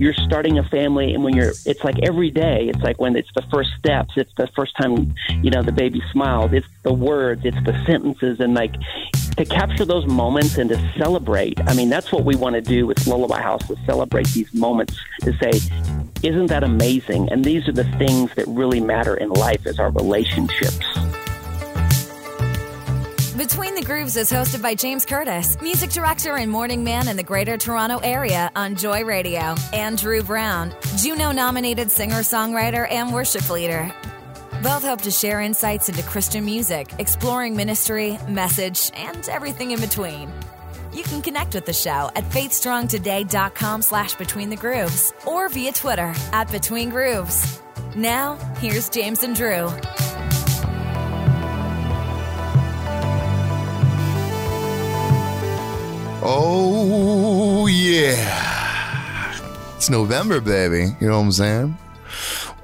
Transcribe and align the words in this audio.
you're 0.00 0.14
starting 0.14 0.58
a 0.58 0.64
family 0.64 1.12
and 1.12 1.22
when 1.22 1.36
you're 1.36 1.52
it's 1.66 1.84
like 1.84 1.98
every 2.02 2.30
day 2.30 2.68
it's 2.68 2.80
like 2.80 2.98
when 2.98 3.14
it's 3.14 3.28
the 3.34 3.42
first 3.52 3.70
steps 3.78 4.14
it's 4.16 4.32
the 4.38 4.46
first 4.56 4.74
time 4.76 5.14
you 5.42 5.50
know 5.50 5.62
the 5.62 5.70
baby 5.70 6.02
smiles 6.10 6.52
it's 6.54 6.66
the 6.84 6.92
words 6.92 7.42
it's 7.44 7.62
the 7.66 7.84
sentences 7.84 8.40
and 8.40 8.54
like 8.54 8.74
to 9.36 9.44
capture 9.44 9.84
those 9.84 10.06
moments 10.06 10.56
and 10.56 10.70
to 10.70 10.92
celebrate 10.96 11.60
i 11.68 11.74
mean 11.74 11.90
that's 11.90 12.10
what 12.10 12.24
we 12.24 12.34
want 12.34 12.54
to 12.54 12.62
do 12.62 12.86
with 12.86 13.06
lullaby 13.06 13.42
house 13.42 13.66
to 13.68 13.76
celebrate 13.84 14.26
these 14.28 14.52
moments 14.54 14.98
to 15.20 15.36
say 15.36 15.52
isn't 16.22 16.48
that 16.48 16.62
amazing? 16.62 17.32
And 17.32 17.42
these 17.42 17.66
are 17.66 17.72
the 17.72 17.90
things 17.96 18.30
that 18.34 18.46
really 18.46 18.78
matter 18.78 19.14
in 19.16 19.30
life 19.30 19.66
is 19.66 19.78
our 19.78 19.90
relationships 19.90 20.99
between 23.36 23.74
the 23.74 23.82
Grooves 23.82 24.16
is 24.16 24.30
hosted 24.30 24.62
by 24.62 24.74
James 24.74 25.04
Curtis, 25.04 25.60
music 25.60 25.90
director 25.90 26.36
and 26.36 26.50
morning 26.50 26.82
man 26.82 27.08
in 27.08 27.16
the 27.16 27.22
Greater 27.22 27.56
Toronto 27.56 27.98
Area 27.98 28.50
on 28.56 28.76
Joy 28.76 29.04
Radio, 29.04 29.54
and 29.72 29.96
Drew 29.96 30.22
Brown, 30.22 30.74
Juno 30.96 31.30
nominated 31.30 31.90
singer 31.90 32.20
songwriter 32.20 32.90
and 32.90 33.12
worship 33.12 33.48
leader. 33.50 33.92
Both 34.62 34.84
hope 34.84 35.02
to 35.02 35.10
share 35.10 35.40
insights 35.40 35.88
into 35.88 36.02
Christian 36.02 36.44
music, 36.44 36.92
exploring 36.98 37.56
ministry, 37.56 38.18
message, 38.28 38.90
and 38.94 39.28
everything 39.28 39.70
in 39.70 39.80
between. 39.80 40.30
You 40.92 41.04
can 41.04 41.22
connect 41.22 41.54
with 41.54 41.66
the 41.66 41.72
show 41.72 42.10
at 42.16 42.24
faithstrongtoday.com 42.24 43.82
slash 43.82 44.14
between 44.14 44.50
the 44.50 44.56
grooves 44.56 45.12
or 45.26 45.48
via 45.48 45.72
Twitter 45.72 46.12
at 46.32 46.50
between 46.50 46.90
grooves. 46.90 47.60
Now, 47.94 48.36
here's 48.58 48.88
James 48.88 49.22
and 49.22 49.36
Drew. 49.36 49.70
Oh, 56.22 57.66
yeah. 57.66 59.34
It's 59.76 59.88
November, 59.88 60.40
baby. 60.40 60.94
You 61.00 61.08
know 61.08 61.18
what 61.18 61.24
I'm 61.24 61.32
saying? 61.32 61.78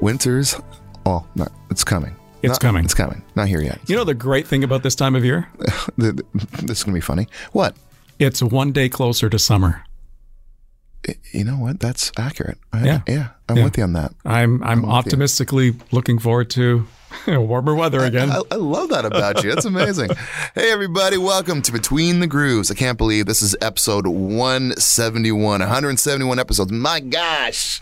Winter's, 0.01 0.61
oh, 1.07 1.25
not, 1.35 1.51
it's 1.71 1.83
coming. 1.85 2.15
It's 2.43 2.53
Not- 2.53 2.61
coming. 2.61 2.85
It's 2.85 2.93
coming. 2.95 3.23
Not 3.35 3.49
here 3.49 3.63
yet. 3.63 3.81
You 3.87 3.97
know 3.97 4.05
the 4.05 4.13
great 4.15 4.47
thing 4.47 4.63
about 4.63 4.83
this 4.83 4.95
time 4.95 5.17
of 5.17 5.25
year? 5.25 5.49
Th- 5.99 6.15
th- 6.17 6.21
this 6.63 6.79
is 6.79 6.85
going 6.85 6.93
to 6.93 6.97
be 6.99 7.01
funny. 7.01 7.29
What? 7.53 7.75
It's 8.19 8.43
one 8.43 8.73
day 8.73 8.89
closer 8.91 9.31
to 9.31 9.39
summer. 9.39 9.83
You 11.33 11.45
know 11.45 11.57
what? 11.57 11.81
That's 11.81 12.11
accurate. 12.19 12.59
I- 12.73 12.85
Yeah. 12.85 13.01
Yeah. 13.07 13.29
I'm 13.49 13.57
Yeah. 13.59 13.65
with 13.65 13.77
you 13.79 13.85
on 13.85 13.93
that. 13.95 14.13
I'm 14.25 14.63
I'm 14.65 14.83
you. 14.83 14.89
optimistically 14.91 15.75
looking 15.93 16.19
forward 16.19 16.51
to 16.51 16.87
warmer 17.29 17.75
weather 17.75 18.01
again. 18.01 18.31
I, 18.31 18.43
I 18.51 18.57
love 18.57 18.89
that 18.91 19.05
about 19.05 19.43
you. 19.45 19.51
That's 19.55 19.65
amazing. 19.65 20.11
hey, 20.55 20.71
everybody. 20.73 21.17
Welcome 21.17 21.63
to 21.63 21.73
Between 21.73 22.19
the 22.21 22.27
Grooves. 22.27 22.71
I 22.71 22.75
can't 22.75 22.99
believe 22.99 23.27
this 23.27 23.41
is 23.43 23.55
episode 23.61 24.07
171, 24.07 25.61
171 25.61 26.39
episodes. 26.39 26.73
My 26.73 26.99
gosh. 27.01 27.81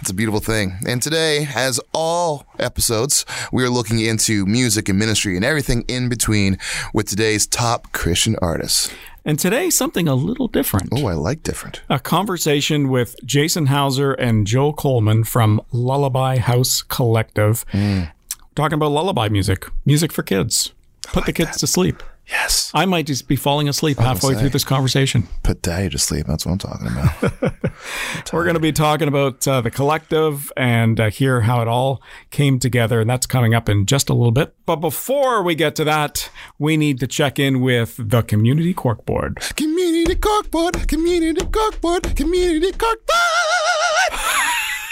It's 0.00 0.10
a 0.10 0.14
beautiful 0.14 0.40
thing. 0.40 0.76
And 0.86 1.02
today, 1.02 1.46
as 1.54 1.78
all 1.92 2.46
episodes, 2.58 3.26
we 3.52 3.62
are 3.64 3.70
looking 3.70 4.00
into 4.00 4.46
music 4.46 4.88
and 4.88 4.98
ministry 4.98 5.36
and 5.36 5.44
everything 5.44 5.84
in 5.88 6.08
between 6.08 6.58
with 6.94 7.06
today's 7.08 7.46
top 7.46 7.92
Christian 7.92 8.36
artists. 8.40 8.90
And 9.26 9.40
today, 9.40 9.70
something 9.70 10.06
a 10.06 10.14
little 10.14 10.46
different. 10.46 10.90
Oh, 10.92 11.08
I 11.08 11.14
like 11.14 11.42
different. 11.42 11.82
A 11.90 11.98
conversation 11.98 12.88
with 12.88 13.16
Jason 13.24 13.66
Hauser 13.66 14.12
and 14.12 14.46
Joe 14.46 14.72
Coleman 14.72 15.24
from 15.24 15.60
Lullaby 15.72 16.38
House 16.38 16.80
Collective, 16.80 17.66
mm. 17.72 18.08
talking 18.54 18.74
about 18.74 18.92
lullaby 18.92 19.28
music, 19.28 19.66
music 19.84 20.12
for 20.12 20.22
kids. 20.22 20.72
Put 21.02 21.26
the 21.26 21.32
kids 21.32 21.56
to 21.56 21.66
sleep. 21.66 22.04
Yes. 22.28 22.72
I 22.74 22.86
might 22.86 23.06
just 23.06 23.28
be 23.28 23.36
falling 23.36 23.68
asleep 23.68 23.98
halfway 23.98 24.34
say. 24.34 24.40
through 24.40 24.48
this 24.48 24.64
conversation. 24.64 25.28
Put 25.44 25.62
daddy 25.62 25.88
to 25.90 25.98
sleep. 25.98 26.26
That's 26.26 26.44
what 26.44 26.52
I'm 26.52 26.58
talking 26.58 26.88
about. 26.88 27.72
We're 28.32 28.42
going 28.42 28.54
to 28.54 28.60
be 28.60 28.72
talking 28.72 29.06
about 29.06 29.46
uh, 29.46 29.60
the 29.60 29.70
collective 29.70 30.52
and 30.56 30.98
uh, 30.98 31.10
hear 31.10 31.42
how 31.42 31.62
it 31.62 31.68
all 31.68 32.02
came 32.30 32.58
together, 32.58 33.00
and 33.00 33.08
that's 33.08 33.26
coming 33.26 33.54
up 33.54 33.68
in 33.68 33.86
just 33.86 34.10
a 34.10 34.14
little 34.14 34.32
bit. 34.32 34.54
But 34.66 34.76
before 34.76 35.42
we 35.42 35.54
get 35.54 35.76
to 35.76 35.84
that, 35.84 36.28
we 36.58 36.76
need 36.76 36.98
to 37.00 37.06
check 37.06 37.38
in 37.38 37.60
with 37.60 37.96
the 37.96 38.22
Community 38.22 38.74
Corkboard. 38.74 39.54
community 39.56 40.16
corkboard, 40.16 40.88
community 40.88 41.40
corkboard, 41.40 42.16
community 42.16 42.72
corkboard. 42.72 43.96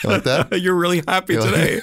You 0.04 0.10
like 0.10 0.25
that? 0.25 0.48
You're 0.60 0.75
really 0.75 1.03
happy 1.09 1.36
today. 1.36 1.80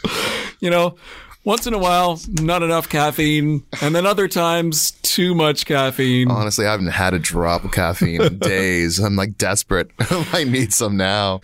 you 0.60 0.70
know, 0.70 0.96
once 1.44 1.66
in 1.66 1.74
a 1.74 1.78
while, 1.78 2.20
not 2.28 2.62
enough 2.62 2.88
caffeine, 2.88 3.64
and 3.82 3.94
then 3.94 4.06
other 4.06 4.26
times, 4.28 4.92
too 5.02 5.34
much 5.34 5.66
caffeine. 5.66 6.30
Honestly, 6.30 6.66
I 6.66 6.70
haven't 6.72 6.88
had 6.88 7.14
a 7.14 7.18
drop 7.18 7.64
of 7.64 7.72
caffeine 7.72 8.20
in 8.22 8.38
days. 8.40 8.98
I'm 8.98 9.16
like 9.16 9.36
desperate. 9.38 9.90
I 10.32 10.44
need 10.44 10.72
some 10.72 10.96
now. 10.96 11.40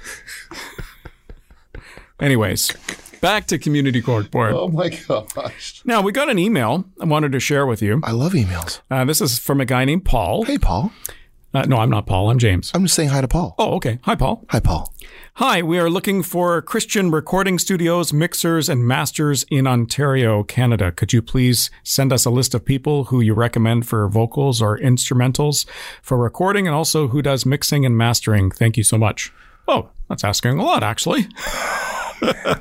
Anyways, 2.19 2.73
back 3.21 3.47
to 3.47 3.59
Community 3.59 4.03
Corkboard. 4.03 4.53
Oh 4.55 4.69
my 4.69 4.89
gosh. 4.89 5.83
Now, 5.85 6.03
we 6.03 6.13
got 6.13 6.29
an 6.29 6.39
email 6.39 6.85
I 7.01 7.05
wanted 7.07 7.33
to 7.33 7.41
share 7.41 7.67
with 7.67 7.81
you. 7.83 8.01
I 8.03 8.13
love 8.13 8.33
emails. 8.33 8.81
Uh, 8.91 9.05
this 9.05 9.21
is 9.21 9.39
from 9.39 9.61
a 9.61 9.65
guy 9.65 9.85
named 9.85 10.05
Paul. 10.05 10.45
Hey, 10.45 10.59
Paul. 10.59 10.93
Uh, 11.53 11.63
no, 11.63 11.79
I'm 11.79 11.91
not 11.91 12.07
Paul. 12.07 12.31
I'm 12.31 12.39
James. 12.39 12.71
I'm 12.75 12.83
just 12.85 12.95
saying 12.95 13.09
hi 13.09 13.21
to 13.21 13.29
Paul. 13.29 13.55
Oh, 13.59 13.75
okay. 13.77 13.99
Hi, 14.05 14.15
Paul. 14.15 14.45
Hi, 14.51 14.61
Paul. 14.61 14.93
Hi, 15.35 15.63
we 15.63 15.79
are 15.79 15.89
looking 15.89 16.23
for 16.23 16.61
Christian 16.61 17.11
recording 17.11 17.59
studios, 17.59 18.13
mixers, 18.13 18.69
and 18.69 18.87
masters 18.87 19.45
in 19.51 19.67
Ontario, 19.67 20.43
Canada. 20.43 20.93
Could 20.93 21.13
you 21.13 21.23
please 21.23 21.71
send 21.83 22.13
us 22.13 22.25
a 22.25 22.31
list 22.31 22.53
of 22.53 22.65
people 22.65 23.05
who 23.05 23.21
you 23.21 23.33
recommend 23.33 23.87
for 23.87 24.07
vocals 24.09 24.61
or 24.61 24.77
instrumentals 24.79 25.67
for 26.03 26.19
recording 26.19 26.67
and 26.67 26.75
also 26.75 27.09
who 27.09 27.23
does 27.23 27.47
mixing 27.47 27.87
and 27.87 27.97
mastering? 27.97 28.51
Thank 28.51 28.77
you 28.77 28.83
so 28.83 28.99
much. 28.99 29.33
Oh, 29.69 29.89
that's 30.09 30.25
asking 30.25 30.59
a 30.59 30.65
lot, 30.65 30.83
actually. 30.83 31.27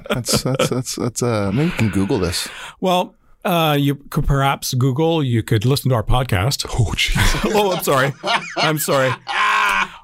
That's 0.09 0.43
that's 0.43 0.69
that's 0.69 0.95
that's 0.95 1.21
uh 1.21 1.51
maybe 1.53 1.69
we 1.71 1.75
can 1.75 1.89
Google 1.89 2.17
this. 2.17 2.47
Well, 2.79 3.15
uh, 3.43 3.75
you 3.77 3.95
could 3.95 4.25
perhaps 4.25 4.73
Google, 4.73 5.21
you 5.21 5.43
could 5.43 5.65
listen 5.65 5.89
to 5.89 5.95
our 5.95 6.03
podcast. 6.03 6.65
Oh 6.69 6.93
jeez. 6.93 7.51
oh, 7.53 7.73
I'm 7.73 7.83
sorry. 7.83 8.13
I'm 8.55 8.77
sorry. 8.77 9.13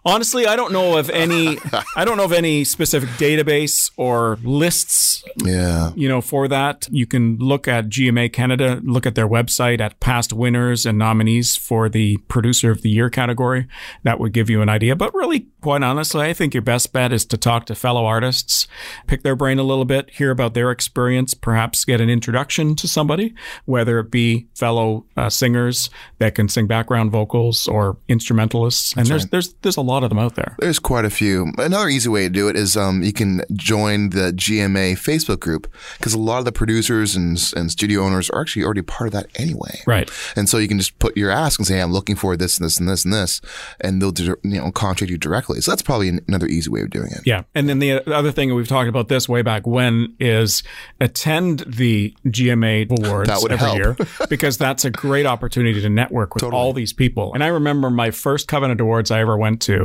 Honestly, 0.06 0.46
I 0.46 0.56
don't 0.56 0.72
know 0.72 0.98
of 0.98 1.10
any. 1.10 1.58
I 1.96 2.06
don't 2.06 2.18
know 2.18 2.26
of 2.26 2.32
any 2.32 2.64
specific 2.64 3.10
database 3.12 3.92
or 3.98 4.38
lists 4.44 5.24
Yeah. 5.38 5.92
you 5.96 6.08
know, 6.08 6.22
for 6.22 6.48
that, 6.48 6.88
you 6.92 7.06
can 7.06 7.38
look 7.38 7.68
at 7.68 7.90
GMA 7.90 8.32
Canada, 8.32 8.82
look 8.84 9.06
at 9.06 9.16
their 9.16 9.28
website 9.28 9.80
at 9.82 10.00
past 10.00 10.32
winners 10.34 10.86
and 10.86 10.98
nominees 10.98 11.56
for 11.56 11.90
the 11.90 12.18
producer 12.28 12.72
of 12.72 12.82
the 12.82 12.90
year 12.90 13.10
category. 13.10 13.68
That 14.04 14.20
would 14.20 14.34
give 14.34 14.50
you 14.50 14.62
an 14.62 14.70
idea. 14.70 14.96
But 14.96 15.14
really, 15.14 15.48
quite 15.62 15.84
honestly, 15.84 16.22
I 16.28 16.34
think 16.34 16.54
your 16.54 16.62
best 16.62 16.94
bet 16.94 17.12
is 17.12 17.26
to 17.26 17.38
talk 17.38 17.66
to 17.66 17.76
fellow 17.76 18.06
artists, 18.06 18.68
pick 19.08 19.24
their 19.24 19.36
brain 19.36 19.58
a 19.60 19.64
little 19.64 19.86
bit, 19.86 20.10
hear 20.12 20.32
about 20.32 20.54
their 20.54 20.72
experience, 20.72 21.34
perhaps 21.34 21.84
get 21.86 22.00
an 22.02 22.10
introduction 22.10 22.76
to 22.76 22.88
somebody, 22.88 23.34
whether 23.66 24.00
it 24.00 24.12
be 24.12 24.48
fellow 24.56 25.06
uh, 25.18 25.30
singers 25.30 25.90
that 26.20 26.36
can 26.36 26.48
sing 26.48 26.68
background 26.68 27.12
vocals 27.12 27.68
or 27.68 27.98
instrumentalists. 28.08 28.94
and 28.96 29.08
there's, 29.08 29.26
there's, 29.28 29.54
there's 29.62 29.78
a 29.78 29.82
lot 29.82 29.95
of 30.04 30.10
them 30.10 30.20
out 30.20 30.36
there. 30.36 30.56
There's 30.60 30.80
quite 30.80 31.06
a 31.06 31.10
few. 31.10 31.52
Another 31.58 31.88
easy 31.90 32.10
way 32.10 32.24
to 32.24 32.30
do 32.30 32.48
it 32.50 32.56
is 32.56 32.76
um, 32.78 33.04
you 33.04 33.14
can 33.14 33.42
join 33.54 34.10
the 34.10 34.32
GMA 34.34 34.94
Facebook 34.94 35.40
group 35.40 35.72
because 35.98 36.14
a 36.14 36.20
lot 36.20 36.40
of 36.40 36.46
the 36.46 36.52
producers 36.52 37.16
and, 37.16 37.38
and 37.56 37.72
studio 37.72 38.02
owners 38.02 38.30
are 38.30 38.42
actually 38.42 38.64
already 38.64 38.82
part 38.82 39.08
of 39.08 39.14
that 39.14 39.28
anyway. 39.36 39.82
Right. 39.88 40.10
And 40.36 40.48
so 40.50 40.58
you 40.58 40.68
can 40.68 40.78
just 40.78 40.98
put 41.00 41.16
your 41.18 41.32
ask 41.32 41.60
and 41.60 41.68
say, 41.68 41.76
hey, 41.76 41.82
I'm 41.82 41.92
looking 41.94 42.16
for 42.16 42.36
this 42.38 42.58
and 42.58 42.66
this 42.66 42.80
and 42.80 42.88
this 42.88 43.06
and 43.06 43.14
this, 43.14 43.42
and 43.82 44.02
they'll 44.02 44.14
you 44.44 44.62
know 44.62 44.72
contact 44.72 45.10
you 45.12 45.18
directly. 45.18 45.62
So 45.62 45.72
that's 45.72 45.82
probably 45.82 46.10
an- 46.10 46.22
another 46.28 46.48
easy 46.48 46.70
way 46.70 46.82
of 46.82 46.90
doing 46.90 47.12
it. 47.12 47.22
Yeah. 47.26 47.44
And 47.54 47.68
then 47.70 47.80
the 47.80 48.08
other 48.14 48.32
thing, 48.32 48.54
we've 48.54 48.68
talked 48.68 48.90
about 48.90 49.08
this 49.08 49.28
way 49.30 49.42
back 49.42 49.66
when, 49.66 50.16
is 50.20 50.64
attend 51.00 51.60
the 51.68 52.14
GMA 52.26 52.90
awards 52.90 53.30
That 53.30 53.42
would 53.42 53.52
every 53.52 53.66
help. 53.66 53.78
year 53.78 53.98
because 54.30 54.58
that's 54.58 54.86
a 54.86 54.90
great 54.90 55.26
opportunity 55.26 55.82
to 55.82 55.90
network 55.90 56.36
with 56.36 56.44
all 56.44 56.74
these 56.74 56.94
people. 56.94 57.34
And 57.34 57.44
I 57.44 57.48
remember 57.48 57.90
my 57.90 58.12
first 58.12 58.48
Covenant 58.48 58.82
Awards 58.82 59.12
I 59.12 59.20
ever 59.22 59.38
went 59.38 59.62
to, 59.64 59.85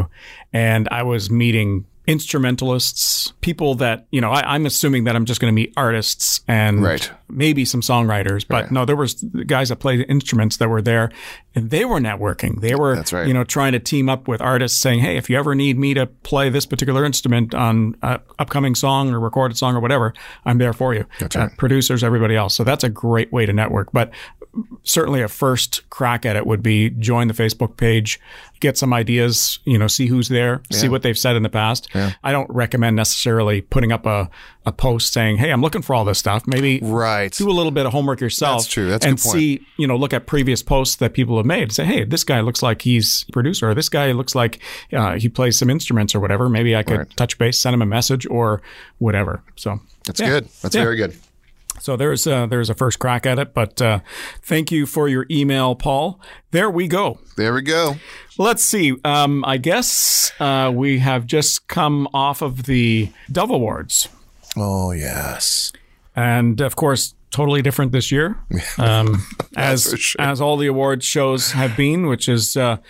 and 0.52 0.88
I 0.90 1.02
was 1.02 1.30
meeting 1.30 1.84
instrumentalists, 2.06 3.32
people 3.40 3.74
that, 3.76 4.06
you 4.10 4.20
know, 4.20 4.30
I, 4.30 4.54
I'm 4.54 4.66
assuming 4.66 5.04
that 5.04 5.14
I'm 5.16 5.24
just 5.24 5.40
going 5.40 5.52
to 5.52 5.54
meet 5.54 5.72
artists 5.76 6.40
and 6.48 6.82
Right. 6.82 7.10
maybe 7.28 7.64
some 7.64 7.82
songwriters, 7.82 8.44
but 8.46 8.70
no, 8.72 8.84
there 8.84 8.96
was 8.96 9.14
guys 9.46 9.68
that 9.68 9.76
played 9.76 10.04
instruments 10.08 10.56
that 10.58 10.68
were 10.68 10.82
there 10.82 11.10
and 11.54 11.70
they 11.70 11.84
were 11.84 12.00
networking. 12.00 12.60
They 12.60 12.74
were, 12.74 13.04
right. 13.12 13.28
you 13.28 13.34
know, 13.34 13.44
trying 13.44 13.72
to 13.72 13.78
team 13.78 14.08
up 14.08 14.28
with 14.28 14.40
artists 14.40 14.78
saying, 14.78 15.00
Hey, 15.00 15.16
if 15.16 15.30
you 15.30 15.38
ever 15.38 15.54
need 15.54 15.78
me 15.78 15.94
to 15.94 16.06
play 16.06 16.48
this 16.50 16.66
particular 16.66 17.04
instrument 17.04 17.54
on 17.54 17.96
a 18.02 18.20
upcoming 18.38 18.74
song 18.74 19.12
or 19.12 19.20
recorded 19.20 19.56
song 19.56 19.76
or 19.76 19.80
whatever, 19.80 20.12
I'm 20.44 20.58
there 20.58 20.72
for 20.72 20.94
you. 20.94 21.06
Uh, 21.20 21.28
right. 21.34 21.56
producers, 21.58 22.02
everybody 22.02 22.34
else. 22.34 22.54
So 22.56 22.64
that's 22.64 22.82
a 22.84 22.90
great 22.90 23.32
way 23.32 23.46
to 23.46 23.52
network, 23.52 23.92
but 23.92 24.10
certainly 24.82 25.22
a 25.22 25.28
first 25.28 25.88
crack 25.90 26.26
at 26.26 26.34
it 26.36 26.46
would 26.46 26.62
be 26.62 26.90
join 26.90 27.28
the 27.28 27.34
Facebook 27.34 27.76
page, 27.76 28.18
get 28.60 28.76
some 28.78 28.92
ideas, 28.92 29.58
you 29.64 29.78
know, 29.78 29.86
see 29.86 30.06
who's 30.06 30.28
there, 30.28 30.62
see 30.70 30.88
what 30.88 31.02
they've 31.02 31.18
said 31.18 31.34
in 31.36 31.42
the 31.42 31.48
past. 31.48 31.88
I 32.22 32.30
don't 32.32 32.48
recommend 32.50 32.94
necessarily 32.96 33.62
putting 33.62 33.90
up 33.92 34.06
a, 34.06 34.30
a 34.66 34.72
post 34.72 35.12
saying, 35.12 35.38
"Hey, 35.38 35.50
I'm 35.50 35.62
looking 35.62 35.82
for 35.82 35.94
all 35.94 36.04
this 36.04 36.18
stuff." 36.18 36.46
Maybe 36.46 36.78
Right. 36.82 37.32
do 37.32 37.48
a 37.48 37.52
little 37.52 37.72
bit 37.72 37.86
of 37.86 37.92
homework 37.92 38.20
yourself. 38.20 38.58
That's 38.62 38.68
true. 38.72 38.88
That's 38.90 39.04
and 39.06 39.16
good 39.16 39.22
point. 39.22 39.38
see, 39.38 39.66
you 39.78 39.86
know, 39.86 39.96
look 39.96 40.12
at 40.12 40.26
previous 40.26 40.62
posts 40.62 40.96
that 40.96 41.14
people 41.14 41.36
have 41.38 41.46
made. 41.46 41.72
Say, 41.72 41.84
hey, 41.86 42.04
this 42.04 42.22
guy 42.24 42.40
looks 42.40 42.62
like 42.62 42.82
he's 42.82 43.24
a 43.28 43.32
producer, 43.32 43.70
or 43.70 43.74
this 43.74 43.88
guy 43.88 44.12
looks 44.12 44.34
like 44.34 44.60
uh, 44.92 45.14
he 45.18 45.28
plays 45.28 45.58
some 45.58 45.70
instruments 45.70 46.14
or 46.14 46.20
whatever. 46.20 46.48
Maybe 46.48 46.76
I 46.76 46.82
could 46.82 46.98
Right. 46.98 47.16
touch 47.16 47.38
base, 47.38 47.58
send 47.58 47.74
him 47.74 47.82
a 47.82 47.86
message, 47.86 48.26
or 48.30 48.60
whatever. 48.98 49.42
So 49.56 49.80
That's 50.06 50.20
yeah. 50.20 50.28
good. 50.28 50.48
That's 50.62 50.74
Yeah. 50.74 50.82
very 50.82 50.96
good. 50.96 51.14
So 51.80 51.96
there's 51.96 52.26
uh, 52.26 52.46
there's 52.46 52.70
a 52.70 52.74
first 52.74 52.98
crack 52.98 53.26
at 53.26 53.38
it, 53.38 53.54
but 53.54 53.80
uh, 53.82 54.00
thank 54.42 54.70
you 54.70 54.86
for 54.86 55.08
your 55.08 55.26
email, 55.30 55.74
Paul. 55.74 56.20
There 56.50 56.70
we 56.70 56.86
go. 56.88 57.18
There 57.36 57.54
we 57.54 57.62
go. 57.62 57.96
Let's 58.38 58.62
see. 58.62 58.94
Um, 59.04 59.44
I 59.46 59.56
guess 59.56 60.32
uh, 60.40 60.70
we 60.74 60.98
have 61.00 61.26
just 61.26 61.68
come 61.68 62.08
off 62.14 62.42
of 62.42 62.64
the 62.64 63.10
Dove 63.32 63.50
Awards, 63.50 64.08
Oh 64.56 64.92
yes. 64.92 65.72
and 66.16 66.60
of 66.60 66.76
course, 66.76 67.14
totally 67.30 67.62
different 67.62 67.92
this 67.92 68.10
year, 68.12 68.38
um, 68.78 69.26
as 69.56 69.94
sure. 69.98 70.20
as 70.20 70.40
all 70.40 70.56
the 70.56 70.66
awards 70.66 71.04
shows 71.04 71.52
have 71.52 71.76
been, 71.76 72.06
which 72.06 72.28
is 72.28 72.56
uh, 72.56 72.76
a 72.78 72.80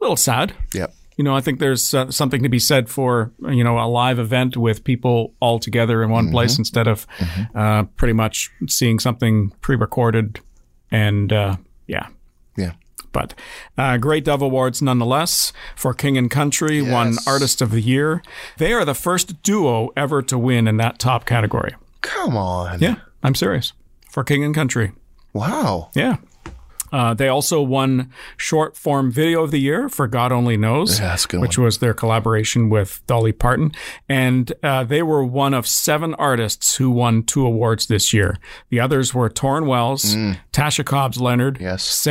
little 0.00 0.16
sad. 0.16 0.54
Yep. 0.74 0.94
You 1.20 1.24
know, 1.24 1.36
I 1.36 1.42
think 1.42 1.58
there's 1.58 1.92
uh, 1.92 2.10
something 2.10 2.42
to 2.44 2.48
be 2.48 2.58
said 2.58 2.88
for 2.88 3.30
you 3.46 3.62
know 3.62 3.78
a 3.78 3.84
live 3.84 4.18
event 4.18 4.56
with 4.56 4.84
people 4.84 5.34
all 5.38 5.58
together 5.58 6.02
in 6.02 6.08
one 6.08 6.24
Mm-hmm. 6.24 6.32
place 6.32 6.56
instead 6.58 6.88
of 6.88 7.06
uh, 7.54 7.82
pretty 7.96 8.14
much 8.14 8.50
seeing 8.68 8.98
something 8.98 9.50
pre-recorded 9.60 10.40
and 10.90 11.30
uh, 11.30 11.56
yeah. 11.86 12.06
Yeah. 12.56 12.72
But 13.12 13.34
uh, 13.76 13.98
great 13.98 14.24
Dove 14.24 14.40
Awards 14.40 14.80
nonetheless 14.80 15.52
for 15.76 15.92
King 15.92 16.16
and 16.16 16.30
Country 16.30 16.80
won 16.80 17.16
Artist 17.26 17.60
of 17.60 17.70
the 17.70 17.82
Year. 17.82 18.22
They 18.56 18.72
are 18.72 18.86
the 18.86 18.94
first 18.94 19.42
duo 19.42 19.90
ever 19.98 20.22
to 20.22 20.38
win 20.38 20.66
in 20.66 20.78
that 20.78 20.98
top 20.98 21.26
category. 21.26 21.74
Come 22.00 22.34
on. 22.34 22.80
Yeah, 22.80 22.94
I'm 23.22 23.34
serious. 23.34 23.74
For 24.10 24.24
King 24.24 24.42
and 24.42 24.54
Country. 24.54 24.92
Wow. 25.34 25.90
Yeah. 25.94 26.16
Uh, 26.92 27.14
they 27.14 27.28
also 27.28 27.60
won 27.62 28.10
Short 28.36 28.76
Form 28.76 29.10
Video 29.10 29.42
of 29.42 29.50
the 29.50 29.60
Year 29.60 29.88
for 29.88 30.06
God 30.06 30.32
Only 30.32 30.56
Knows, 30.56 30.98
Yeah, 30.98 31.08
that's 31.08 31.24
a 31.24 31.28
good 31.28 31.40
which 31.40 31.56
was 31.58 31.78
their 31.78 31.94
collaboration 31.94 32.68
with 32.70 33.02
Dolly 33.06 33.32
Parton. 33.32 33.72
And 34.08 34.52
uh, 34.62 34.84
they 34.84 35.02
were 35.02 35.24
one 35.24 35.54
of 35.54 35.66
seven 35.66 36.14
artists 36.14 36.76
who 36.76 36.90
won 36.90 37.22
two 37.22 37.46
awards 37.46 37.86
this 37.86 38.12
year. 38.12 38.38
The 38.70 38.80
others 38.80 39.14
were 39.14 39.28
Tauren 39.30 39.66
Wells, 39.66 40.14
Tasha 40.52 40.84
Cobbs 40.84 41.20
Leonard, 41.20 41.58
Mm. 41.58 41.60
Yes. 41.60 42.06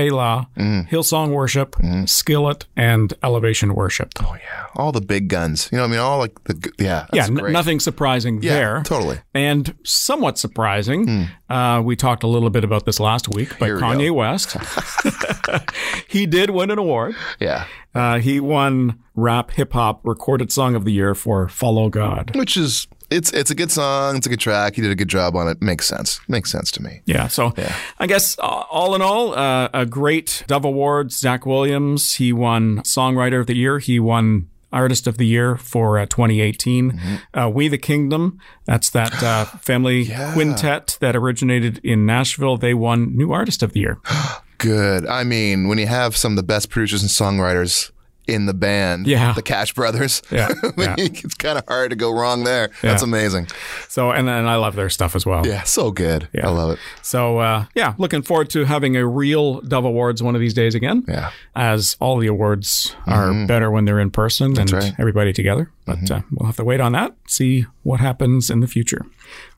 Mm. 0.58 0.88
Hillsong 0.90 1.30
Worship, 1.32 1.76
Skillet, 2.06 2.66
and 2.76 3.14
Elevation 3.24 3.74
Worship. 3.76 4.12
Oh 4.22 4.36
yeah. 4.36 4.66
All 4.76 4.92
the 4.92 5.02
big 5.02 5.28
guns. 5.28 5.70
You 5.72 5.78
know, 5.78 5.84
what 5.84 5.88
I 5.90 5.92
mean, 5.92 6.00
all 6.00 6.18
like 6.20 6.44
the 6.46 6.72
yeah. 6.80 7.06
yeah, 7.14 7.26
n- 7.26 7.36
nothing 7.52 7.80
surprising 7.80 8.42
Yeah, 8.42 8.54
there. 8.54 8.84
totally. 8.84 9.20
And 9.34 9.76
somewhat 9.84 10.38
surprising, 10.38 11.28
uh, 11.50 11.82
we 11.84 11.96
talked 11.96 12.24
a 12.24 12.28
little 12.28 12.50
bit 12.50 12.64
about 12.64 12.86
this 12.86 13.00
last 13.00 13.28
week, 13.34 13.50
but 13.60 13.66
Here 13.66 13.80
Kanye 13.80 14.08
go. 14.08 14.14
West, 14.14 14.56
he 16.08 16.26
did 16.26 16.50
win 16.50 16.72
an 16.72 16.80
award. 16.80 17.16
Yeah. 17.40 17.66
Uh, 17.94 18.20
he 18.20 18.40
won 18.40 19.00
Rap 19.16 19.52
Hip 19.52 19.74
Hop 19.74 20.02
Recorded 20.04 20.52
Song 20.52 20.76
of 20.76 20.86
the 20.86 20.92
Year 20.92 21.16
for 21.16 21.50
Follow 21.50 21.90
God. 21.90 22.36
Which 22.36 22.56
is 22.56 22.88
it's 23.10 23.32
it's 23.34 23.50
a 23.50 23.56
good 23.56 23.72
song. 23.72 24.18
It's 24.18 24.28
a 24.28 24.30
good 24.30 24.40
track. 24.40 24.76
He 24.76 24.82
did 24.82 24.92
a 24.92 24.96
good 24.96 25.08
job 25.08 25.36
on 25.36 25.48
it. 25.48 25.62
Makes 25.62 25.88
sense. 25.88 26.20
Makes 26.28 26.52
sense 26.52 26.72
to 26.72 26.84
me. 26.84 27.02
Yeah, 27.06 27.28
so 27.28 27.54
I 28.00 28.08
guess 28.08 28.38
uh, 28.40 28.42
all 28.42 28.96
in 28.96 29.02
all, 29.02 29.34
uh, 29.34 29.70
a 29.74 29.86
great 29.86 30.44
Dove 30.48 30.66
Awards. 30.66 31.18
Zach 31.18 31.46
Williams, 31.46 32.16
he 32.16 32.32
won 32.32 32.80
Songwriter 32.80 33.42
of 33.42 33.48
the 33.48 33.56
Year. 33.56 33.80
He 33.80 34.00
won 34.00 34.50
Artist 34.72 35.08
of 35.08 35.18
the 35.18 35.26
Year 35.26 35.58
for 35.58 35.98
uh, 35.98 36.06
2018. 36.06 37.00
Uh, 37.34 37.50
we 37.52 37.68
the 37.68 37.80
Kingdom, 37.80 38.40
that's 38.66 38.92
that 38.92 39.24
uh, 39.24 39.46
family 39.62 40.12
quintet 40.34 40.98
that 41.02 41.16
originated 41.16 41.80
in 41.84 42.06
Nashville. 42.06 42.58
They 42.58 42.76
won 42.76 43.16
New 43.18 43.32
Artist 43.32 43.64
of 43.64 43.74
the 43.74 43.80
Year. 43.80 44.00
Good. 44.60 45.08
I 45.08 45.24
mean, 45.24 45.68
when 45.68 45.78
you 45.80 45.88
have 45.88 46.16
some 46.16 46.34
of 46.34 46.36
the 46.38 46.44
best 46.44 46.70
producers 46.70 47.02
and 47.02 47.10
songwriters 47.10 47.92
in 48.28 48.46
the 48.46 48.54
band, 48.54 49.08
Yeah. 49.08 49.34
the 49.34 49.42
Cash 49.42 49.74
Brothers, 49.74 50.22
Yeah, 50.30 50.50
I 50.64 50.66
mean, 50.68 50.74
yeah. 50.78 50.96
it's 51.00 51.34
kind 51.34 51.58
of 51.58 51.64
hard 51.68 51.90
to 51.90 51.96
go 51.96 52.12
wrong 52.12 52.44
there. 52.44 52.70
That's 52.84 53.02
amazing. 53.02 53.48
So, 53.88 54.12
and, 54.12 54.30
and 54.30 54.48
I 54.48 54.56
love 54.58 54.76
their 54.76 54.90
stuff 54.92 55.16
as 55.16 55.26
well. 55.26 55.48
Yeah, 55.48 55.64
so 55.64 55.90
good. 55.90 56.28
I 56.44 56.50
love 56.50 56.72
it. 56.74 56.80
So, 57.02 57.40
uh, 57.40 57.66
yeah, 57.74 57.96
looking 57.98 58.22
forward 58.22 58.52
to 58.52 58.66
having 58.66 58.96
a 58.96 59.08
real 59.08 59.62
Dove 59.62 59.86
Awards 59.86 60.22
one 60.22 60.36
of 60.36 60.42
these 60.42 60.54
days 60.54 60.76
again. 60.76 61.06
Yeah. 61.08 61.32
As 61.56 61.98
all 62.00 62.18
the 62.18 62.28
awards 62.28 62.96
are 63.08 63.48
better 63.48 63.72
when 63.72 63.86
they're 63.86 64.00
in 64.00 64.12
person 64.12 64.60
and 64.60 64.72
right. 64.72 64.94
everybody 65.00 65.34
together. 65.34 65.72
But 65.86 66.12
uh, 66.12 66.22
we'll 66.32 66.46
have 66.46 66.58
to 66.58 66.64
wait 66.64 66.82
on 66.82 66.92
that, 66.92 67.16
see 67.26 67.66
what 67.82 68.00
happens 68.00 68.52
in 68.52 68.60
the 68.60 68.68
future. 68.68 69.08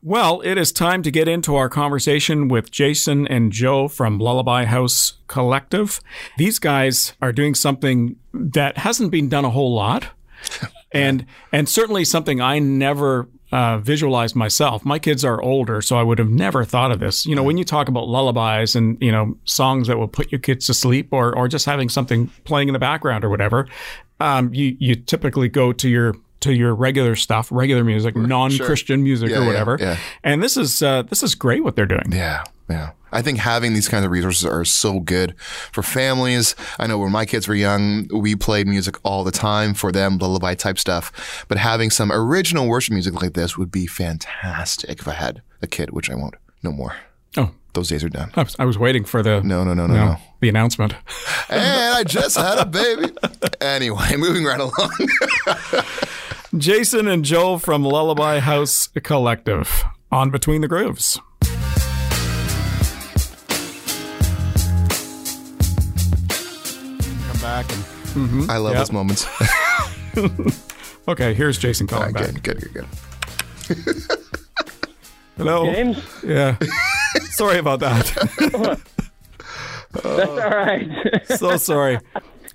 Well, 0.02 0.40
it 0.42 0.58
is 0.58 0.72
time 0.72 1.02
to 1.02 1.10
get 1.10 1.28
into 1.28 1.54
our 1.56 1.68
conversation 1.68 2.48
with 2.48 2.70
Jason 2.70 3.26
and 3.28 3.52
Joe 3.52 3.88
from 3.88 4.18
Lullaby 4.18 4.64
House 4.64 5.14
Collective. 5.28 6.00
These 6.38 6.58
guys 6.58 7.14
are 7.22 7.32
doing 7.32 7.54
something 7.54 8.16
that 8.32 8.78
hasn't 8.78 9.10
been 9.10 9.28
done 9.28 9.44
a 9.44 9.50
whole 9.50 9.74
lot 9.74 10.08
and 10.92 11.26
and 11.52 11.68
certainly 11.68 12.04
something 12.04 12.40
I 12.40 12.58
never 12.58 13.28
uh, 13.52 13.78
visualized 13.78 14.34
myself. 14.34 14.84
My 14.84 14.98
kids 14.98 15.24
are 15.24 15.40
older, 15.40 15.82
so 15.82 15.96
I 15.96 16.02
would 16.02 16.18
have 16.18 16.30
never 16.30 16.64
thought 16.64 16.90
of 16.90 17.00
this. 17.00 17.26
You 17.26 17.36
know, 17.36 17.42
when 17.42 17.58
you 17.58 17.64
talk 17.64 17.88
about 17.88 18.08
lullabies 18.08 18.74
and 18.74 18.96
you 19.00 19.12
know 19.12 19.36
songs 19.44 19.88
that 19.88 19.98
will 19.98 20.08
put 20.08 20.32
your 20.32 20.40
kids 20.40 20.66
to 20.66 20.74
sleep, 20.74 21.08
or 21.12 21.36
or 21.36 21.48
just 21.48 21.66
having 21.66 21.88
something 21.88 22.28
playing 22.44 22.68
in 22.68 22.72
the 22.72 22.78
background 22.78 23.24
or 23.24 23.28
whatever, 23.28 23.68
um, 24.20 24.52
you 24.54 24.76
you 24.80 24.96
typically 24.96 25.48
go 25.48 25.72
to 25.72 25.88
your 25.88 26.14
to 26.42 26.52
your 26.54 26.74
regular 26.74 27.16
stuff, 27.16 27.48
regular 27.50 27.82
music, 27.84 28.14
non-Christian 28.16 29.02
music 29.02 29.30
Yeah, 29.30 29.38
or 29.38 29.40
yeah, 29.40 29.46
whatever. 29.46 29.76
yeah. 29.80 29.96
And 30.22 30.42
this 30.42 30.56
is 30.56 30.82
uh, 30.82 31.02
this 31.02 31.22
is 31.22 31.34
great 31.34 31.64
what 31.64 31.74
they're 31.76 31.86
doing. 31.86 32.10
Yeah, 32.12 32.44
yeah. 32.68 32.90
I 33.14 33.20
think 33.20 33.38
having 33.38 33.74
these 33.74 33.88
kinds 33.88 34.06
of 34.06 34.10
resources 34.10 34.46
are 34.46 34.64
so 34.64 34.98
good 35.00 35.34
for 35.38 35.82
families. 35.82 36.54
I 36.78 36.86
know 36.86 36.98
when 36.98 37.12
my 37.12 37.26
kids 37.26 37.46
were 37.46 37.54
young, 37.54 38.08
we 38.10 38.34
played 38.36 38.66
music 38.66 38.96
all 39.02 39.22
the 39.22 39.30
time 39.30 39.74
for 39.74 39.92
them, 39.92 40.16
lullaby 40.16 40.54
type 40.54 40.78
stuff. 40.78 41.44
But 41.48 41.58
having 41.58 41.90
some 41.90 42.10
original 42.10 42.66
worship 42.68 42.94
music 42.94 43.12
like 43.20 43.34
this 43.34 43.58
would 43.58 43.70
be 43.70 43.86
fantastic 43.86 45.00
if 45.00 45.06
I 45.06 45.12
had 45.12 45.42
a 45.60 45.66
kid, 45.66 45.90
which 45.90 46.08
I 46.10 46.14
won't. 46.14 46.36
No 46.62 46.72
more. 46.72 46.96
Oh, 47.36 47.50
Those 47.74 47.88
days 47.88 48.02
are 48.02 48.08
done. 48.08 48.30
I 48.34 48.42
was, 48.44 48.56
I 48.58 48.64
was 48.64 48.78
waiting 48.78 49.04
for 49.04 49.22
the 49.22 49.42
No, 49.42 49.62
no, 49.62 49.74
no, 49.74 49.86
no, 49.86 49.92
you 49.94 50.00
know, 50.00 50.06
no. 50.12 50.16
the 50.40 50.48
announcement. 50.48 50.94
And 51.50 51.94
I 51.94 52.04
just 52.04 52.36
had 52.38 52.58
a 52.58 52.66
baby. 52.66 53.12
Anyway, 53.60 54.16
moving 54.16 54.44
right 54.44 54.58
along. 54.58 54.90
Jason 56.56 57.08
and 57.08 57.24
Joe 57.24 57.56
from 57.58 57.82
Lullaby 57.84 58.40
House 58.40 58.88
Collective 59.02 59.84
on 60.10 60.30
Between 60.30 60.60
the 60.60 60.68
Grooves. 60.68 61.18
Come 67.28 67.40
back 67.40 67.66
and 68.14 68.50
I 68.50 68.56
love 68.58 68.72
Yep. 68.74 68.80
those 68.80 68.92
moments. 68.92 69.26
okay. 71.08 71.34
Here's 71.34 71.58
Jason 71.58 71.86
calling 71.86 72.12
right, 72.12 72.32
back. 72.34 72.42
good, 72.42 72.60
good, 72.60 72.74
good, 72.74 72.86
good. 73.76 74.18
Hello. 75.36 75.64
James, 75.72 75.98
Yeah. 76.22 76.56
sorry 77.30 77.58
about 77.58 77.80
that. 77.80 78.06
that's 79.92 80.28
all 80.28 80.36
right. 80.48 80.88
so 81.26 81.56
sorry. 81.56 81.98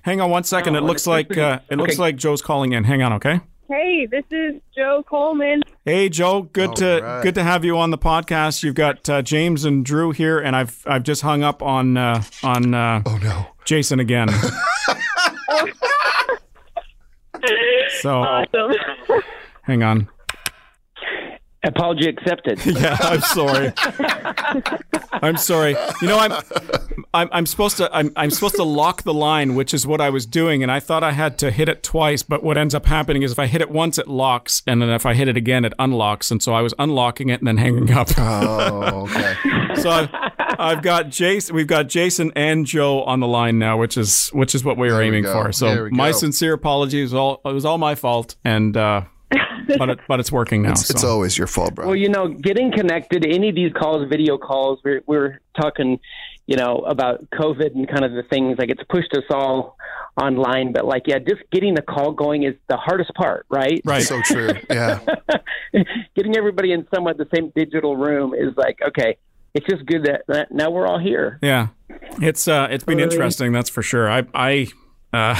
Hang 0.02 0.20
on 0.20 0.30
one 0.30 0.44
second. 0.44 0.76
It 0.76 0.82
looks 0.82 1.06
like 1.06 1.36
uh, 1.36 1.60
it 1.70 1.76
looks 1.78 1.98
like 1.98 2.16
Joe's 2.16 2.40
calling 2.42 2.72
in. 2.72 2.84
Hang 2.84 3.02
on, 3.02 3.12
okay? 3.14 3.40
Hey, 3.68 4.06
this 4.06 4.24
is 4.30 4.54
Joe 4.74 5.04
Coleman. 5.06 5.62
Hey 5.84 6.08
Joe, 6.08 6.42
good 6.42 6.74
to 6.76 7.00
right. 7.02 7.22
good 7.22 7.34
to 7.34 7.42
have 7.42 7.64
you 7.66 7.76
on 7.76 7.90
the 7.90 7.98
podcast. 7.98 8.62
You've 8.62 8.74
got 8.74 9.06
uh, 9.10 9.20
James 9.20 9.64
and 9.66 9.84
Drew 9.84 10.10
here, 10.10 10.38
and 10.38 10.56
I've 10.56 10.82
I've 10.86 11.02
just 11.02 11.20
hung 11.22 11.42
up 11.42 11.62
on 11.62 11.96
uh, 11.98 12.22
on 12.42 12.72
uh, 12.74 13.02
Oh, 13.04 13.18
no. 13.18 13.46
Jason 13.66 14.00
again. 14.00 14.28
so 18.00 18.22
Awesome. 18.22 18.72
hang 19.62 19.82
on. 19.82 20.08
Apology 21.68 22.08
accepted. 22.08 22.58
Yeah, 22.78 22.96
I'm 23.00 23.20
sorry. 23.20 23.72
I'm 25.12 25.36
sorry. 25.36 25.76
You 26.00 26.08
know, 26.08 26.18
I'm, 26.18 26.32
I'm, 27.12 27.28
I'm 27.32 27.46
supposed 27.46 27.76
to, 27.78 27.90
I'm, 27.94 28.12
I'm 28.14 28.30
supposed 28.30 28.54
to 28.56 28.62
lock 28.62 29.02
the 29.02 29.14
line, 29.14 29.54
which 29.54 29.74
is 29.74 29.86
what 29.86 30.00
I 30.00 30.10
was 30.10 30.26
doing, 30.26 30.62
and 30.62 30.70
I 30.70 30.80
thought 30.80 31.02
I 31.02 31.12
had 31.12 31.38
to 31.38 31.50
hit 31.50 31.68
it 31.68 31.82
twice. 31.82 32.22
But 32.22 32.42
what 32.42 32.56
ends 32.56 32.74
up 32.74 32.86
happening 32.86 33.22
is 33.22 33.32
if 33.32 33.38
I 33.38 33.46
hit 33.46 33.60
it 33.60 33.70
once, 33.70 33.98
it 33.98 34.06
locks, 34.08 34.62
and 34.66 34.80
then 34.80 34.90
if 34.90 35.04
I 35.06 35.14
hit 35.14 35.28
it 35.28 35.36
again, 35.36 35.64
it 35.64 35.72
unlocks. 35.78 36.30
And 36.30 36.42
so 36.42 36.52
I 36.54 36.60
was 36.62 36.72
unlocking 36.78 37.28
it 37.30 37.40
and 37.40 37.48
then 37.48 37.56
hanging 37.56 37.90
up. 37.90 38.08
Oh, 38.16 39.08
okay. 39.10 39.34
so 39.80 39.90
I've, 39.90 40.08
I've 40.58 40.82
got 40.82 41.08
Jason, 41.10 41.54
we've 41.56 41.66
got 41.66 41.88
Jason 41.88 42.32
and 42.36 42.64
Joe 42.64 43.02
on 43.02 43.20
the 43.20 43.28
line 43.28 43.58
now, 43.58 43.76
which 43.78 43.96
is, 43.96 44.28
which 44.28 44.54
is 44.54 44.64
what 44.64 44.76
we 44.76 44.88
were 44.88 44.94
There 44.94 45.02
aiming 45.02 45.24
go. 45.24 45.32
for. 45.32 45.52
So 45.52 45.88
my 45.90 46.12
sincere 46.12 46.52
apologies. 46.54 47.12
It 47.12 47.16
all, 47.16 47.40
it 47.44 47.52
was 47.52 47.64
all 47.64 47.78
my 47.78 47.94
fault, 47.94 48.36
and 48.44 48.76
uh, 48.76 49.02
but 49.76 49.90
it, 49.90 49.98
but 50.08 50.20
it's 50.20 50.32
working 50.32 50.62
now. 50.62 50.72
It's 50.72 51.00
so. 51.00 51.08
always 51.08 51.36
your 51.36 51.46
fault, 51.46 51.74
bro. 51.74 51.86
Well, 51.86 51.96
you 51.96 52.08
know, 52.08 52.28
getting 52.28 52.72
connected, 52.72 53.26
any 53.26 53.48
of 53.50 53.54
these 53.54 53.72
calls, 53.72 54.08
video 54.08 54.38
calls, 54.38 54.80
we're, 54.84 55.02
we're 55.06 55.40
talking, 55.60 56.00
you 56.46 56.56
know, 56.56 56.78
about 56.78 57.28
COVID 57.30 57.74
and 57.74 57.88
kind 57.88 58.04
of 58.04 58.12
the 58.12 58.22
things 58.22 58.58
like 58.58 58.70
it's 58.70 58.82
pushed 58.88 59.12
us 59.14 59.24
all 59.30 59.76
online. 60.20 60.72
But 60.72 60.84
like, 60.84 61.02
yeah, 61.06 61.18
just 61.18 61.42
getting 61.52 61.74
the 61.74 61.82
call 61.82 62.12
going 62.12 62.44
is 62.44 62.54
the 62.68 62.76
hardest 62.76 63.12
part, 63.14 63.46
right? 63.48 63.80
Right. 63.84 64.02
So 64.02 64.20
true. 64.22 64.50
Yeah. 64.70 65.00
getting 66.16 66.36
everybody 66.36 66.72
in 66.72 66.86
somewhat 66.94 67.18
the 67.18 67.28
same 67.34 67.52
digital 67.54 67.96
room 67.96 68.34
is 68.34 68.56
like, 68.56 68.78
okay, 68.86 69.16
it's 69.54 69.66
just 69.66 69.84
good 69.86 70.04
that, 70.04 70.22
that 70.28 70.52
now 70.52 70.70
we're 70.70 70.86
all 70.86 70.98
here. 70.98 71.38
Yeah, 71.42 71.68
it's 72.20 72.46
uh, 72.46 72.68
it's 72.70 72.84
been 72.84 73.00
interesting, 73.00 73.52
that's 73.52 73.70
for 73.70 73.82
sure. 73.82 74.10
I 74.10 74.24
I 74.34 74.68
uh, 75.12 75.34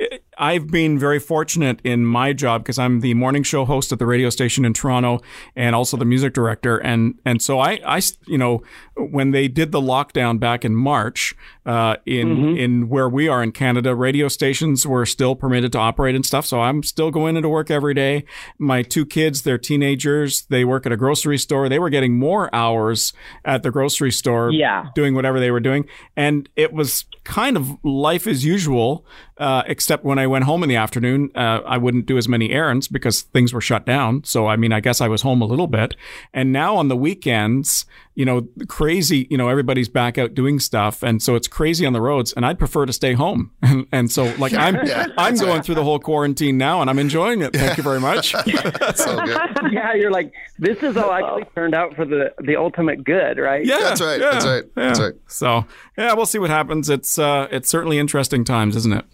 I've 0.38 0.68
been 0.68 0.98
very 0.98 1.18
fortunate 1.18 1.80
in 1.84 2.04
my 2.04 2.32
job 2.32 2.62
because 2.62 2.78
I'm 2.78 3.00
the 3.00 3.14
morning 3.14 3.42
show 3.42 3.64
host 3.64 3.92
at 3.92 3.98
the 3.98 4.06
radio 4.06 4.30
station 4.30 4.64
in 4.64 4.72
Toronto 4.74 5.20
and 5.54 5.74
also 5.74 5.96
the 5.96 6.04
music 6.04 6.32
director. 6.32 6.78
And, 6.78 7.18
and 7.24 7.40
so 7.40 7.60
I, 7.60 7.80
I, 7.86 8.00
you 8.26 8.38
know, 8.38 8.62
when 8.96 9.30
they 9.30 9.48
did 9.48 9.72
the 9.72 9.80
lockdown 9.80 10.38
back 10.38 10.64
in 10.64 10.74
March, 10.74 11.34
uh, 11.66 11.96
in, 12.06 12.28
mm-hmm. 12.28 12.56
in 12.56 12.88
where 12.88 13.08
we 13.08 13.28
are 13.28 13.42
in 13.42 13.52
Canada, 13.52 13.94
radio 13.94 14.28
stations 14.28 14.86
were 14.86 15.06
still 15.06 15.34
permitted 15.34 15.72
to 15.72 15.78
operate 15.78 16.14
and 16.14 16.24
stuff. 16.24 16.46
So 16.46 16.60
I'm 16.60 16.82
still 16.82 17.10
going 17.10 17.36
into 17.36 17.48
work 17.48 17.70
every 17.70 17.94
day. 17.94 18.24
My 18.58 18.82
two 18.82 19.06
kids, 19.06 19.42
they're 19.42 19.58
teenagers. 19.58 20.42
They 20.42 20.64
work 20.64 20.86
at 20.86 20.92
a 20.92 20.96
grocery 20.96 21.38
store. 21.38 21.68
They 21.68 21.78
were 21.78 21.90
getting 21.90 22.18
more 22.18 22.54
hours 22.54 23.12
at 23.44 23.62
the 23.62 23.70
grocery 23.70 24.12
store. 24.12 24.50
Yeah. 24.52 24.86
Doing 24.94 25.14
whatever 25.14 25.40
they 25.40 25.50
were 25.50 25.60
doing. 25.60 25.86
And 26.16 26.48
it 26.56 26.72
was 26.72 27.04
kind 27.24 27.56
of 27.56 27.78
life 27.82 28.26
as 28.26 28.44
usual, 28.44 29.06
uh, 29.38 29.64
except 29.66 30.04
when 30.04 30.18
I 30.18 30.26
went 30.26 30.44
home 30.44 30.62
in 30.62 30.68
the 30.68 30.76
afternoon, 30.76 31.30
uh, 31.34 31.60
I 31.66 31.76
wouldn't 31.76 32.06
do 32.06 32.16
as 32.16 32.28
many 32.28 32.50
errands 32.50 32.86
because 32.86 33.22
things 33.22 33.52
were 33.52 33.60
shut 33.60 33.84
down. 33.84 34.22
So, 34.24 34.46
I 34.46 34.56
mean, 34.56 34.72
I 34.72 34.80
guess 34.80 35.00
I 35.00 35.08
was 35.08 35.22
home 35.22 35.42
a 35.42 35.44
little 35.44 35.66
bit. 35.66 35.96
And 36.32 36.52
now 36.52 36.76
on 36.76 36.88
the 36.88 36.96
weekends, 36.96 37.84
you 38.14 38.24
know, 38.24 38.46
crazy, 38.68 39.26
you 39.30 39.36
know, 39.36 39.48
everybody's 39.48 39.88
back 39.88 40.18
out 40.18 40.34
doing 40.34 40.60
stuff. 40.60 41.02
And 41.02 41.20
so 41.20 41.34
it's 41.34 41.48
crazy 41.48 41.84
on 41.84 41.92
the 41.92 42.00
roads 42.00 42.32
and 42.32 42.46
I'd 42.46 42.60
prefer 42.60 42.86
to 42.86 42.92
stay 42.92 43.14
home. 43.14 43.50
And, 43.64 43.86
and 43.92 44.12
so 44.12 44.24
like 44.38 44.52
I'm, 44.52 44.74
yeah, 44.86 45.06
I'm 45.16 45.36
going 45.36 45.48
right. 45.48 45.64
through 45.64 45.76
the 45.76 45.82
whole 45.82 45.98
quarantine 45.98 46.58
now 46.58 46.82
and 46.82 46.90
I'm 46.90 46.98
enjoying 46.98 47.40
it. 47.40 47.54
Thank 47.54 47.78
you 47.78 47.82
very 47.82 47.98
much. 47.98 48.32
so 48.94 49.24
yeah. 49.72 49.94
You're 49.94 50.10
like, 50.10 50.32
this 50.58 50.82
is 50.82 50.98
all 50.98 51.10
actually 51.10 51.44
turned 51.54 51.74
out 51.74 51.96
for 51.96 52.04
the, 52.04 52.32
the 52.40 52.56
ultimate 52.56 53.02
good, 53.04 53.38
right? 53.38 53.64
Yeah. 53.64 53.78
That's 53.78 54.02
right. 54.02 54.20
Yeah, 54.20 54.30
that's 54.32 54.44
right. 54.44 54.64
Yeah. 54.76 54.86
That's 54.86 55.00
right. 55.00 55.14
So 55.26 55.64
yeah, 55.96 56.12
we'll 56.12 56.26
see 56.26 56.38
what 56.38 56.50
happens. 56.50 56.90
It's, 56.90 57.18
uh, 57.18 57.48
it's 57.50 57.70
certainly 57.70 57.98
interesting 57.98 58.44
times, 58.44 58.76
isn't 58.76 58.92
it? 58.92 59.04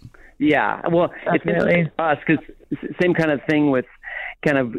Yeah. 0.41 0.81
Well, 0.91 1.13
Definitely. 1.23 1.81
it's 1.81 1.91
us 1.99 2.17
because 2.25 2.43
same 2.99 3.13
kind 3.13 3.29
of 3.29 3.41
thing 3.47 3.69
with 3.69 3.85
kind 4.43 4.57
of 4.57 4.75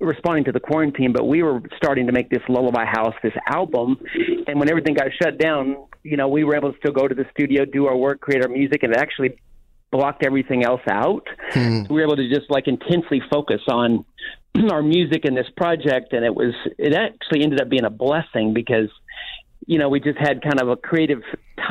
responding 0.00 0.44
to 0.44 0.52
the 0.52 0.60
quarantine, 0.60 1.12
but 1.12 1.28
we 1.28 1.42
were 1.42 1.60
starting 1.76 2.06
to 2.06 2.12
make 2.12 2.30
this 2.30 2.40
Lullaby 2.48 2.86
House, 2.86 3.14
this 3.22 3.34
album. 3.46 4.00
And 4.46 4.58
when 4.58 4.70
everything 4.70 4.94
got 4.94 5.08
shut 5.22 5.38
down, 5.38 5.76
you 6.02 6.16
know, 6.16 6.28
we 6.28 6.44
were 6.44 6.56
able 6.56 6.72
to 6.72 6.78
still 6.78 6.94
go 6.94 7.06
to 7.06 7.14
the 7.14 7.26
studio, 7.30 7.66
do 7.66 7.88
our 7.88 7.96
work, 7.96 8.22
create 8.22 8.42
our 8.42 8.48
music, 8.48 8.82
and 8.82 8.94
it 8.94 8.98
actually 8.98 9.38
blocked 9.92 10.24
everything 10.24 10.64
else 10.64 10.80
out. 10.88 11.26
Hmm. 11.50 11.82
So 11.82 11.94
we 11.94 11.96
were 11.96 12.06
able 12.06 12.16
to 12.16 12.28
just 12.30 12.50
like 12.50 12.66
intensely 12.66 13.20
focus 13.30 13.60
on 13.68 14.06
our 14.70 14.82
music 14.82 15.26
and 15.26 15.36
this 15.36 15.48
project. 15.58 16.14
And 16.14 16.24
it 16.24 16.34
was, 16.34 16.54
it 16.78 16.94
actually 16.94 17.42
ended 17.42 17.60
up 17.60 17.68
being 17.68 17.84
a 17.84 17.90
blessing 17.90 18.54
because 18.54 18.88
you 19.66 19.78
know, 19.78 19.88
we 19.88 20.00
just 20.00 20.18
had 20.18 20.42
kind 20.42 20.60
of 20.60 20.68
a 20.68 20.76
creative 20.76 21.22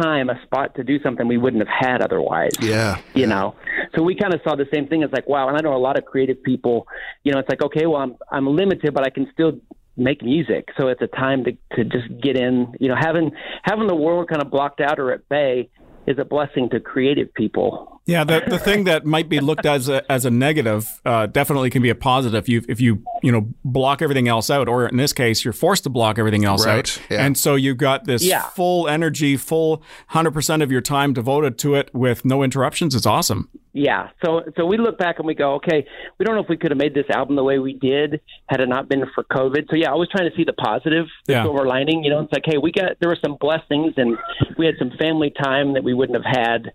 time, 0.02 0.30
a 0.30 0.42
spot 0.44 0.76
to 0.76 0.84
do 0.84 1.02
something 1.02 1.28
we 1.28 1.38
wouldn't 1.38 1.66
have 1.66 1.76
had 1.92 2.02
otherwise. 2.02 2.52
Yeah. 2.62 3.02
You 3.14 3.28
know, 3.28 3.56
so 3.96 4.04
we 4.04 4.16
kind 4.16 4.34
of 4.34 4.42
saw 4.44 4.56
the 4.56 4.68
same 4.74 4.88
thing 4.88 5.04
as 5.04 5.12
like, 5.12 5.28
wow. 5.28 5.48
And 5.48 5.58
I 5.58 5.62
know 5.62 5.76
a 5.76 5.80
lot 5.80 5.98
of 5.98 6.06
creative 6.06 6.42
people, 6.44 6.88
you 7.24 7.32
know, 7.32 7.40
it's 7.40 7.50
like, 7.50 7.64
okay, 7.64 7.86
well, 7.86 8.02
I'm, 8.02 8.16
I'm 8.32 8.48
limited, 8.48 8.94
but 8.94 9.06
I 9.06 9.10
can 9.10 9.28
still 9.34 9.60
make 9.98 10.24
music. 10.24 10.70
So 10.80 10.88
it's 10.88 11.02
a 11.02 11.08
time 11.08 11.44
to, 11.46 11.52
to 11.76 11.84
just 11.84 12.08
get 12.22 12.38
in, 12.38 12.74
you 12.80 12.88
know, 12.88 12.96
having, 12.98 13.32
having 13.64 13.88
the 13.88 13.96
world 13.96 14.30
kind 14.30 14.42
of 14.42 14.50
blocked 14.50 14.80
out 14.80 15.00
or 15.00 15.12
at 15.12 15.28
bay 15.28 15.70
is 16.08 16.18
a 16.20 16.26
blessing 16.26 16.70
to 16.70 16.80
creative 16.80 17.34
people. 17.34 17.99
Yeah, 18.10 18.24
the, 18.24 18.42
the 18.48 18.58
thing 18.58 18.86
that 18.86 19.06
might 19.06 19.30
be 19.30 19.40
looked 19.40 19.68
as 19.68 19.88
a, 19.88 20.10
as 20.12 20.26
a 20.26 20.32
negative 20.32 20.88
uh, 21.06 21.28
definitely 21.28 21.70
can 21.70 21.84
be 21.84 21.92
a 21.92 21.96
positive. 21.96 22.40
If 22.40 22.50
you 22.50 22.66
if 22.68 22.82
you 22.82 23.04
you 23.22 23.32
know 23.32 23.48
block 23.64 24.02
everything 24.02 24.28
else 24.28 24.50
out, 24.50 24.68
or 24.68 24.88
in 24.88 24.98
this 24.98 25.14
case, 25.14 25.46
you're 25.46 25.54
forced 25.54 25.84
to 25.84 25.92
block 25.92 26.18
everything 26.18 26.44
else 26.44 26.66
right. 26.66 26.80
out, 26.80 27.02
yeah. 27.12 27.24
and 27.24 27.38
so 27.38 27.54
you've 27.54 27.78
got 27.78 28.06
this 28.06 28.24
yeah. 28.24 28.42
full 28.50 28.88
energy, 28.88 29.38
full 29.38 29.84
hundred 30.08 30.32
percent 30.32 30.64
of 30.64 30.72
your 30.72 30.82
time 30.82 31.14
devoted 31.14 31.60
to 31.60 31.76
it 31.76 31.94
with 31.94 32.26
no 32.26 32.42
interruptions. 32.42 32.96
It's 32.96 33.06
awesome. 33.06 33.48
Yeah. 33.74 34.10
So 34.26 34.42
so 34.58 34.66
we 34.66 34.78
look 34.78 34.98
back 34.98 35.20
and 35.20 35.28
we 35.28 35.36
go, 35.36 35.54
okay, 35.56 35.86
we 36.18 36.26
don't 36.26 36.34
know 36.34 36.42
if 36.42 36.50
we 36.50 36.58
could 36.58 36.72
have 36.72 36.80
made 36.80 36.96
this 36.96 37.06
album 37.12 37.36
the 37.36 37.44
way 37.44 37.60
we 37.60 37.74
did 37.74 38.22
had 38.48 38.60
it 38.60 38.70
not 38.70 38.90
been 38.90 39.04
for 39.14 39.24
COVID. 39.26 39.70
So 39.70 39.76
yeah, 39.76 39.92
I 39.92 39.96
was 39.96 40.10
trying 40.10 40.28
to 40.28 40.36
see 40.36 40.44
the 40.44 40.54
positive, 40.54 41.06
the 41.28 41.34
yeah. 41.34 41.44
silver 41.44 41.68
lining. 41.68 42.04
You 42.04 42.10
know, 42.10 42.22
it's 42.22 42.34
like, 42.34 42.46
hey, 42.46 42.58
we 42.58 42.72
got 42.72 43.00
there 43.00 43.10
were 43.10 43.20
some 43.24 43.38
blessings 43.40 43.94
and 43.98 44.18
we 44.58 44.66
had 44.66 44.76
some 44.80 44.92
family 44.98 45.32
time 45.32 45.74
that 45.74 45.84
we 45.84 45.94
wouldn't 45.94 46.18
have 46.18 46.26
had 46.26 46.72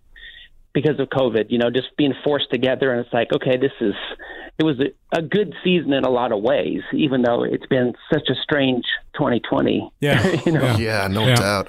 because 0.74 0.98
of 0.98 1.08
COVID, 1.08 1.46
you 1.48 1.58
know, 1.58 1.70
just 1.70 1.96
being 1.96 2.12
forced 2.24 2.50
together. 2.50 2.92
And 2.92 3.04
it's 3.04 3.14
like, 3.14 3.32
okay, 3.32 3.56
this 3.56 3.72
is, 3.80 3.94
it 4.58 4.64
was 4.64 4.76
a, 4.80 5.16
a, 5.16 5.22
good 5.22 5.54
season 5.62 5.92
in 5.92 6.04
a 6.04 6.10
lot 6.10 6.32
of 6.32 6.42
ways, 6.42 6.80
even 6.92 7.22
though 7.22 7.44
it's 7.44 7.66
been 7.66 7.94
such 8.12 8.28
a 8.28 8.34
strange 8.42 8.84
2020. 9.14 9.90
Yeah. 10.00 10.40
you 10.46 10.52
know? 10.52 10.76
Yeah, 10.76 11.06
no 11.06 11.26
yeah. 11.26 11.36
doubt. 11.36 11.68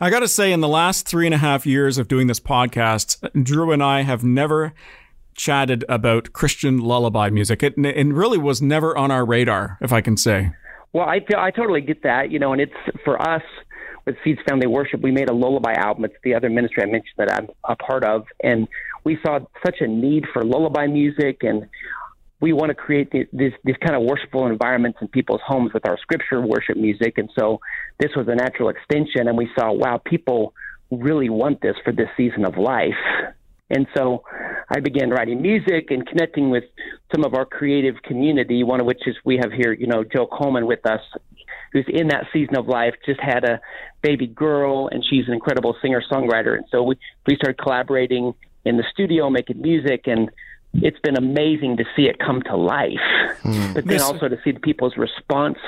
I 0.00 0.08
got 0.08 0.20
to 0.20 0.28
say, 0.28 0.52
in 0.52 0.60
the 0.60 0.68
last 0.68 1.06
three 1.06 1.26
and 1.26 1.34
a 1.34 1.38
half 1.38 1.66
years 1.66 1.98
of 1.98 2.06
doing 2.06 2.28
this 2.28 2.38
podcast, 2.38 3.28
Drew 3.42 3.72
and 3.72 3.82
I 3.82 4.02
have 4.02 4.22
never 4.22 4.72
chatted 5.34 5.84
about 5.88 6.32
Christian 6.32 6.78
lullaby 6.78 7.30
music. 7.30 7.64
It, 7.64 7.74
it 7.76 8.06
really 8.06 8.38
was 8.38 8.62
never 8.62 8.96
on 8.96 9.10
our 9.10 9.24
radar, 9.24 9.78
if 9.80 9.92
I 9.92 10.00
can 10.00 10.16
say. 10.16 10.52
Well, 10.92 11.08
I, 11.08 11.20
I 11.36 11.50
totally 11.50 11.80
get 11.80 12.04
that, 12.04 12.30
you 12.30 12.38
know, 12.38 12.52
and 12.52 12.62
it's 12.62 12.72
for 13.04 13.20
us, 13.20 13.42
with 14.06 14.16
Seeds 14.22 14.40
Family 14.48 14.66
Worship, 14.66 15.00
we 15.00 15.10
made 15.10 15.30
a 15.30 15.34
lullaby 15.34 15.72
album. 15.74 16.04
It's 16.04 16.14
the 16.22 16.34
other 16.34 16.50
ministry 16.50 16.82
I 16.82 16.86
mentioned 16.86 17.14
that 17.16 17.32
I'm 17.32 17.48
a 17.64 17.76
part 17.76 18.04
of, 18.04 18.26
and 18.42 18.68
we 19.04 19.18
saw 19.24 19.40
such 19.64 19.76
a 19.80 19.86
need 19.86 20.24
for 20.32 20.42
lullaby 20.42 20.86
music, 20.86 21.42
and 21.42 21.66
we 22.40 22.52
want 22.52 22.70
to 22.70 22.74
create 22.74 23.10
this 23.12 23.52
this 23.64 23.76
kind 23.84 23.96
of 23.96 24.02
worshipful 24.02 24.46
environments 24.46 24.98
in 25.00 25.08
people's 25.08 25.40
homes 25.46 25.72
with 25.72 25.86
our 25.88 25.98
scripture 25.98 26.40
worship 26.40 26.76
music, 26.76 27.16
and 27.16 27.30
so 27.38 27.60
this 27.98 28.10
was 28.16 28.28
a 28.28 28.34
natural 28.34 28.68
extension. 28.68 29.28
And 29.28 29.38
we 29.38 29.48
saw, 29.58 29.72
wow, 29.72 30.00
people 30.04 30.52
really 30.90 31.30
want 31.30 31.60
this 31.62 31.76
for 31.84 31.92
this 31.92 32.08
season 32.16 32.44
of 32.44 32.58
life. 32.58 32.92
And 33.70 33.86
so 33.96 34.22
I 34.68 34.80
began 34.80 35.10
writing 35.10 35.40
music 35.40 35.90
and 35.90 36.06
connecting 36.06 36.50
with 36.50 36.64
some 37.14 37.24
of 37.24 37.34
our 37.34 37.46
creative 37.46 37.96
community, 38.02 38.62
one 38.62 38.80
of 38.80 38.86
which 38.86 39.00
is 39.06 39.16
we 39.24 39.38
have 39.38 39.52
here, 39.52 39.72
you 39.72 39.86
know, 39.86 40.04
Joe 40.04 40.26
Coleman 40.26 40.66
with 40.66 40.84
us, 40.86 41.00
who's 41.74 41.84
in 41.88 42.08
that 42.08 42.24
season 42.32 42.56
of 42.56 42.68
life, 42.68 42.94
just 43.04 43.20
had 43.20 43.44
a 43.44 43.60
baby 44.00 44.28
girl, 44.28 44.88
and 44.90 45.04
she's 45.04 45.26
an 45.26 45.34
incredible 45.34 45.76
singer 45.82 46.02
songwriter. 46.10 46.54
And 46.56 46.64
so 46.70 46.82
we, 46.82 46.96
we 47.26 47.36
started 47.36 47.58
collaborating 47.58 48.32
in 48.64 48.78
the 48.78 48.84
studio, 48.90 49.28
making 49.28 49.60
music, 49.60 50.04
and 50.06 50.30
it's 50.72 50.98
been 51.00 51.16
amazing 51.16 51.76
to 51.76 51.84
see 51.94 52.04
it 52.04 52.18
come 52.18 52.40
to 52.42 52.56
life. 52.56 52.92
Mm. 53.42 53.74
But 53.74 53.84
then 53.86 54.00
also 54.00 54.28
to 54.28 54.38
see 54.42 54.52
the 54.52 54.60
people's 54.60 54.96
response 54.96 55.58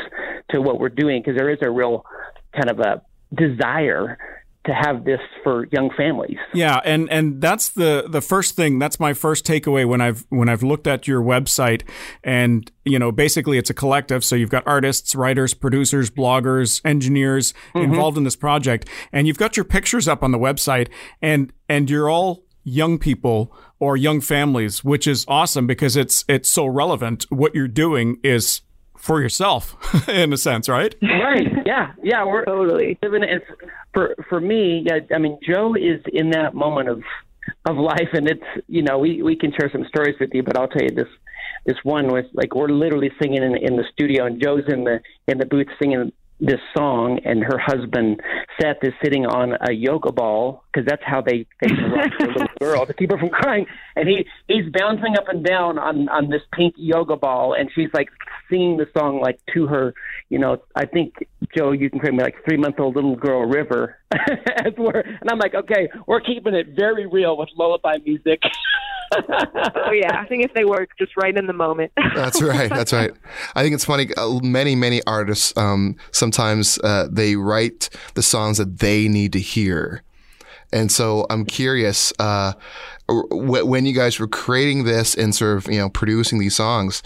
to 0.50 0.62
what 0.62 0.78
we're 0.80 0.88
doing, 0.88 1.20
because 1.20 1.36
there 1.36 1.50
is 1.50 1.58
a 1.60 1.70
real 1.70 2.06
kind 2.54 2.70
of 2.70 2.80
a 2.80 3.02
desire 3.34 4.16
to 4.66 4.72
have 4.74 5.04
this 5.04 5.20
for 5.42 5.66
young 5.72 5.90
families. 5.96 6.38
Yeah, 6.52 6.80
and 6.84 7.10
and 7.10 7.40
that's 7.40 7.70
the 7.70 8.06
the 8.08 8.20
first 8.20 8.56
thing. 8.56 8.78
That's 8.78 9.00
my 9.00 9.14
first 9.14 9.46
takeaway 9.46 9.86
when 9.86 10.00
I've 10.00 10.26
when 10.28 10.48
I've 10.48 10.62
looked 10.62 10.86
at 10.86 11.06
your 11.06 11.22
website, 11.22 11.82
and 12.22 12.70
you 12.84 12.98
know, 12.98 13.12
basically 13.12 13.58
it's 13.58 13.70
a 13.70 13.74
collective. 13.74 14.24
So 14.24 14.36
you've 14.36 14.50
got 14.50 14.66
artists, 14.66 15.14
writers, 15.14 15.54
producers, 15.54 16.10
bloggers, 16.10 16.80
engineers 16.84 17.52
mm-hmm. 17.74 17.78
involved 17.78 18.18
in 18.18 18.24
this 18.24 18.36
project, 18.36 18.88
and 19.12 19.26
you've 19.26 19.38
got 19.38 19.56
your 19.56 19.64
pictures 19.64 20.08
up 20.08 20.22
on 20.22 20.32
the 20.32 20.38
website, 20.38 20.88
and 21.22 21.52
and 21.68 21.88
you're 21.88 22.10
all 22.10 22.44
young 22.64 22.98
people 22.98 23.56
or 23.78 23.96
young 23.96 24.20
families, 24.20 24.82
which 24.82 25.06
is 25.06 25.24
awesome 25.28 25.66
because 25.66 25.96
it's 25.96 26.24
it's 26.28 26.48
so 26.48 26.66
relevant. 26.66 27.24
What 27.30 27.54
you're 27.54 27.68
doing 27.68 28.18
is 28.22 28.62
for 29.06 29.20
yourself 29.22 29.76
in 30.08 30.32
a 30.32 30.36
sense, 30.36 30.68
right? 30.68 30.94
Right. 31.00 31.46
Yeah. 31.64 31.92
Yeah. 32.02 32.24
We're 32.24 32.44
totally 32.44 32.98
living 33.02 33.22
it. 33.22 33.42
For 33.94 34.14
for 34.28 34.40
me, 34.40 34.84
yeah. 34.86 34.98
I 35.14 35.18
mean, 35.18 35.38
Joe 35.46 35.74
is 35.74 36.00
in 36.12 36.30
that 36.30 36.54
moment 36.54 36.88
of 36.88 37.02
of 37.64 37.76
life, 37.76 38.08
and 38.12 38.28
it's 38.28 38.44
you 38.66 38.82
know 38.82 38.98
we 38.98 39.22
we 39.22 39.36
can 39.36 39.52
share 39.52 39.70
some 39.70 39.86
stories 39.88 40.16
with 40.20 40.30
you, 40.34 40.42
but 40.42 40.58
I'll 40.58 40.68
tell 40.68 40.82
you 40.82 40.94
this 40.94 41.08
this 41.64 41.76
one 41.84 42.08
was 42.08 42.24
like 42.34 42.54
we're 42.54 42.68
literally 42.68 43.10
singing 43.22 43.42
in 43.42 43.56
in 43.56 43.76
the 43.76 43.84
studio, 43.92 44.26
and 44.26 44.42
Joe's 44.42 44.64
in 44.68 44.84
the 44.84 45.00
in 45.28 45.38
the 45.38 45.46
booth 45.46 45.68
singing 45.80 46.12
this 46.40 46.60
song, 46.76 47.18
and 47.24 47.42
her 47.42 47.58
husband 47.58 48.20
Seth 48.60 48.76
is 48.82 48.92
sitting 49.02 49.24
on 49.26 49.54
a 49.68 49.72
yoga 49.72 50.12
ball 50.12 50.64
because 50.72 50.86
that's 50.86 51.02
how 51.04 51.22
they 51.22 51.46
they 51.60 51.72
rock 51.72 52.10
the 52.18 52.26
little 52.26 52.48
girl 52.60 52.86
to 52.86 52.92
keep 52.92 53.10
her 53.10 53.18
from 53.18 53.30
crying. 53.30 53.66
And 53.94 54.08
he 54.08 54.26
he's 54.46 54.70
bouncing 54.72 55.16
up 55.16 55.28
and 55.28 55.44
down 55.44 55.78
on 55.78 56.08
on 56.08 56.28
this 56.28 56.42
pink 56.52 56.74
yoga 56.76 57.16
ball, 57.16 57.54
and 57.54 57.70
she's 57.74 57.88
like 57.94 58.08
singing 58.50 58.76
the 58.76 58.86
song 58.96 59.20
like 59.20 59.40
to 59.54 59.66
her. 59.66 59.94
You 60.28 60.38
know, 60.38 60.62
I 60.74 60.84
think 60.84 61.14
Joe, 61.54 61.72
you 61.72 61.90
can 61.90 61.98
create 61.98 62.14
me 62.14 62.22
like 62.22 62.36
three 62.44 62.56
month 62.56 62.80
old 62.80 62.94
little 62.94 63.16
girl 63.16 63.44
River. 63.44 63.98
As 64.12 64.72
we're, 64.76 65.00
and 65.00 65.30
I'm 65.30 65.38
like, 65.38 65.54
okay, 65.54 65.88
we're 66.06 66.20
keeping 66.20 66.54
it 66.54 66.68
very 66.76 67.06
real 67.06 67.36
with 67.36 67.48
lullaby 67.56 67.98
music. 68.04 68.42
oh 69.14 69.92
yeah, 69.92 70.20
I 70.20 70.26
think 70.26 70.44
if 70.44 70.52
they 70.54 70.64
work 70.64 70.90
just 70.98 71.16
right 71.16 71.36
in 71.36 71.46
the 71.46 71.52
moment. 71.52 71.92
that's 72.14 72.42
right. 72.42 72.68
That's 72.70 72.92
right. 72.92 73.12
I 73.54 73.62
think 73.62 73.74
it's 73.74 73.84
funny. 73.84 74.08
Uh, 74.16 74.40
many 74.42 74.74
many 74.74 75.02
artists 75.06 75.56
um, 75.56 75.96
sometimes 76.12 76.78
uh, 76.82 77.06
they 77.10 77.36
write 77.36 77.88
the 78.14 78.22
songs 78.22 78.58
that 78.58 78.78
they 78.78 79.08
need 79.08 79.32
to 79.34 79.40
hear, 79.40 80.02
and 80.72 80.90
so 80.90 81.26
I'm 81.30 81.44
curious. 81.44 82.12
Uh, 82.18 82.54
when 83.08 83.86
you 83.86 83.94
guys 83.94 84.18
were 84.18 84.26
creating 84.26 84.84
this 84.84 85.14
and 85.14 85.34
sort 85.34 85.56
of 85.56 85.72
you 85.72 85.78
know 85.78 85.88
producing 85.88 86.38
these 86.38 86.56
songs, 86.56 87.02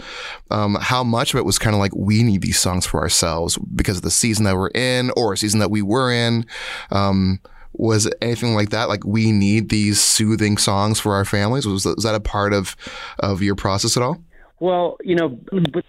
um, 0.49 0.77
how 0.81 1.03
much 1.03 1.33
of 1.33 1.37
it 1.37 1.45
was 1.45 1.59
kind 1.59 1.75
of 1.75 1.79
like 1.79 1.95
we 1.95 2.23
need 2.23 2.41
these 2.41 2.59
songs 2.59 2.85
for 2.85 2.99
ourselves 2.99 3.57
because 3.75 3.97
of 3.97 4.03
the 4.03 4.11
season 4.11 4.45
that 4.45 4.55
we're 4.55 4.69
in 4.69 5.11
or 5.15 5.33
a 5.33 5.37
season 5.37 5.59
that 5.59 5.71
we 5.71 5.81
were 5.81 6.11
in. 6.11 6.45
Um, 6.91 7.39
was 7.73 8.09
anything 8.21 8.53
like 8.53 8.69
that? 8.71 8.89
Like 8.89 9.05
we 9.05 9.31
need 9.31 9.69
these 9.69 10.01
soothing 10.01 10.57
songs 10.57 10.99
for 10.99 11.15
our 11.15 11.25
families. 11.25 11.65
Was 11.65 11.83
that, 11.83 11.95
was 11.95 12.03
that 12.03 12.15
a 12.15 12.19
part 12.19 12.53
of 12.53 12.75
of 13.19 13.41
your 13.41 13.55
process 13.55 13.95
at 13.95 14.03
all? 14.03 14.17
Well, 14.59 14.97
you 15.03 15.15
know, 15.15 15.39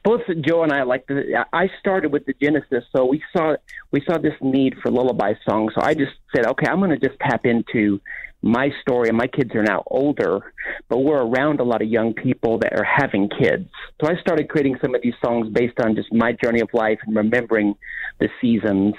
both 0.02 0.22
Joe 0.40 0.62
and 0.62 0.72
I 0.72 0.84
like. 0.84 1.06
I 1.52 1.68
started 1.78 2.10
with 2.10 2.24
the 2.24 2.34
Genesis, 2.40 2.84
so 2.94 3.04
we 3.04 3.22
saw 3.36 3.56
we 3.90 4.02
saw 4.02 4.16
this 4.16 4.32
need 4.40 4.76
for 4.82 4.90
lullaby 4.90 5.34
songs. 5.46 5.72
So 5.74 5.82
I 5.82 5.92
just 5.92 6.12
said, 6.34 6.46
okay, 6.46 6.66
I'm 6.66 6.78
going 6.78 6.98
to 6.98 7.08
just 7.08 7.20
tap 7.20 7.44
into 7.44 8.00
my 8.42 8.70
story. 8.80 9.08
And 9.08 9.16
my 9.16 9.26
kids 9.26 9.54
are 9.54 9.62
now 9.62 9.82
older, 9.86 10.52
but 10.88 10.98
we're 10.98 11.22
around 11.22 11.60
a 11.60 11.64
lot 11.64 11.80
of 11.80 11.88
young 11.88 12.12
people 12.12 12.58
that 12.58 12.72
are 12.72 12.84
having 12.84 13.28
kids. 13.28 13.68
So 14.00 14.10
I 14.10 14.20
started 14.20 14.48
creating 14.48 14.78
some 14.82 14.94
of 14.94 15.02
these 15.02 15.14
songs 15.24 15.48
based 15.52 15.78
on 15.80 15.94
just 15.94 16.12
my 16.12 16.32
journey 16.32 16.60
of 16.60 16.68
life 16.72 16.98
and 17.06 17.16
remembering 17.16 17.74
the 18.20 18.28
seasons 18.40 18.94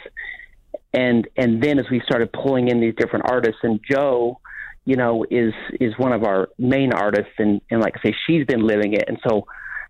and 0.93 1.27
and 1.35 1.61
then 1.61 1.79
as 1.79 1.85
we 1.91 2.01
started 2.05 2.31
pulling 2.31 2.67
in 2.67 2.79
these 2.79 2.93
different 2.95 3.25
artists, 3.27 3.59
and 3.63 3.79
Joe, 3.89 4.39
you 4.85 4.95
know, 4.95 5.25
is 5.29 5.53
is 5.79 5.93
one 5.97 6.13
of 6.13 6.23
our 6.23 6.49
main 6.57 6.93
artists, 6.93 7.33
and 7.39 7.61
and 7.71 7.81
like 7.81 7.95
I 7.97 8.09
say, 8.09 8.15
she's 8.27 8.45
been 8.45 8.65
living 8.65 8.93
it, 8.93 9.05
and 9.07 9.17
so 9.27 9.45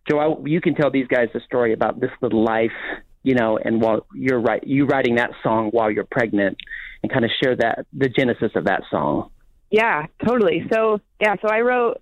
Joe, 0.09 0.19
I, 0.19 0.47
you 0.47 0.61
can 0.61 0.75
tell 0.75 0.91
these 0.91 1.07
guys 1.07 1.27
the 1.33 1.41
story 1.41 1.73
about 1.73 1.99
this 1.99 2.11
little 2.21 2.43
life, 2.43 2.71
you 3.21 3.35
know, 3.35 3.59
and 3.63 3.81
while 3.81 4.05
you're 4.13 4.39
right, 4.39 4.65
you 4.65 4.85
writing 4.85 5.15
that 5.15 5.31
song 5.43 5.69
while 5.71 5.91
you're 5.91 6.07
pregnant, 6.09 6.57
and 7.01 7.11
kind 7.11 7.25
of 7.25 7.31
share 7.43 7.55
that 7.57 7.85
the 7.91 8.07
genesis 8.07 8.51
of 8.55 8.65
that 8.65 8.83
song. 8.89 9.29
Yeah, 9.73 10.05
totally. 10.23 10.67
So 10.71 11.01
yeah, 11.19 11.35
so 11.41 11.47
I 11.49 11.61
wrote 11.61 11.99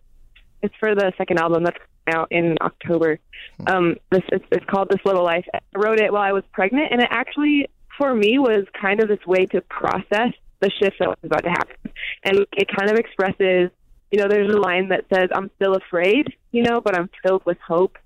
it's 0.62 0.76
for 0.78 0.94
the 0.94 1.14
second 1.18 1.40
album 1.40 1.64
that's 1.64 1.78
out 2.06 2.28
in 2.30 2.58
October. 2.60 3.18
Um, 3.66 3.96
this 4.12 4.24
it's, 4.28 4.44
it's 4.52 4.66
called 4.66 4.90
This 4.90 5.00
Little 5.06 5.24
Life. 5.24 5.46
I 5.54 5.60
wrote 5.76 6.02
it 6.02 6.12
while 6.12 6.22
I 6.22 6.34
was 6.34 6.44
pregnant, 6.52 6.92
and 6.92 7.02
it 7.02 7.08
actually 7.10 7.70
for 7.98 8.14
me 8.14 8.40
was 8.40 8.66
kind 8.80 9.02
of 9.02 9.08
this 9.08 9.26
way 9.26 9.46
to 9.46 9.62
process 9.62 10.34
the 10.60 10.70
shift 10.70 10.98
that 11.00 11.08
was 11.08 11.18
about 11.24 11.44
to 11.46 11.50
happen. 11.50 11.78
And 12.26 12.46
it 12.58 12.68
kind 12.78 12.92
of 12.92 12.98
expresses, 12.98 13.72
you 14.12 14.20
know, 14.20 14.28
there's 14.28 14.54
a 14.54 14.58
line 14.58 14.90
that 14.90 15.06
says, 15.14 15.30
I'm 15.34 15.50
still 15.56 15.76
afraid, 15.76 16.28
you 16.52 16.64
know, 16.64 16.82
but 16.82 16.98
I'm 17.00 17.10
filled 17.24 17.46
with 17.46 17.58
hope. 17.66 17.98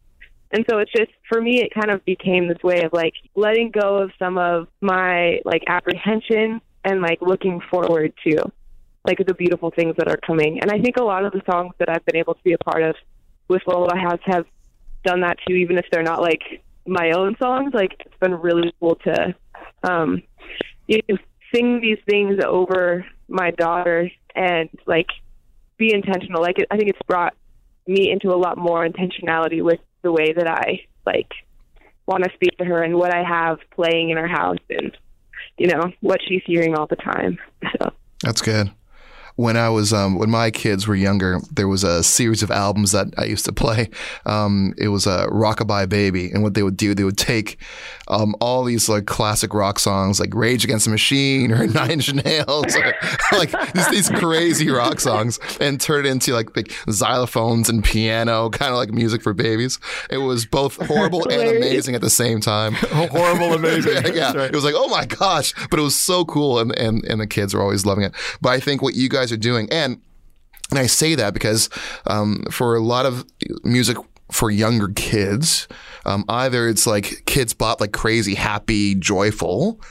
And 0.52 0.64
so 0.70 0.78
it's 0.78 0.92
just, 0.92 1.12
for 1.28 1.42
me, 1.42 1.62
it 1.64 1.74
kind 1.74 1.90
of 1.90 2.06
became 2.06 2.48
this 2.48 2.62
way 2.64 2.84
of 2.84 2.94
like 2.94 3.14
letting 3.36 3.72
go 3.72 3.98
of 3.98 4.12
some 4.20 4.38
of 4.38 4.68
my 4.80 5.40
like 5.44 5.64
apprehension 5.68 6.62
and 6.84 7.02
like 7.02 7.20
looking 7.22 7.62
forward 7.72 8.14
to 8.28 8.52
like 9.06 9.20
the 9.26 9.34
beautiful 9.34 9.72
things 9.72 9.96
that 9.98 10.08
are 10.08 10.18
coming. 10.18 10.60
And 10.62 10.72
I 10.72 10.80
think 10.80 10.98
a 10.98 11.04
lot 11.04 11.26
of 11.26 11.32
the 11.32 11.42
songs 11.50 11.74
that 11.80 11.90
I've 11.90 12.06
been 12.06 12.16
able 12.16 12.34
to 12.34 12.44
be 12.44 12.54
a 12.54 12.58
part 12.58 12.84
of 12.84 12.96
with 13.48 13.62
Lullaby 13.68 13.98
House 14.00 14.20
have 14.26 14.46
done 15.04 15.22
that 15.22 15.38
too, 15.48 15.56
even 15.56 15.78
if 15.78 15.86
they're 15.92 16.04
not 16.04 16.22
like 16.22 16.42
my 16.86 17.12
own 17.12 17.36
songs. 17.38 17.74
Like 17.74 17.96
it's 18.00 18.18
been 18.20 18.34
really 18.34 18.74
cool 18.80 18.96
to 19.06 19.36
um, 19.84 20.24
you 20.88 21.00
know, 21.08 21.18
sing 21.54 21.82
these 21.82 22.00
things 22.10 22.40
over 22.44 23.06
my 23.28 23.52
daughter 23.52 24.10
and 24.36 24.70
like 24.86 25.08
be 25.78 25.94
intentional. 25.94 26.42
Like 26.42 26.58
I 26.72 26.78
think 26.78 26.90
it's 26.90 27.02
brought 27.08 27.36
me 27.88 28.12
into 28.12 28.30
a 28.30 28.38
lot 28.38 28.58
more 28.58 28.88
intentionality 28.88 29.64
with 29.64 29.80
the 30.02 30.12
way 30.12 30.34
that 30.34 30.48
I 30.48 30.82
like 31.06 31.32
want 32.08 32.24
to 32.24 32.30
speak 32.36 32.58
to 32.58 32.66
her 32.66 32.84
and 32.84 32.96
what 32.96 33.14
I 33.14 33.24
have 33.24 33.60
playing 33.72 34.10
in 34.10 34.18
our 34.18 34.28
house 34.28 34.60
and 34.70 34.96
you 35.58 35.68
know 35.68 35.92
what 36.02 36.20
she's 36.28 36.42
hearing 36.46 36.76
all 36.76 36.88
the 36.88 36.96
time. 36.96 37.38
So 37.80 37.92
that's 38.24 38.42
good 38.42 38.72
when 39.36 39.58
I 39.58 39.70
was 39.70 39.92
um, 39.92 40.18
when 40.18 40.30
my 40.30 40.50
kids 40.52 40.88
were 40.88 40.96
younger, 40.96 41.40
there 41.52 41.68
was 41.68 41.84
a 41.84 42.04
series 42.04 42.42
of 42.42 42.52
albums 42.52 42.92
that 42.94 43.08
I 43.18 43.26
used 43.26 43.46
to 43.46 43.54
play. 43.54 43.90
Um, 44.26 44.74
it 44.78 44.88
was 44.90 45.06
a 45.06 45.28
Rockabye 45.28 45.90
Baby, 45.90 46.32
and 46.32 46.42
what 46.42 46.54
they 46.54 46.64
would 46.64 46.78
do, 46.78 46.96
they 46.96 47.04
would 47.04 47.18
take 47.18 47.58
um, 48.08 48.36
all 48.40 48.64
these 48.64 48.88
like 48.88 49.06
classic 49.06 49.54
rock 49.54 49.80
songs, 49.80 50.20
like 50.20 50.34
Rage 50.34 50.64
Against 50.64 50.86
the 50.86 50.92
Machine 50.92 51.52
or 51.52 51.68
Nine 51.68 51.92
Inch 51.92 52.14
Nails, 52.14 52.76
or 52.76 52.94
like 53.34 53.52
these, 53.74 53.90
these 53.90 54.10
crazy 54.10 54.70
rock 54.70 55.00
songs, 55.00 55.40
and 55.60 55.80
turn 55.80 56.06
it 56.06 56.10
into 56.10 56.34
like, 56.34 56.56
like 56.56 56.68
xylophones 56.88 57.68
and 57.70 57.84
piano, 57.84 58.50
kind 58.50 58.72
of 58.72 58.78
like 58.78 58.92
music 58.92 59.22
for 59.22 59.34
babies. 59.34 59.80
It 60.10 60.20
was 60.20 60.46
both 60.46 60.78
horrible 60.88 61.28
and 61.30 61.58
amazing 61.58 61.96
at 61.96 62.02
the 62.02 62.10
same 62.10 62.40
time. 62.40 62.74
horrible, 62.92 63.54
amazing. 63.54 64.16
yeah, 64.16 64.34
right. 64.34 64.50
it 64.50 64.56
was 64.56 64.64
like 64.64 64.76
oh 64.78 64.88
my 64.88 65.06
gosh, 65.06 65.54
but 65.70 65.78
it 65.78 65.84
was 65.84 65.96
so 65.96 66.24
cool, 66.24 66.60
and 66.60 66.78
and 66.78 67.04
and 67.06 67.20
the 67.20 67.28
kids 67.28 67.54
were 67.54 67.62
always 67.62 67.86
loving 67.86 68.06
it. 68.06 68.14
But 68.40 68.50
I 68.50 68.60
think 68.62 68.82
what 68.82 68.96
you 68.96 69.10
guys 69.10 69.26
guys 69.26 69.32
are 69.32 69.42
doing. 69.42 69.68
And 69.72 70.02
and 70.72 70.80
I 70.80 70.88
say 70.88 71.16
that 71.16 71.34
because 71.34 71.70
um, 72.08 72.44
for 72.50 72.76
a 72.76 72.80
lot 72.80 73.06
of 73.06 73.24
music 73.64 73.98
for 74.32 74.50
younger 74.50 74.88
kids, 74.90 75.68
um, 76.06 76.26
either 76.30 76.68
it's 76.68 76.86
like 76.88 77.24
Kidz 77.26 77.58
Bop 77.58 77.82
like 77.82 77.92
crazy, 77.92 78.36
happy, 78.36 78.96
joyful, 78.96 79.82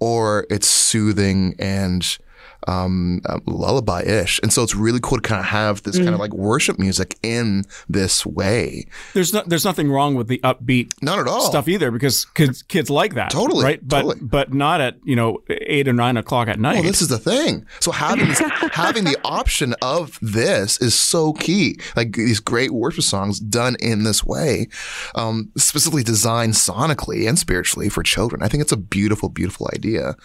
or 0.00 0.46
it's 0.50 0.66
soothing 0.66 1.54
and 1.58 2.18
um, 2.66 3.20
uh, 3.26 3.38
lullaby 3.46 4.02
ish. 4.02 4.40
And 4.42 4.52
so 4.52 4.62
it's 4.62 4.74
really 4.74 5.00
cool 5.02 5.18
to 5.18 5.22
kind 5.22 5.40
of 5.40 5.46
have 5.46 5.82
this 5.82 5.98
mm. 5.98 6.04
kind 6.04 6.14
of 6.14 6.20
like 6.20 6.32
worship 6.32 6.78
music 6.78 7.18
in 7.22 7.64
this 7.88 8.26
way. 8.26 8.86
There's 9.14 9.32
no, 9.32 9.42
there's 9.46 9.64
nothing 9.64 9.90
wrong 9.90 10.14
with 10.14 10.28
the 10.28 10.38
upbeat 10.38 10.92
not 11.02 11.18
at 11.18 11.28
all 11.28 11.42
stuff 11.42 11.68
either 11.68 11.90
because 11.90 12.24
kids 12.24 12.62
kids 12.62 12.90
like 12.90 13.14
that 13.14 13.30
totally 13.30 13.64
right 13.64 13.86
but 13.86 14.02
totally. 14.02 14.20
but 14.20 14.52
not 14.52 14.80
at 14.80 14.96
you 15.04 15.14
know 15.14 15.42
eight 15.48 15.88
or 15.88 15.92
nine 15.92 16.16
o'clock 16.16 16.48
at 16.48 16.58
night. 16.58 16.74
Well, 16.74 16.82
this 16.84 17.02
is 17.02 17.08
the 17.08 17.18
thing. 17.18 17.66
So 17.80 17.92
having 17.92 18.26
having 18.72 19.04
the 19.04 19.18
option 19.24 19.74
of 19.82 20.18
this 20.20 20.80
is 20.80 20.94
so 20.94 21.32
key. 21.32 21.78
Like 21.94 22.12
these 22.12 22.40
great 22.40 22.72
worship 22.72 23.04
songs 23.04 23.38
done 23.38 23.76
in 23.80 24.04
this 24.04 24.24
way, 24.24 24.68
um, 25.14 25.50
specifically 25.56 26.02
designed 26.02 26.54
sonically 26.54 27.28
and 27.28 27.38
spiritually 27.38 27.88
for 27.88 28.02
children. 28.02 28.42
I 28.42 28.48
think 28.48 28.62
it's 28.62 28.72
a 28.72 28.76
beautiful, 28.76 29.28
beautiful 29.28 29.68
idea. 29.74 30.16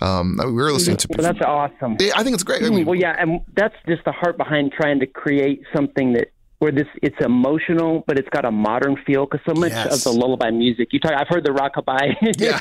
Um, 0.00 0.38
we 0.44 0.52
were 0.52 0.72
listening 0.72 0.96
to. 0.98 1.08
Well, 1.10 1.32
that's 1.32 1.44
awesome 1.44 1.67
awesome. 1.74 1.96
I 2.14 2.22
think 2.22 2.34
it's 2.34 2.42
great. 2.42 2.62
I 2.62 2.70
mean, 2.70 2.86
well, 2.86 2.94
yeah, 2.94 3.16
and 3.18 3.40
that's 3.54 3.74
just 3.86 4.04
the 4.04 4.12
heart 4.12 4.36
behind 4.36 4.72
trying 4.72 5.00
to 5.00 5.06
create 5.06 5.62
something 5.74 6.12
that 6.14 6.28
where 6.58 6.72
this 6.72 6.88
it's 7.02 7.16
emotional, 7.20 8.02
but 8.06 8.18
it's 8.18 8.28
got 8.30 8.44
a 8.44 8.50
modern 8.50 8.96
feel 9.06 9.26
because 9.26 9.40
so 9.46 9.54
much 9.54 9.70
yes. 9.70 9.94
of 9.94 10.02
the 10.02 10.18
lullaby 10.18 10.50
music 10.50 10.88
you 10.92 10.98
talk. 10.98 11.12
I've 11.12 11.28
heard 11.28 11.44
the 11.44 11.52
rockabye, 11.52 12.16
yeah. 12.38 12.58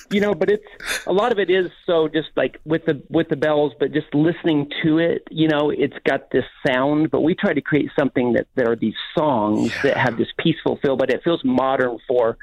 you 0.10 0.20
know, 0.20 0.34
but 0.34 0.50
it's 0.50 0.64
a 1.06 1.12
lot 1.12 1.32
of 1.32 1.38
it 1.38 1.48
is 1.48 1.70
so 1.86 2.08
just 2.08 2.28
like 2.36 2.60
with 2.66 2.84
the 2.84 3.02
with 3.08 3.28
the 3.30 3.36
bells, 3.36 3.72
but 3.80 3.92
just 3.92 4.14
listening 4.14 4.70
to 4.82 4.98
it, 4.98 5.26
you 5.30 5.48
know, 5.48 5.70
it's 5.70 5.96
got 6.04 6.30
this 6.30 6.44
sound. 6.66 7.10
But 7.10 7.22
we 7.22 7.34
try 7.34 7.54
to 7.54 7.62
create 7.62 7.90
something 7.98 8.34
that 8.34 8.46
there 8.56 8.70
are 8.70 8.76
these 8.76 8.96
songs 9.16 9.72
yeah. 9.76 9.82
that 9.84 9.96
have 9.96 10.18
this 10.18 10.28
peaceful 10.38 10.78
feel, 10.82 10.96
but 10.96 11.10
it 11.10 11.22
feels 11.24 11.42
modern 11.44 11.98
for 12.06 12.36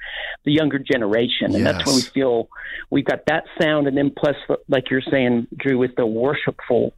the 0.45 0.51
younger 0.51 0.79
generation, 0.79 1.53
and 1.53 1.63
yes. 1.63 1.73
that's 1.73 1.85
when 1.85 1.95
we 1.95 2.01
feel 2.01 2.49
we've 2.89 3.05
got 3.05 3.25
that 3.27 3.43
sound, 3.61 3.87
and 3.87 3.95
then 3.95 4.11
plus, 4.17 4.35
like 4.67 4.89
you're 4.89 5.01
saying, 5.11 5.45
Drew, 5.57 5.77
with 5.77 5.95
the 5.95 6.07
worshipful 6.07 6.93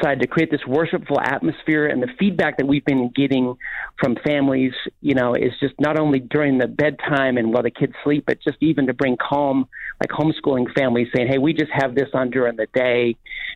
to 0.00 0.26
create 0.26 0.50
this 0.50 0.66
worshipful 0.66 1.20
atmosphere. 1.20 1.86
And 1.86 2.02
the 2.02 2.08
feedback 2.18 2.56
that 2.58 2.66
we've 2.66 2.84
been 2.84 3.10
getting 3.14 3.56
from 4.00 4.16
families 4.24 4.72
you 5.00 5.14
know 5.14 5.34
is 5.34 5.52
just 5.60 5.74
not 5.78 5.98
only 5.98 6.18
during 6.18 6.58
the 6.58 6.66
bedtime 6.66 7.36
and 7.36 7.52
while 7.52 7.62
the 7.62 7.70
kids 7.70 7.92
sleep 8.02 8.24
but 8.26 8.38
just 8.42 8.56
even 8.60 8.86
to 8.86 8.94
bring 8.94 9.16
calm 9.16 9.68
like 10.00 10.10
homeschooling 10.10 10.72
families 10.72 11.08
saying 11.14 11.28
hey 11.28 11.38
we 11.38 11.52
just 11.52 11.70
have 11.72 11.94
this 11.94 12.08
on 12.14 12.30
during 12.30 12.56
the 12.56 12.66
day 12.74 13.14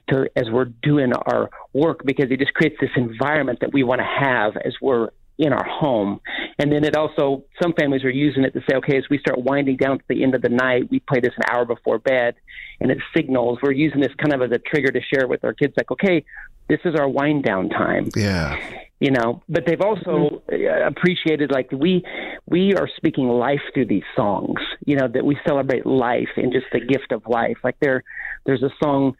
to 0.08 0.28
as 0.36 0.44
we're 0.50 0.66
doing 0.82 1.12
our 1.12 1.50
work 1.72 2.04
because 2.04 2.30
it 2.30 2.38
just 2.38 2.52
creates 2.54 2.76
this 2.80 2.90
environment 2.96 3.58
that 3.60 3.72
we 3.72 3.82
want 3.82 4.00
to 4.00 4.06
have 4.06 4.56
as 4.64 4.74
we're 4.80 5.08
in 5.38 5.52
our 5.52 5.64
home. 5.64 6.20
And 6.58 6.72
then 6.72 6.84
it 6.84 6.96
also, 6.96 7.44
some 7.60 7.72
families 7.72 8.04
are 8.04 8.10
using 8.10 8.44
it 8.44 8.52
to 8.52 8.60
say, 8.68 8.76
okay, 8.76 8.96
as 8.96 9.04
we 9.10 9.18
start 9.18 9.38
winding 9.40 9.76
down 9.76 9.98
to 9.98 10.04
the 10.08 10.22
end 10.22 10.34
of 10.34 10.42
the 10.42 10.48
night, 10.48 10.90
we 10.90 11.00
play 11.00 11.20
this 11.20 11.32
an 11.36 11.44
hour 11.50 11.64
before 11.64 11.98
bed 11.98 12.36
and 12.80 12.90
it 12.90 12.98
signals. 13.16 13.58
We're 13.62 13.72
using 13.72 14.00
this 14.00 14.14
kind 14.18 14.32
of 14.32 14.42
as 14.42 14.52
a 14.52 14.58
trigger 14.58 14.92
to 14.92 15.00
share 15.00 15.26
with 15.26 15.44
our 15.44 15.52
kids, 15.52 15.74
like, 15.76 15.90
okay, 15.90 16.24
this 16.68 16.80
is 16.84 16.94
our 16.94 17.08
wind 17.08 17.44
down 17.44 17.68
time. 17.68 18.08
Yeah. 18.16 18.58
You 19.00 19.10
know, 19.10 19.42
but 19.48 19.64
they've 19.66 19.80
also 19.80 20.42
mm-hmm. 20.48 20.86
appreciated 20.86 21.50
like 21.50 21.70
we 21.72 22.02
we 22.46 22.74
are 22.74 22.88
speaking 22.96 23.28
life 23.28 23.60
through 23.74 23.86
these 23.86 24.04
songs. 24.16 24.60
You 24.86 24.96
know 24.96 25.08
that 25.08 25.26
we 25.26 25.36
celebrate 25.46 25.84
life 25.84 26.30
and 26.36 26.52
just 26.52 26.66
the 26.72 26.80
gift 26.80 27.12
of 27.12 27.26
life. 27.26 27.58
Like 27.62 27.76
there, 27.80 28.02
there's 28.46 28.62
a 28.62 28.70
song 28.82 29.14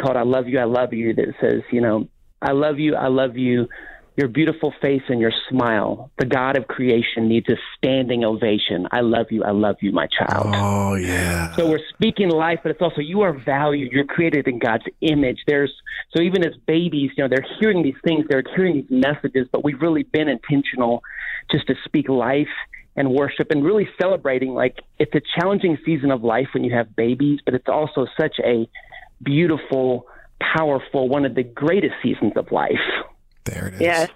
called 0.00 0.16
"I 0.16 0.22
Love 0.22 0.46
You, 0.46 0.60
I 0.60 0.64
Love 0.64 0.92
You" 0.92 1.12
that 1.14 1.34
says, 1.40 1.62
you 1.72 1.80
know, 1.80 2.08
I 2.40 2.52
love 2.52 2.78
you, 2.78 2.94
I 2.94 3.08
love 3.08 3.36
you, 3.36 3.68
your 4.16 4.28
beautiful 4.28 4.72
face 4.80 5.02
and 5.08 5.20
your 5.20 5.32
smile. 5.48 6.10
The 6.18 6.24
God 6.24 6.56
of 6.56 6.66
creation 6.68 7.28
needs 7.28 7.48
a 7.50 7.56
standing 7.76 8.24
ovation. 8.24 8.88
I 8.90 9.00
love 9.00 9.26
you. 9.30 9.44
I 9.44 9.50
love 9.50 9.76
you, 9.80 9.92
my 9.92 10.06
child. 10.06 10.54
Oh 10.54 10.94
yeah. 10.94 11.54
So 11.54 11.68
we're 11.68 11.86
speaking 11.90 12.30
life, 12.30 12.60
but 12.62 12.70
it's 12.70 12.80
also 12.80 13.02
you 13.02 13.20
are 13.20 13.32
valued. 13.32 13.92
You're 13.92 14.06
created 14.06 14.48
in 14.48 14.58
God's 14.58 14.84
image. 15.02 15.38
There's 15.46 15.72
so 16.16 16.22
even 16.22 16.44
as 16.46 16.54
babies, 16.66 17.10
you 17.16 17.24
know, 17.24 17.28
they're 17.28 17.46
hearing 17.60 17.82
these 17.82 17.96
things, 18.04 18.24
they're 18.28 18.42
hearing 18.56 18.74
these 18.74 18.90
messages, 18.90 19.48
but 19.52 19.62
we've 19.64 19.80
really 19.80 20.04
been 20.04 20.28
intentional 20.28 21.02
just 21.50 21.66
to 21.66 21.74
speak 21.84 22.08
life 22.08 22.48
and 22.96 23.10
worship 23.10 23.50
and 23.50 23.62
really 23.64 23.88
celebrating 24.00 24.54
like 24.54 24.80
it's 24.98 25.14
a 25.14 25.20
challenging 25.38 25.76
season 25.84 26.10
of 26.10 26.24
life 26.24 26.48
when 26.54 26.64
you 26.64 26.74
have 26.74 26.96
babies, 26.96 27.40
but 27.44 27.52
it's 27.52 27.68
also 27.68 28.06
such 28.18 28.36
a 28.42 28.66
beautiful, 29.22 30.06
powerful, 30.40 31.08
one 31.08 31.26
of 31.26 31.34
the 31.34 31.42
greatest 31.42 31.94
seasons 32.02 32.32
of 32.36 32.50
life. 32.50 32.72
There 33.46 33.68
it 33.68 33.74
is. 33.74 33.80
Yes. 33.80 34.10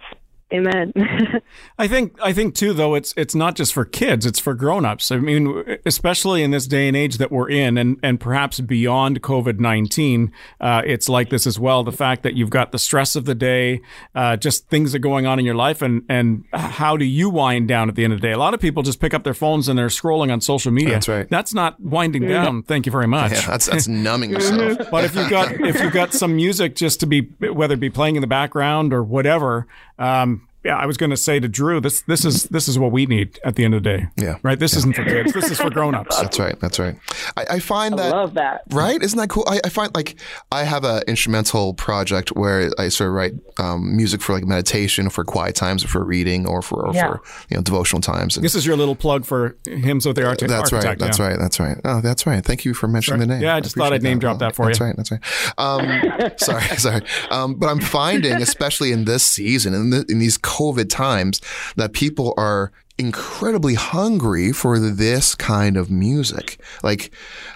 Amen. 0.53 0.93
I 1.79 1.89
think 1.89 2.17
I 2.23 2.33
think 2.33 2.55
too 2.55 2.73
though 2.73 2.95
it's 2.95 3.15
it's 3.17 3.35
not 3.35 3.55
just 3.55 3.73
for 3.73 3.85
kids 3.85 4.27
it's 4.27 4.39
for 4.39 4.55
grown-ups. 4.55 5.11
I 5.11 5.19
mean 5.19 5.79
especially 5.87 6.43
in 6.43 6.51
this 6.51 6.67
day 6.67 6.89
and 6.89 6.97
age 6.97 7.19
that 7.19 7.31
we're 7.31 7.49
in 7.49 7.79
and 7.79 7.99
and 8.03 8.19
perhaps 8.19 8.61
beyond 8.61 9.23
COVID-19 9.23 10.31
uh, 10.61 10.83
it's 10.85 11.09
like 11.09 11.31
this 11.31 11.47
as 11.47 11.59
well 11.59 11.85
the 11.85 11.93
fact 11.93 12.23
that 12.23 12.35
you've 12.35 12.51
got 12.51 12.73
the 12.73 12.79
stress 12.79 13.17
of 13.17 13.25
the 13.25 13.35
day 13.35 13.81
uh, 14.15 14.37
just 14.37 14.69
things 14.69 14.93
that 14.93 14.99
are 14.99 15.01
going 15.01 15.27
on 15.27 15.39
in 15.39 15.45
your 15.45 15.55
life 15.55 15.83
and 15.83 16.03
and 16.09 16.45
how 16.53 16.97
do 16.97 17.05
you 17.05 17.31
wind 17.31 17.69
down 17.69 17.89
at 17.89 17.95
the 17.95 18.05
end 18.05 18.13
of 18.13 18.21
the 18.21 18.27
day? 18.27 18.33
A 18.33 18.39
lot 18.39 18.55
of 18.55 18.61
people 18.61 18.83
just 18.83 19.01
pick 19.01 19.15
up 19.15 19.25
their 19.25 19.35
phones 19.35 19.69
and 19.69 19.79
they're 19.79 19.87
scrolling 19.87 20.33
on 20.33 20.41
social 20.41 20.73
media. 20.73 20.95
That's 20.95 21.09
right. 21.09 21.29
That's 21.29 21.55
not 21.55 21.81
winding 21.81 22.27
down. 22.27 22.63
Thank 22.63 22.87
you 22.87 22.93
very 22.93 23.07
much. 23.07 23.33
Yeah, 23.33 23.47
that's 23.47 23.67
that's 23.67 23.89
numbing 23.89 24.31
yourself. 24.31 24.91
But 24.91 25.05
if 25.05 25.15
you 25.15 25.29
got 25.29 25.53
if 25.53 25.81
you 25.81 25.91
got 25.91 26.13
some 26.13 26.37
music 26.37 26.75
just 26.77 27.01
to 27.01 27.07
be 27.07 27.23
whether 27.39 27.75
it 27.75 27.81
be 27.81 27.91
playing 27.91 28.17
in 28.17 28.21
the 28.21 28.27
background 28.27 28.93
or 28.93 29.03
whatever, 29.03 29.67
um, 29.99 30.39
yeah, 30.64 30.77
I 30.77 30.87
was 30.87 30.96
going 30.96 31.11
to 31.11 31.16
say 31.16 31.40
to 31.40 31.49
Drew, 31.49 31.81
this 31.81 32.03
this 32.03 32.25
is 32.25 32.44
this 32.44 32.68
is 32.68 32.79
what 32.79 32.92
we 32.92 33.07
need 33.07 33.38
at 33.44 33.57
the 33.57 33.64
end 33.64 33.75
of 33.75 33.83
the 33.83 33.88
day. 33.99 34.07
Yeah. 34.16 34.37
right. 34.42 34.59
This 34.59 34.77
isn't 34.77 34.94
for 34.94 35.05
kids. 35.05 35.33
This 35.33 35.51
is 35.51 35.59
for 35.61 35.70
grown-ups. 35.77 36.20
That's 36.20 36.38
right. 36.38 36.59
That's 36.61 36.79
right. 36.79 36.96
I, 37.37 37.44
I 37.53 37.59
find 37.61 37.94
I 37.94 38.05
that 38.05 38.11
love 38.11 38.35
that. 38.35 38.62
right. 38.70 39.01
Isn't 39.03 39.18
that 39.18 39.29
cool? 39.31 39.44
I, 39.49 39.61
I 39.64 39.68
find 39.70 39.94
like 39.94 40.16
I 40.53 40.64
have 40.64 40.85
an 40.85 41.03
instrumental 41.09 41.75
project 41.75 42.31
where 42.37 42.70
I 42.79 42.88
sort 42.88 43.09
of 43.09 43.14
write 43.14 43.33
um, 43.59 43.96
music 43.96 44.20
for 44.20 44.35
like 44.35 44.44
meditation, 44.44 45.09
for 45.11 45.25
quiet 45.25 45.55
times, 45.55 45.85
or 45.85 45.88
for 45.88 46.05
reading, 46.05 46.46
or 46.46 46.61
for 46.62 46.87
or 46.87 46.94
Yeah. 46.94 47.07
for 47.09 47.23
you 47.49 47.57
know 47.57 47.62
devotional 47.62 48.03
times. 48.03 48.37
And 48.37 48.44
This 48.44 48.55
is 48.55 48.66
your 48.66 48.77
little 48.77 48.96
plug 48.96 49.25
for 49.25 49.57
hymns 49.66 50.07
with 50.07 50.16
the 50.16 50.27
Arti- 50.27 50.46
that's 50.46 50.73
right. 50.73 50.99
That's 50.99 51.18
yeah. 51.18 51.27
right. 51.29 51.38
That's 51.38 51.59
right. 51.61 51.77
Oh, 51.85 52.01
that's 52.01 52.27
right. 52.27 52.44
Thank 52.44 52.64
you 52.64 52.75
for 52.75 52.87
mentioning 52.88 53.20
the 53.20 53.27
name. 53.27 53.40
Yeah, 53.42 53.57
I 53.57 53.61
just 53.61 53.77
thought 53.77 53.92
I'd 53.92 54.03
name 54.03 54.18
that. 54.18 54.20
drop 54.20 54.38
that 54.40 54.55
for 54.57 54.66
that's 54.66 54.79
you. 54.81 54.92
That's 54.94 55.11
right. 55.11 55.20
That's 55.23 55.57
right. 55.59 56.20
Um, 56.20 56.31
sorry, 56.38 56.77
sorry. 56.77 57.03
Um, 57.31 57.55
but 57.55 57.68
I'm 57.68 57.81
finding, 57.81 58.35
especially 58.42 58.92
in 58.92 59.05
this 59.05 59.23
season, 59.25 59.75
in, 59.75 59.90
the, 59.90 60.05
in 60.09 60.18
these 60.18 60.37
COVID 60.57 60.89
times, 60.91 61.41
that 61.77 61.93
people 61.93 62.35
are 62.37 62.71
incredibly 62.99 63.73
hungry 63.73 64.53
for 64.53 64.79
this 64.79 65.35
kind 65.35 65.79
of 65.79 65.91
music. 65.91 66.61
Like, 66.83 67.11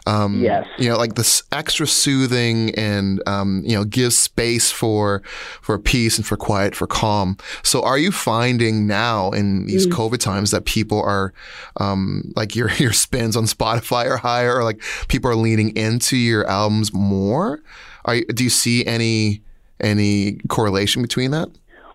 um, 0.07 0.41
Yes. 0.43 0.67
you 0.79 0.89
know, 0.89 0.97
like 0.97 1.17
this 1.17 1.43
extra 1.53 1.87
soothing 1.87 2.75
and 2.77 3.21
um, 3.27 3.63
you 3.67 3.77
know 3.77 3.85
gives 3.85 4.17
space 4.17 4.71
for 4.73 5.23
for 5.61 5.79
peace 5.79 6.17
and 6.19 6.27
for 6.27 6.39
quiet, 6.39 6.75
for 6.75 6.87
calm. 6.87 7.37
So, 7.63 7.83
are 7.83 7.99
you 7.99 8.11
finding 8.11 8.87
now 8.87 9.31
in 9.33 9.67
these 9.67 9.87
COVID 9.87 10.19
times 10.19 10.51
that 10.53 10.65
people 10.65 11.01
are 11.03 11.35
um, 11.77 12.33
like 12.37 12.57
your 12.57 12.71
your 12.85 12.93
spins 12.95 13.37
on 13.37 13.45
Spotify 13.45 14.07
are 14.07 14.17
higher, 14.17 14.57
or 14.57 14.65
like 14.65 14.81
people 15.09 15.31
are 15.31 15.37
leaning 15.37 15.77
into 15.77 16.17
your 16.17 16.47
albums 16.49 16.93
more? 16.95 17.61
Are 18.07 18.15
you, 18.17 18.25
do 18.27 18.45
you 18.45 18.51
see 18.51 18.87
any 18.87 19.43
any 19.81 20.39
correlation 20.49 21.03
between 21.03 21.33
that? 21.33 21.49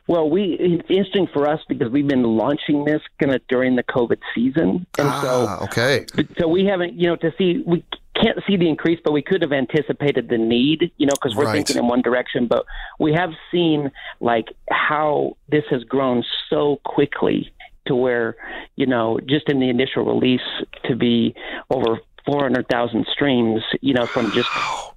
Well, 0.10 0.28
we 0.28 0.58
it's 0.60 0.90
interesting 0.90 1.28
for 1.32 1.48
us 1.48 1.62
because 1.70 1.92
we've 1.92 2.08
been 2.08 2.24
launching 2.24 2.84
this 2.84 3.00
kind 3.20 3.32
of 3.32 3.46
during 3.48 3.76
the 3.76 3.84
COVID 3.84 4.18
season, 4.34 4.88
and 4.98 5.08
ah, 5.08 5.64
okay. 5.66 6.04
so 6.16 6.24
so 6.40 6.48
we 6.48 6.66
haven't 6.66 6.96
you 6.96 7.08
know 7.08 7.16
to 7.18 7.32
see 7.38 7.64
we 7.64 7.86
can't 8.20 8.40
see 8.48 8.58
the 8.58 8.68
increase, 8.68 9.00
but 9.06 9.14
we 9.14 9.22
could 9.22 9.44
have 9.44 9.54
anticipated 9.54 10.28
the 10.28 10.40
need, 10.40 10.92
you 10.98 11.06
know, 11.06 11.14
because 11.14 11.36
we're 11.36 11.46
Right. 11.46 11.54
thinking 11.58 11.78
in 11.78 11.88
one 11.88 12.02
direction, 12.02 12.48
but 12.48 12.66
we 12.98 13.14
have 13.14 13.30
seen 13.52 13.92
like 14.20 14.48
how 14.72 15.38
this 15.48 15.64
has 15.70 15.84
grown 15.84 16.24
so 16.50 16.82
quickly 16.86 17.54
to 17.86 17.96
where 17.96 18.36
you 18.78 18.88
know 18.88 19.20
just 19.28 19.48
in 19.48 19.60
the 19.60 19.70
initial 19.70 20.04
release 20.04 20.42
to 20.86 20.96
be 20.96 21.36
over 21.70 22.00
400,000 22.26 23.06
streams, 23.14 23.62
you 23.82 23.94
know, 23.94 24.08
from 24.08 24.32
just 24.32 24.50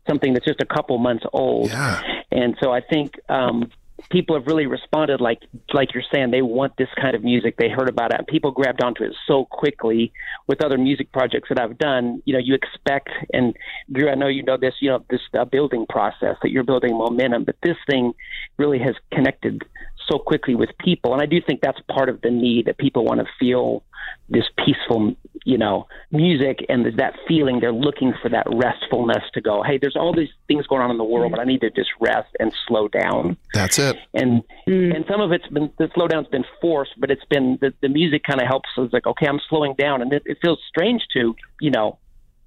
something 0.07 0.33
that's 0.33 0.47
just 0.47 0.63
a 0.63 0.67
couple 0.67 0.97
months 0.97 1.25
old. 1.35 1.69
Yeah. 1.69 2.01
And 2.31 2.57
so 2.63 2.73
I 2.73 2.81
think 2.81 3.21
um, 3.29 3.71
people 4.11 4.37
have 4.37 4.47
really 4.47 4.67
responded 4.67 5.21
like 5.21 5.41
like 5.73 5.95
you're 5.95 6.03
saying 6.13 6.31
they 6.31 6.43
want 6.43 6.77
this 6.77 6.89
kind 7.01 7.15
of 7.15 7.23
music. 7.23 7.57
They 7.57 7.69
heard 7.69 7.89
about 7.89 8.13
it. 8.13 8.19
And 8.19 8.27
people 8.27 8.51
grabbed 8.51 8.83
onto 8.83 9.05
it 9.05 9.13
so 9.27 9.47
quickly 9.47 10.13
with 10.47 10.65
other 10.65 10.79
music 10.79 11.13
projects 11.13 11.49
that 11.49 11.61
I've 11.61 11.79
done. 11.79 12.23
You 12.25 12.35
know, 12.35 12.39
you 12.39 12.55
expect 12.55 13.11
and 13.33 13.55
Drew, 13.91 14.11
I 14.11 14.15
know 14.15 14.29
you 14.29 14.43
know 14.43 14.57
this. 14.57 14.75
You 14.81 14.91
know, 14.91 15.05
this 15.11 15.21
uh, 15.39 15.45
building 15.45 15.87
process 15.89 16.37
that 16.43 16.51
you're 16.51 16.65
building 16.65 16.97
momentum, 16.97 17.45
but 17.45 17.57
this 17.63 17.77
thing 17.89 18.13
really 18.59 18.79
has 18.79 18.95
connected 19.13 19.63
so 20.11 20.19
quickly 20.19 20.55
with 20.55 20.71
people, 20.79 21.13
and 21.13 21.23
I 21.23 21.27
do 21.27 21.41
think 21.41 21.61
that's 21.61 21.79
part 21.91 22.09
of 22.09 22.21
the 22.23 22.31
need 22.31 22.67
that 22.67 22.79
people 22.79 23.05
want 23.05 23.21
to 23.21 23.27
feel 23.39 23.85
this 24.29 24.45
peaceful, 24.65 25.15
you 25.45 25.59
know, 25.59 25.87
music 26.11 26.65
and 26.69 26.99
that 26.99 27.15
feeling. 27.29 27.61
They're 27.61 27.73
looking 27.73 28.15
for 28.23 28.29
that 28.31 28.47
restfulness 28.47 29.23
to 29.35 29.41
go. 29.41 29.63
Hey, 29.63 29.79
there's 29.79 29.97
all 29.97 30.15
these 30.15 30.31
things 30.49 30.67
going 30.67 30.83
on 30.83 30.91
in 30.91 30.99
the 30.99 31.05
world, 31.05 31.33
but 31.33 31.41
I 31.41 31.45
need 31.45 31.61
to 31.61 31.71
just 31.71 31.91
rest 32.01 32.29
and 32.41 32.53
slow 32.67 32.89
down 32.89 33.37
That's 33.53 33.79
it. 33.79 33.97
and 34.15 34.43
mm. 34.69 34.95
and 34.95 35.05
some 35.11 35.21
of 35.21 35.33
it's 35.33 35.47
been 35.49 35.71
the 35.79 35.89
slowdown's 35.89 36.29
been 36.29 36.45
forced, 36.61 36.93
but 36.99 37.11
it's 37.11 37.25
been 37.27 37.59
the 37.61 37.73
the 37.81 37.89
music 37.89 38.23
kind 38.25 38.41
of 38.41 38.47
helps 38.47 38.69
us 38.79 38.93
like 38.93 39.07
okay, 39.07 39.27
I'm 39.27 39.41
slowing 39.49 39.75
down, 39.75 40.03
and 40.03 40.13
it, 40.13 40.23
it 40.27 40.39
feels 40.41 40.59
strange 40.69 41.03
to 41.15 41.35
you 41.61 41.71
know 41.71 41.99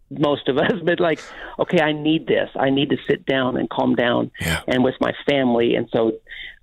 most 0.09 0.47
of 0.47 0.57
us, 0.57 0.73
but 0.83 0.99
like 0.99 1.19
okay, 1.59 1.81
I 1.81 1.91
need 1.93 2.27
this, 2.27 2.49
I 2.55 2.69
need 2.69 2.89
to 2.89 2.97
sit 3.09 3.25
down 3.25 3.57
and 3.57 3.69
calm 3.69 3.95
down, 3.95 4.31
Yeah. 4.41 4.61
and 4.67 4.83
with 4.83 4.95
my 5.01 5.13
family, 5.29 5.75
and 5.75 5.87
so 5.91 6.13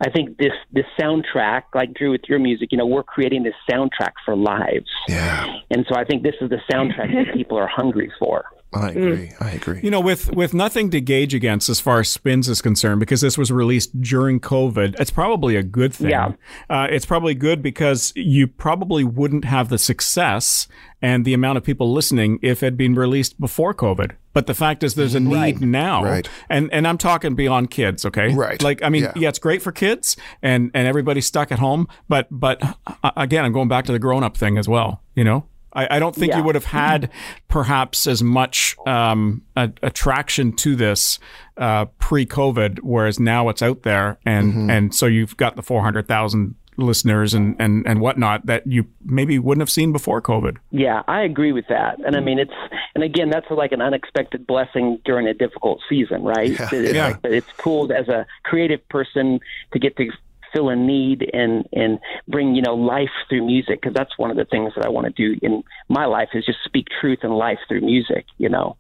I 0.00 0.11
think 0.11 0.38
this 0.38 0.52
this 0.72 0.87
soundtrack, 1.00 1.62
like 1.74 1.94
Drew 1.94 2.11
with 2.12 2.22
your 2.28 2.38
music, 2.38 2.70
you 2.72 2.78
know, 2.78 2.87
we're 2.87 3.02
creating 3.02 3.42
this 3.42 3.55
soundtrack 3.70 4.12
for 4.24 4.35
lives, 4.37 4.90
Yeah. 5.09 5.46
and 5.70 5.85
so 5.88 5.96
I 5.98 6.05
think 6.05 6.22
this 6.22 6.35
is 6.40 6.50
the 6.50 6.61
soundtrack 6.72 7.12
that 7.14 7.35
people 7.35 7.59
are 7.59 7.68
hungry 7.68 8.11
for. 8.18 8.44
I 8.74 8.90
agree. 8.90 9.32
I 9.40 9.50
agree. 9.50 9.80
You 9.82 9.90
know, 9.90 10.00
with 10.00 10.32
with 10.32 10.54
nothing 10.54 10.90
to 10.90 11.00
gauge 11.00 11.35
against 11.35 11.68
as 11.68 11.80
far 11.80 12.00
as 12.00 12.08
spins 12.08 12.48
is 12.48 12.62
concerned, 12.62 13.00
because 13.00 13.20
this 13.20 13.37
was 13.37 13.50
released 13.52 14.00
during 14.00 14.40
COVID, 14.40 14.98
it's 14.98 15.11
probably 15.11 15.56
a 15.56 15.62
good 15.62 15.92
thing. 15.94 16.11
Yeah. 16.11 16.32
Uh, 16.70 16.87
it's 16.90 17.04
probably 17.06 17.35
good 17.35 17.62
because 17.62 18.12
you 18.16 18.46
probably 18.46 19.04
wouldn't 19.04 19.44
have 19.44 19.68
the 19.68 19.78
success 19.78 20.68
and 21.02 21.24
the 21.24 21.35
amount 21.35 21.58
of 21.58 21.64
people 21.64 21.92
listening 21.92 22.38
if 22.42 22.62
it 22.62 22.66
had 22.66 22.76
been 22.76 22.94
released 22.94 23.40
before 23.40 23.74
COVID. 23.74 24.12
But 24.32 24.46
the 24.46 24.54
fact 24.54 24.82
is, 24.82 24.94
there's 24.94 25.14
a 25.14 25.20
need 25.20 25.61
now, 25.61 26.02
Right. 26.04 26.28
and 26.48 26.72
and 26.72 26.88
I'm 26.88 26.96
talking 26.96 27.35
beyond 27.35 27.70
kids, 27.70 28.06
okay? 28.06 28.32
Right. 28.35 28.62
Like, 28.62 28.82
I 28.82 28.88
mean, 28.88 29.02
Yeah. 29.02 29.12
yeah, 29.16 29.28
it's 29.28 29.38
great 29.38 29.61
for 29.61 29.72
kids, 29.72 30.16
and 30.42 30.70
and 30.72 30.87
everybody's 30.88 31.26
stuck 31.26 31.52
at 31.52 31.58
home. 31.58 31.88
But 32.08 32.28
but 32.30 32.62
uh, 33.02 33.11
again, 33.16 33.44
I'm 33.44 33.52
going 33.52 33.68
back 33.68 33.85
to 33.87 33.92
the 33.92 33.98
grown 33.98 34.22
up 34.24 34.37
thing 34.37 34.56
as 34.56 34.68
well. 34.68 35.02
You 35.14 35.24
know. 35.24 35.44
I, 35.74 35.96
I 35.96 35.98
don't 35.98 36.14
think 36.14 36.32
Yeah. 36.32 36.38
you 36.38 36.44
would 36.44 36.54
have 36.54 36.66
had 36.66 37.11
perhaps 37.48 38.06
as 38.06 38.22
much 38.22 38.76
um, 38.87 39.42
a, 39.56 39.70
attraction 39.82 40.54
to 40.56 40.76
this 40.76 41.18
uh, 41.56 41.87
pre-COVID, 41.98 42.80
whereas 42.82 43.18
now 43.20 43.48
it's 43.48 43.62
out 43.62 43.82
there, 43.82 44.18
and 44.26 44.52
Mm-hmm. 44.52 44.70
and 44.70 44.94
so 44.94 45.06
you've 45.06 45.37
got 45.37 45.56
the 45.56 45.62
four 45.62 45.82
hundred 45.82 46.06
thousand 46.08 46.54
listeners 46.78 47.35
and, 47.35 47.54
and 47.58 47.87
and 47.87 48.00
whatnot 48.00 48.46
that 48.46 48.66
you 48.66 48.87
maybe 49.04 49.38
wouldn't 49.38 49.61
have 49.61 49.70
seen 49.70 49.92
before 49.92 50.22
COVID. 50.22 50.56
Yeah, 50.70 51.02
I 51.06 51.20
agree 51.22 51.52
with 51.52 51.66
that. 51.68 51.98
And 52.04 52.16
I 52.16 52.20
mean, 52.20 52.38
it's 52.38 52.52
and 52.94 53.04
again, 53.04 53.28
that's 53.30 53.46
like 53.50 53.72
an 53.72 53.82
unexpected 53.82 54.46
blessing 54.46 54.98
during 55.04 55.26
a 55.26 55.35
difficult 55.35 55.80
season, 55.88 56.22
right? 56.22 56.50
It's, 56.72 56.94
Yeah. 56.94 57.16
it's 57.24 57.46
cool 57.58 57.92
as 57.92 58.08
a 58.08 58.26
creative 58.44 58.87
person 58.88 59.38
to 59.72 59.78
get 59.78 59.96
to 59.98 60.08
fill 60.52 60.68
a 60.68 60.76
need 60.76 61.28
and 61.32 61.68
and 61.72 61.98
bring 62.28 62.54
you 62.54 62.62
know 62.62 62.74
life 62.74 63.10
through 63.28 63.44
music 63.44 63.80
because 63.80 63.94
that's 63.94 64.16
one 64.18 64.30
of 64.30 64.36
the 64.36 64.44
things 64.44 64.72
that 64.76 64.84
I 64.84 64.88
want 64.88 65.06
to 65.06 65.12
do 65.12 65.38
in 65.42 65.62
my 65.88 66.04
life 66.06 66.30
is 66.34 66.44
just 66.44 66.58
speak 66.64 66.86
truth 67.00 67.20
and 67.22 67.36
life 67.36 67.58
through 67.68 67.80
music, 67.80 68.26
you 68.38 68.48
know. 68.48 68.76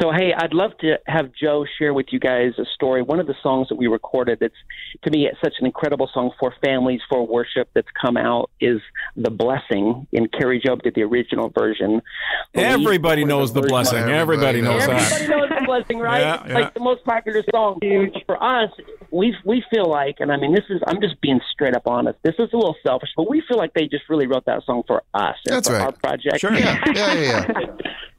So 0.00 0.12
hey, 0.12 0.32
I'd 0.36 0.54
love 0.54 0.76
to 0.78 0.98
have 1.06 1.32
Joe 1.32 1.66
share 1.78 1.92
with 1.92 2.06
you 2.10 2.20
guys 2.20 2.52
a 2.58 2.64
story. 2.74 3.02
One 3.02 3.18
of 3.18 3.26
the 3.26 3.34
songs 3.42 3.68
that 3.68 3.74
we 3.74 3.88
recorded 3.88 4.38
that's 4.40 4.54
to 5.02 5.10
me 5.10 5.26
it's 5.26 5.40
such 5.42 5.54
an 5.58 5.66
incredible 5.66 6.08
song 6.14 6.30
for 6.38 6.54
families 6.64 7.00
for 7.08 7.26
worship 7.26 7.68
that's 7.74 7.88
come 8.00 8.16
out 8.16 8.50
is 8.60 8.80
"The 9.16 9.30
Blessing." 9.30 10.06
And 10.12 10.30
Kari 10.30 10.60
Jobe 10.60 10.82
did 10.82 10.94
the 10.94 11.02
original 11.02 11.48
version. 11.50 12.00
Everybody 12.54 13.24
knows 13.24 13.52
the 13.52 13.60
versions- 13.62 13.90
blessing. 13.90 14.08
Everybody 14.10 14.58
Everybody 14.58 14.62
knows 14.62 14.86
that. 14.86 15.12
Everybody 15.12 15.40
knows 15.40 15.58
the 15.60 15.66
blessing, 15.66 15.98
right? 15.98 16.20
Yeah, 16.20 16.46
yeah. 16.46 16.54
like 16.54 16.74
the 16.74 16.80
most 16.80 17.04
popular 17.04 17.42
song. 17.50 17.80
For 18.26 18.42
us, 18.42 18.70
we 19.10 19.34
we 19.44 19.64
feel 19.70 19.86
like, 19.86 20.16
and 20.20 20.30
I 20.32 20.36
mean, 20.36 20.54
this 20.54 20.64
is 20.70 20.80
I'm 20.86 21.00
just 21.00 21.20
being 21.20 21.40
straight 21.52 21.74
up 21.74 21.86
honest. 21.86 22.18
This 22.22 22.34
is 22.38 22.48
a 22.52 22.56
little 22.56 22.76
selfish, 22.84 23.10
but 23.16 23.28
we 23.28 23.42
feel 23.48 23.58
like 23.58 23.74
they 23.74 23.88
just 23.88 24.08
really 24.08 24.26
wrote 24.26 24.44
that 24.46 24.62
song 24.64 24.82
for 24.86 25.02
us. 25.14 25.36
and 25.46 25.56
That's 25.56 25.68
for 25.68 25.74
right. 25.74 25.82
Our 25.82 25.92
project. 25.92 26.40
Sure. 26.40 26.52
yeah, 26.56 26.78
yeah, 26.94 27.12
yeah, 27.14 27.46
yeah. 27.58 27.66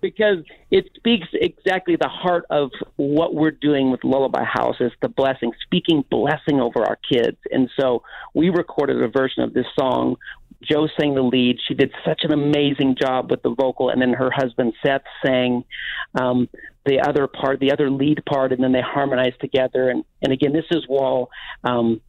Because 0.02 0.38
it 0.72 0.90
speaks 0.96 1.28
exactly 1.34 1.96
the 1.96 2.08
heart 2.08 2.46
of 2.50 2.72
what 2.96 3.36
we're 3.36 3.52
doing 3.52 3.92
with 3.92 4.04
Lullaby 4.04 4.44
House 4.44 4.78
is 4.80 4.92
the 5.02 5.10
blessing, 5.10 5.52
speaking 5.64 6.04
blessing 6.10 6.60
over 6.60 6.84
our 6.84 6.98
kids. 7.12 7.38
And 7.52 7.70
so 7.80 8.04
we 8.34 8.50
recorded 8.50 9.02
a 9.02 9.08
version 9.08 9.44
of 9.44 9.54
this 9.54 9.66
song. 9.78 10.16
Joe 10.62 10.88
sang 11.00 11.16
the 11.16 11.22
lead. 11.22 11.58
She 11.68 11.74
did 11.74 11.92
such 12.06 12.22
an 12.24 12.34
amazing 12.34 12.98
job 13.00 13.32
with 13.32 13.42
the 13.44 13.54
vocal, 13.54 13.90
and 13.90 14.02
then 14.02 14.14
her 14.14 14.30
husband 14.30 14.74
Seth 14.86 15.04
sang 15.26 15.64
um, 16.20 16.50
the 16.86 17.00
other 17.00 17.28
part, 17.28 17.60
the 17.60 17.72
other 17.72 17.90
lead 17.90 18.24
part, 18.26 18.52
and 18.52 18.62
then 18.62 18.74
they 18.74 18.82
harmonized 18.82 19.40
together. 19.40 19.90
And 19.90 20.04
and 20.22 20.34
again, 20.34 20.52
this 20.52 20.66
is 20.72 20.84
while 20.88 21.30
um, 21.64 22.02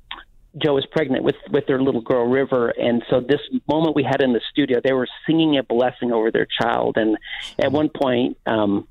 Joe 0.58 0.74
was 0.74 0.86
pregnant 0.86 1.24
with 1.24 1.36
with 1.50 1.66
their 1.66 1.80
little 1.80 2.00
girl 2.00 2.26
River, 2.26 2.70
and 2.70 3.02
so 3.08 3.20
this 3.20 3.40
moment 3.68 3.94
we 3.94 4.02
had 4.02 4.20
in 4.20 4.32
the 4.32 4.40
studio, 4.50 4.80
they 4.82 4.92
were 4.92 5.08
singing 5.26 5.58
a 5.58 5.62
blessing 5.62 6.12
over 6.12 6.30
their 6.30 6.46
child, 6.46 6.96
and 6.96 7.16
at 7.58 7.70
one 7.72 7.88
point. 7.88 8.36
Um, 8.46 8.86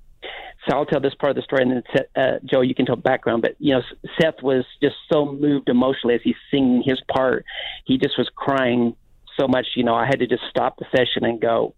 so 0.67 0.75
I'll 0.75 0.85
tell 0.85 0.99
this 0.99 1.15
part 1.15 1.31
of 1.31 1.35
the 1.37 1.41
story, 1.41 1.63
and 1.63 1.71
then 1.71 2.05
uh, 2.15 2.39
Joe, 2.45 2.61
you 2.61 2.75
can 2.75 2.85
tell 2.85 2.95
background. 2.95 3.41
But 3.41 3.55
you 3.59 3.75
know, 3.75 3.81
Seth 4.19 4.41
was 4.41 4.65
just 4.81 4.95
so 5.11 5.25
moved 5.25 5.69
emotionally 5.69 6.15
as 6.15 6.21
he's 6.23 6.35
singing 6.51 6.83
his 6.85 7.01
part. 7.11 7.45
He 7.85 7.97
just 7.97 8.17
was 8.17 8.29
crying 8.35 8.95
so 9.39 9.47
much. 9.47 9.67
You 9.75 9.83
know, 9.83 9.95
I 9.95 10.05
had 10.05 10.19
to 10.19 10.27
just 10.27 10.43
stop 10.49 10.77
the 10.77 10.85
session 10.91 11.23
and 11.23 11.39
go, 11.39 11.73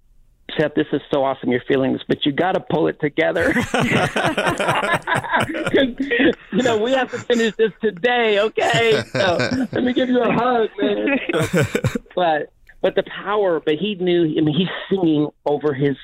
Seth, 0.58 0.76
this 0.76 0.88
is 0.94 1.02
so 1.14 1.24
awesome, 1.24 1.52
your 1.52 1.62
feelings, 1.68 2.02
but 2.08 2.26
you 2.26 2.32
got 2.32 2.54
to 2.54 2.60
pull 2.60 2.88
it 2.88 3.00
together. 3.00 3.50
you 6.52 6.64
know, 6.64 6.78
we 6.78 6.92
have 6.92 7.12
to 7.12 7.18
finish 7.18 7.56
this 7.56 7.72
today, 7.82 8.40
okay? 8.40 9.04
So, 9.12 9.38
let 9.72 9.84
me 9.84 9.94
give 9.94 10.10
you 10.10 10.22
a 10.22 10.32
hug, 10.32 10.70
man. 10.80 11.20
but 12.16 12.52
but 12.82 12.96
the 12.96 13.04
power, 13.04 13.60
but 13.60 13.76
he 13.76 13.96
knew, 13.96 14.24
I 14.24 14.42
mean, 14.42 14.56
he's 14.56 14.68
singing 14.90 15.30
over 15.46 15.74
his 15.74 15.96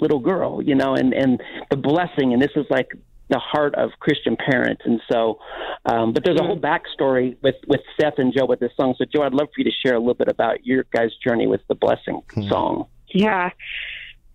little 0.00 0.18
girl, 0.18 0.62
you 0.62 0.74
know, 0.74 0.94
and, 0.94 1.14
and 1.14 1.40
the 1.70 1.76
blessing, 1.76 2.32
and 2.32 2.42
this 2.42 2.50
is 2.56 2.66
like 2.68 2.92
the 3.28 3.38
heart 3.38 3.74
of 3.76 3.90
Christian 4.00 4.36
parents. 4.36 4.82
And 4.84 5.00
so, 5.10 5.38
um, 5.84 6.12
but 6.12 6.24
there's 6.24 6.38
a 6.38 6.42
whole 6.42 6.58
backstory 6.58 7.36
with, 7.42 7.56
with 7.66 7.80
Seth 7.98 8.18
and 8.18 8.32
Joe 8.36 8.46
with 8.46 8.60
this 8.60 8.72
song. 8.76 8.94
So, 8.98 9.04
Joe, 9.04 9.22
I'd 9.22 9.34
love 9.34 9.48
for 9.54 9.60
you 9.60 9.64
to 9.64 9.72
share 9.84 9.94
a 9.94 9.98
little 9.98 10.14
bit 10.14 10.28
about 10.28 10.66
your 10.66 10.84
guys' 10.92 11.12
journey 11.24 11.46
with 11.46 11.60
the 11.68 11.74
blessing 11.74 12.22
song. 12.48 12.86
Yeah. 13.08 13.50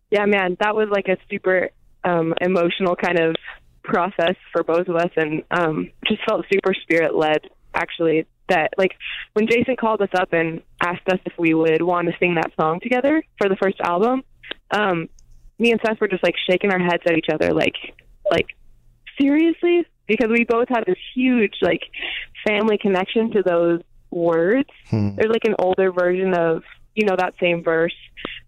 Yeah, 0.10 0.26
man, 0.26 0.58
that 0.60 0.76
was 0.76 0.90
like 0.90 1.08
a 1.08 1.18
super 1.30 1.70
um, 2.04 2.34
emotional 2.42 2.96
kind 2.96 3.20
of 3.20 3.36
process 3.84 4.36
for 4.52 4.64
both 4.64 4.88
of 4.88 4.96
us 4.96 5.12
and 5.16 5.44
um, 5.52 5.92
just 6.08 6.22
felt 6.28 6.46
super 6.52 6.74
spirit 6.74 7.16
led, 7.16 7.50
actually. 7.74 8.26
That, 8.50 8.72
like, 8.78 8.92
when 9.32 9.48
Jason 9.48 9.78
called 9.78 10.02
us 10.02 10.10
up 10.14 10.34
and 10.34 10.62
asked 10.84 11.08
us 11.08 11.20
if 11.26 11.32
we 11.38 11.54
would 11.54 11.82
want 11.82 12.10
to 12.10 12.14
sing 12.20 12.36
that 12.36 12.52
song 12.60 12.82
together 12.82 13.24
for 13.38 13.48
the 13.48 13.56
first 13.56 13.80
album, 13.80 14.24
um, 14.72 15.08
me 15.58 15.72
and 15.72 15.80
Seth 15.86 16.02
were 16.02 16.10
just 16.10 16.24
like 16.24 16.36
shaking 16.50 16.70
our 16.70 16.80
heads 16.80 17.04
at 17.06 17.18
each 17.18 17.28
other, 17.32 17.54
like, 17.54 17.76
like, 18.30 18.48
seriously? 19.18 19.86
Because 20.06 20.30
we 20.30 20.44
both 20.44 20.68
had 20.68 20.84
this 20.86 20.98
huge, 21.16 21.54
like, 21.62 21.84
family 22.46 22.78
connection 22.78 23.32
to 23.32 23.42
those 23.42 23.82
words. 24.10 24.70
There's 25.16 25.32
like 25.32 25.46
an 25.46 25.56
older 25.58 25.90
version 25.94 26.34
of, 26.34 26.64
you 26.96 27.06
know, 27.06 27.16
that 27.18 27.34
same 27.40 27.64
verse. 27.64 27.96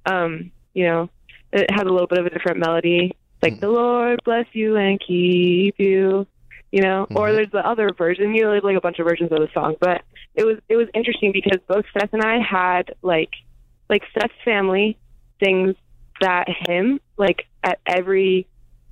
Um, 0.05 0.51
you 0.73 0.85
know, 0.85 1.09
it 1.51 1.69
has 1.71 1.83
a 1.83 1.89
little 1.89 2.07
bit 2.07 2.19
of 2.19 2.25
a 2.25 2.29
different 2.29 2.59
melody, 2.59 3.15
like 3.41 3.59
the 3.59 3.69
Lord 3.69 4.21
bless 4.23 4.45
you 4.53 4.77
and 4.77 4.99
keep 5.05 5.75
you, 5.77 6.25
you 6.71 6.81
know. 6.81 7.05
Or 7.13 7.31
there's 7.31 7.51
the 7.51 7.67
other 7.67 7.89
version, 7.95 8.33
you 8.33 8.43
know, 8.43 8.51
there's 8.51 8.63
like 8.63 8.77
a 8.77 8.81
bunch 8.81 8.99
of 8.99 9.05
versions 9.05 9.31
of 9.31 9.39
the 9.39 9.49
song. 9.53 9.75
But 9.79 10.01
it 10.33 10.45
was 10.45 10.57
it 10.69 10.77
was 10.77 10.87
interesting 10.93 11.31
because 11.31 11.59
both 11.67 11.85
Seth 11.93 12.13
and 12.13 12.23
I 12.23 12.39
had 12.39 12.95
like 13.01 13.31
like 13.89 14.03
Seth's 14.13 14.33
family 14.45 14.97
sings 15.43 15.75
that 16.21 16.47
hymn 16.47 16.99
like 17.17 17.45
at 17.63 17.79
every 17.85 18.47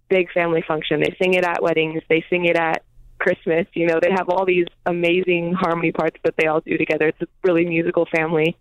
big 0.10 0.32
family 0.32 0.64
function. 0.68 1.00
They 1.00 1.16
sing 1.22 1.34
it 1.34 1.46
at 1.46 1.64
weddings, 1.64 2.04
they 2.10 2.24
sing 2.30 2.46
it 2.46 2.58
at 2.58 2.84
Christmas. 3.20 3.68
You 3.74 3.88
know, 3.88 4.00
they 4.02 4.12
have 4.12 4.30
all 4.30 4.46
these 4.46 4.66
amazing 4.86 5.54
harmony 5.54 5.92
parts 5.92 6.18
that 6.26 6.36
they 6.38 6.48
all 6.48 6.60
do 6.60 6.78
together. 6.78 7.08
It's 7.08 7.22
a 7.22 7.28
really 7.44 7.66
musical 7.66 8.06
family. 8.14 8.58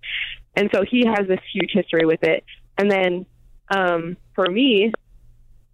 And 0.56 0.68
so 0.74 0.82
he 0.88 1.06
has 1.06 1.26
this 1.28 1.40
huge 1.52 1.70
history 1.72 2.04
with 2.04 2.22
it. 2.22 2.44
And 2.76 2.90
then 2.90 3.26
um, 3.68 4.16
for 4.34 4.46
me, 4.46 4.92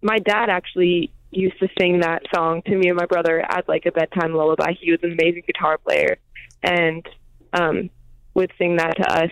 my 0.01 0.19
dad 0.19 0.49
actually 0.49 1.11
used 1.31 1.59
to 1.59 1.67
sing 1.79 1.99
that 2.01 2.21
song 2.33 2.61
to 2.63 2.75
me 2.75 2.87
and 2.87 2.97
my 2.97 3.05
brother 3.05 3.43
as 3.49 3.63
like 3.67 3.85
a 3.85 3.91
bedtime 3.91 4.33
lullaby. 4.33 4.73
He 4.79 4.91
was 4.91 4.99
an 5.03 5.11
amazing 5.11 5.43
guitar 5.45 5.77
player 5.77 6.17
and 6.63 7.05
um, 7.53 7.89
would 8.33 8.51
sing 8.57 8.77
that 8.77 8.95
to 8.97 9.23
us 9.23 9.31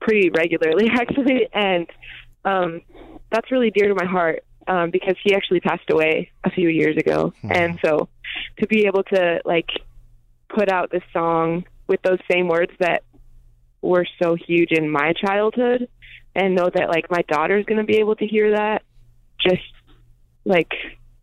pretty 0.00 0.30
regularly, 0.30 0.88
actually. 0.92 1.48
And 1.52 1.86
um, 2.44 2.80
that's 3.30 3.50
really 3.50 3.70
dear 3.70 3.88
to 3.88 3.94
my 3.94 4.06
heart 4.06 4.44
um, 4.66 4.90
because 4.90 5.16
he 5.22 5.34
actually 5.34 5.60
passed 5.60 5.90
away 5.90 6.30
a 6.44 6.50
few 6.50 6.68
years 6.68 6.96
ago. 6.96 7.32
And 7.42 7.78
so 7.84 8.08
to 8.58 8.66
be 8.66 8.86
able 8.86 9.04
to 9.04 9.40
like 9.44 9.68
put 10.48 10.70
out 10.70 10.90
this 10.90 11.02
song 11.12 11.64
with 11.86 12.00
those 12.02 12.18
same 12.30 12.48
words 12.48 12.72
that 12.80 13.02
were 13.86 14.06
so 14.22 14.34
huge 14.34 14.72
in 14.72 14.90
my 14.90 15.12
childhood 15.14 15.88
and 16.34 16.54
know 16.54 16.68
that 16.74 16.88
like 16.88 17.10
my 17.10 17.22
daughter's 17.28 17.64
going 17.64 17.78
to 17.78 17.84
be 17.84 17.96
able 17.98 18.16
to 18.16 18.26
hear 18.26 18.50
that 18.56 18.82
just 19.40 19.62
like 20.44 20.72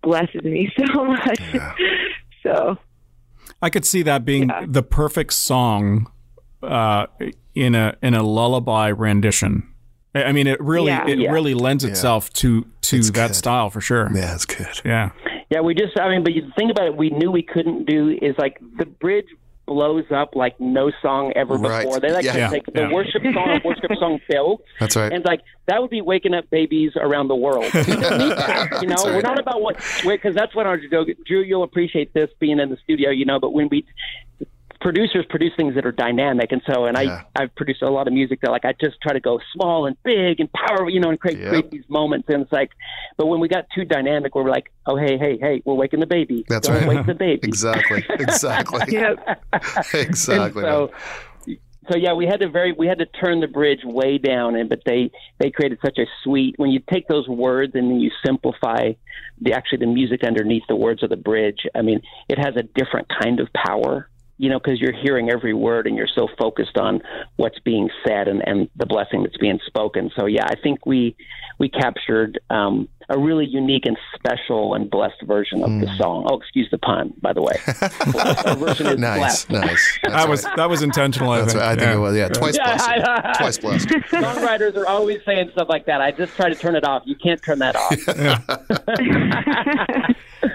blesses 0.02 0.44
me 0.44 0.72
so 0.94 1.06
much. 1.06 1.40
Yeah. 1.54 1.74
so 2.44 2.78
I 3.62 3.70
could 3.70 3.86
see 3.86 4.02
that 4.04 4.26
being 4.26 4.50
Yeah. 4.50 4.66
the 4.68 4.84
perfect 4.84 5.34
song 5.34 6.12
uh, 6.62 7.08
in 7.56 7.76
a 7.76 7.96
in 8.02 8.14
a 8.14 8.24
lullaby 8.24 8.88
rendition. 8.90 9.68
I 10.16 10.24
I 10.26 10.32
mean, 10.32 10.48
it 10.48 10.60
really 10.62 10.92
Yeah. 10.92 11.08
it 11.08 11.20
Yeah. 11.20 11.32
really 11.32 11.54
lends 11.54 11.84
itself 11.84 12.32
to 12.42 12.66
to 12.82 12.98
It's 12.98 13.12
that 13.12 13.28
good. 13.30 13.36
style 13.36 13.70
for 13.70 13.82
sure. 13.82 14.10
Yeah, 14.14 14.22
that's 14.28 14.46
good. 14.46 14.82
Yeah. 14.86 15.12
Yeah, 15.50 15.62
we 15.62 15.76
just, 15.76 16.00
I 16.00 16.10
mean, 16.10 16.24
but 16.24 16.34
you 16.34 16.50
think 16.58 16.72
about 16.72 16.88
it, 16.88 16.98
we 16.98 17.12
knew 17.12 17.30
we 17.30 17.44
couldn't 17.44 17.86
do 17.86 18.18
is 18.22 18.34
like 18.40 18.60
the 18.80 18.86
bridge 18.88 19.28
blows 19.66 20.04
up 20.12 20.36
like 20.36 20.60
no 20.60 20.92
song 21.02 21.32
ever 21.36 21.56
Right. 21.56 21.84
before. 21.86 22.00
They 22.00 22.12
like 22.12 22.26
Yeah. 22.26 22.48
to 22.50 22.54
take 22.54 22.66
the 22.66 22.82
Yeah. 22.82 22.92
worship 22.92 23.24
song, 23.34 23.62
worship 23.66 23.92
song 23.98 24.20
built. 24.30 24.62
That's 24.80 24.96
right. 24.96 25.12
And 25.12 25.24
like 25.24 25.42
that 25.68 25.82
would 25.82 25.90
be 25.90 26.02
waking 26.02 26.34
up 26.34 26.50
babies 26.50 26.92
around 26.98 27.30
the 27.30 27.36
world. 27.36 27.66
We 27.74 27.84
don't 27.84 28.18
need 28.18 28.32
that, 28.38 28.80
you 28.82 28.88
know, 28.90 28.96
right. 28.96 29.16
we're 29.16 29.22
not 29.22 29.40
about 29.40 29.62
what 29.62 29.78
because 30.06 30.36
that's 30.36 30.54
what 30.54 30.66
our 30.66 30.78
Drew. 30.78 31.42
You'll 31.42 31.64
appreciate 31.64 32.14
this 32.14 32.30
being 32.40 32.60
in 32.60 32.70
the 32.70 32.78
studio, 32.84 33.10
you 33.10 33.26
know. 33.26 33.40
But 33.40 33.54
when 33.54 33.70
we 33.70 33.86
producers 34.84 35.26
produce 35.30 35.54
things 35.58 35.74
that 35.76 35.86
are 35.86 35.92
dynamic, 35.92 36.52
and 36.52 36.62
so 36.70 36.86
and 36.86 36.96
Yeah. 36.96 37.24
I 37.36 37.44
I've 37.44 37.56
produced 37.56 37.82
a 37.82 37.90
lot 37.90 38.08
of 38.08 38.14
music 38.14 38.42
that 38.42 38.52
like 38.52 38.66
I 38.66 38.74
just 38.80 39.02
try 39.02 39.14
to 39.14 39.20
go 39.20 39.40
small 39.54 39.88
and 39.88 39.96
big 40.04 40.40
and 40.40 40.52
powerful, 40.54 40.92
you 40.92 41.00
know, 41.00 41.10
and 41.10 41.20
create 41.20 41.40
Yep. 41.40 41.50
create 41.50 41.72
these 41.72 41.90
moments. 41.90 42.30
And 42.30 42.44
it's 42.44 42.52
like, 42.52 42.70
but 43.18 43.26
when 43.26 43.40
we 43.40 43.48
got 43.48 43.66
too 43.74 43.86
dynamic, 43.86 44.36
we're 44.36 44.50
like, 44.50 44.72
oh 44.86 44.98
hey 44.98 45.18
hey 45.18 45.38
hey, 45.40 45.64
we're 45.66 45.74
waking 45.74 46.02
the 46.02 46.06
baby. 46.06 46.46
That's 46.48 46.68
Don't 46.68 46.78
right. 46.78 46.88
Wake 46.88 47.06
the 47.08 47.16
baby. 47.16 47.48
Exactly. 47.48 48.06
Exactly. 48.20 48.82
yeah, 48.90 49.16
exactly. 49.94 50.64
And 50.64 50.72
so, 50.72 50.92
so 51.90 51.98
yeah, 51.98 52.14
we 52.14 52.26
had 52.26 52.40
to 52.42 52.50
very 52.50 52.72
we 52.74 52.88
had 52.88 53.00
to 53.00 53.06
turn 53.06 53.40
the 53.40 53.48
bridge 53.48 53.82
way 53.84 54.18
down, 54.18 54.56
and 54.56 54.70
but 54.70 54.82
they 54.86 55.12
they 55.40 55.50
created 55.50 55.80
such 55.84 55.98
a 55.98 56.06
sweet. 56.24 56.56
When 56.58 56.70
you 56.72 56.82
take 56.92 57.08
those 57.08 57.28
words 57.28 57.74
and 57.76 57.90
then 57.90 58.00
you 58.00 58.12
simplify 58.26 58.94
the 59.42 59.54
actually 59.54 59.80
the 59.80 59.88
music 59.88 60.24
underneath 60.24 60.64
the 60.70 60.76
words 60.76 61.04
of 61.04 61.10
the 61.10 61.18
bridge, 61.18 61.62
I 61.76 61.82
mean, 61.82 62.02
it 62.30 62.38
has 62.38 62.56
a 62.56 62.64
different 62.64 63.08
kind 63.22 63.40
of 63.40 63.48
power. 63.54 64.10
You 64.40 64.50
know, 64.50 64.60
because 64.60 64.82
you're 64.82 64.94
hearing 65.00 65.30
every 65.30 65.54
word 65.54 65.86
and 65.88 65.96
you're 65.96 66.08
so 66.08 66.28
focused 66.40 66.78
on 66.78 67.02
what's 67.36 67.60
being 67.60 67.90
said 68.06 68.28
and, 68.28 68.42
and 68.48 68.68
the 68.76 68.86
blessing 68.86 69.22
that's 69.24 69.38
being 69.38 69.60
spoken. 69.68 70.12
So 70.16 70.26
yeah, 70.26 70.46
I 70.46 70.56
think 70.56 70.86
we 70.86 71.16
we 71.60 71.70
captured 71.70 72.40
um, 72.50 72.90
a 73.10 73.18
really 73.18 73.46
unique 73.46 73.86
and 73.86 73.96
special 74.16 74.74
and 74.74 74.90
blessed 74.90 75.22
version 75.26 75.62
of 75.64 75.70
the 75.80 75.88
song. 75.98 76.26
Oh, 76.28 76.38
excuse 76.40 76.68
the 76.72 76.80
pun, 76.80 77.14
by 77.22 77.32
the 77.32 77.44
way. 77.44 77.54
Our 78.46 78.56
version 78.56 78.88
is 78.88 78.98
nice, 79.00 79.46
blessed. 79.46 79.50
nice. 79.52 80.00
That's 80.02 80.14
That 80.24 80.30
was 80.30 80.44
that 80.56 80.70
was 80.70 80.82
intentional. 80.82 81.30
I 81.32 81.42
That's 81.42 81.54
think. 81.54 81.62
right. 81.64 81.70
I 81.72 81.76
think 81.76 81.82
Yeah. 81.90 81.94
it 81.96 82.00
was. 82.00 82.16
Yeah, 82.18 82.28
twice 82.30 82.58
Yeah, 82.58 82.76
blessed. 82.76 82.90
I- 82.90 83.34
twice 83.38 83.58
blessed. 83.60 83.88
Songwriters 84.10 84.76
are 84.76 84.88
always 84.88 85.20
saying 85.26 85.52
stuff 85.54 85.70
like 85.70 85.86
that. 85.86 86.02
I 86.02 86.10
just 86.12 86.36
try 86.36 86.50
to 86.50 86.56
turn 86.56 86.76
it 86.76 86.86
off. 86.86 87.04
You 87.06 87.16
can't 87.16 87.42
turn 87.42 87.60
that 87.60 87.76
off. 87.76 87.94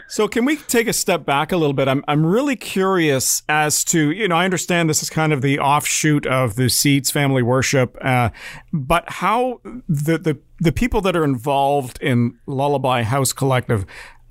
So 0.06 0.26
can 0.26 0.44
we 0.44 0.56
take 0.56 0.88
a 0.88 0.92
step 0.92 1.24
back 1.24 1.52
a 1.52 1.56
little 1.56 1.74
bit? 1.74 1.88
I'm 1.88 2.02
I'm 2.08 2.24
really 2.24 2.56
curious 2.56 3.42
as 3.48 3.84
to 3.84 4.10
you 4.10 4.28
know 4.28 4.36
I 4.36 4.44
understand 4.44 4.88
this 4.88 5.02
is 5.02 5.10
kind 5.10 5.32
of 5.32 5.42
the 5.42 5.58
offshoot 5.58 6.26
of 6.26 6.56
the 6.56 6.68
Seeds 6.68 7.10
family 7.10 7.42
worship, 7.42 7.96
uh, 8.00 8.30
but 8.72 9.04
how 9.08 9.60
the 9.88 10.18
the 10.18 10.38
the 10.60 10.72
people 10.72 11.00
that 11.02 11.16
are 11.16 11.24
involved 11.24 11.98
in 12.02 12.38
Lullaby 12.46 13.02
House 13.02 13.32
Collective. 13.32 13.86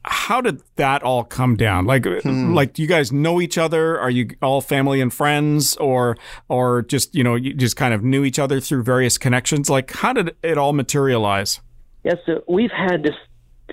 How 0.10 0.40
did 0.40 0.62
that 0.78 1.04
all 1.04 1.26
come 1.26 1.58
down? 1.58 1.86
Like, 1.86 2.06
like, 2.24 2.72
do 2.72 2.82
you 2.82 2.88
guys 2.88 3.12
know 3.12 3.42
each 3.42 3.58
other? 3.58 4.00
Are 4.00 4.10
you 4.10 4.30
all 4.42 4.62
family 4.62 5.02
and 5.02 5.14
friends, 5.14 5.76
or, 5.78 6.16
or 6.48 6.84
just 6.84 7.14
you 7.14 7.26
know, 7.26 7.36
you 7.36 7.54
just 7.54 7.76
kind 7.76 7.94
of 7.94 8.06
knew 8.06 8.24
each 8.24 8.40
other 8.40 8.62
through 8.62 8.84
various 8.84 9.18
connections? 9.18 9.70
Like, 9.70 9.92
how 9.92 10.14
did 10.14 10.34
it 10.44 10.58
all 10.58 10.72
materialize? 10.72 11.60
yes, 12.08 12.18
so 12.26 12.44
we've 12.48 12.72
had 12.72 13.04
this 13.04 13.16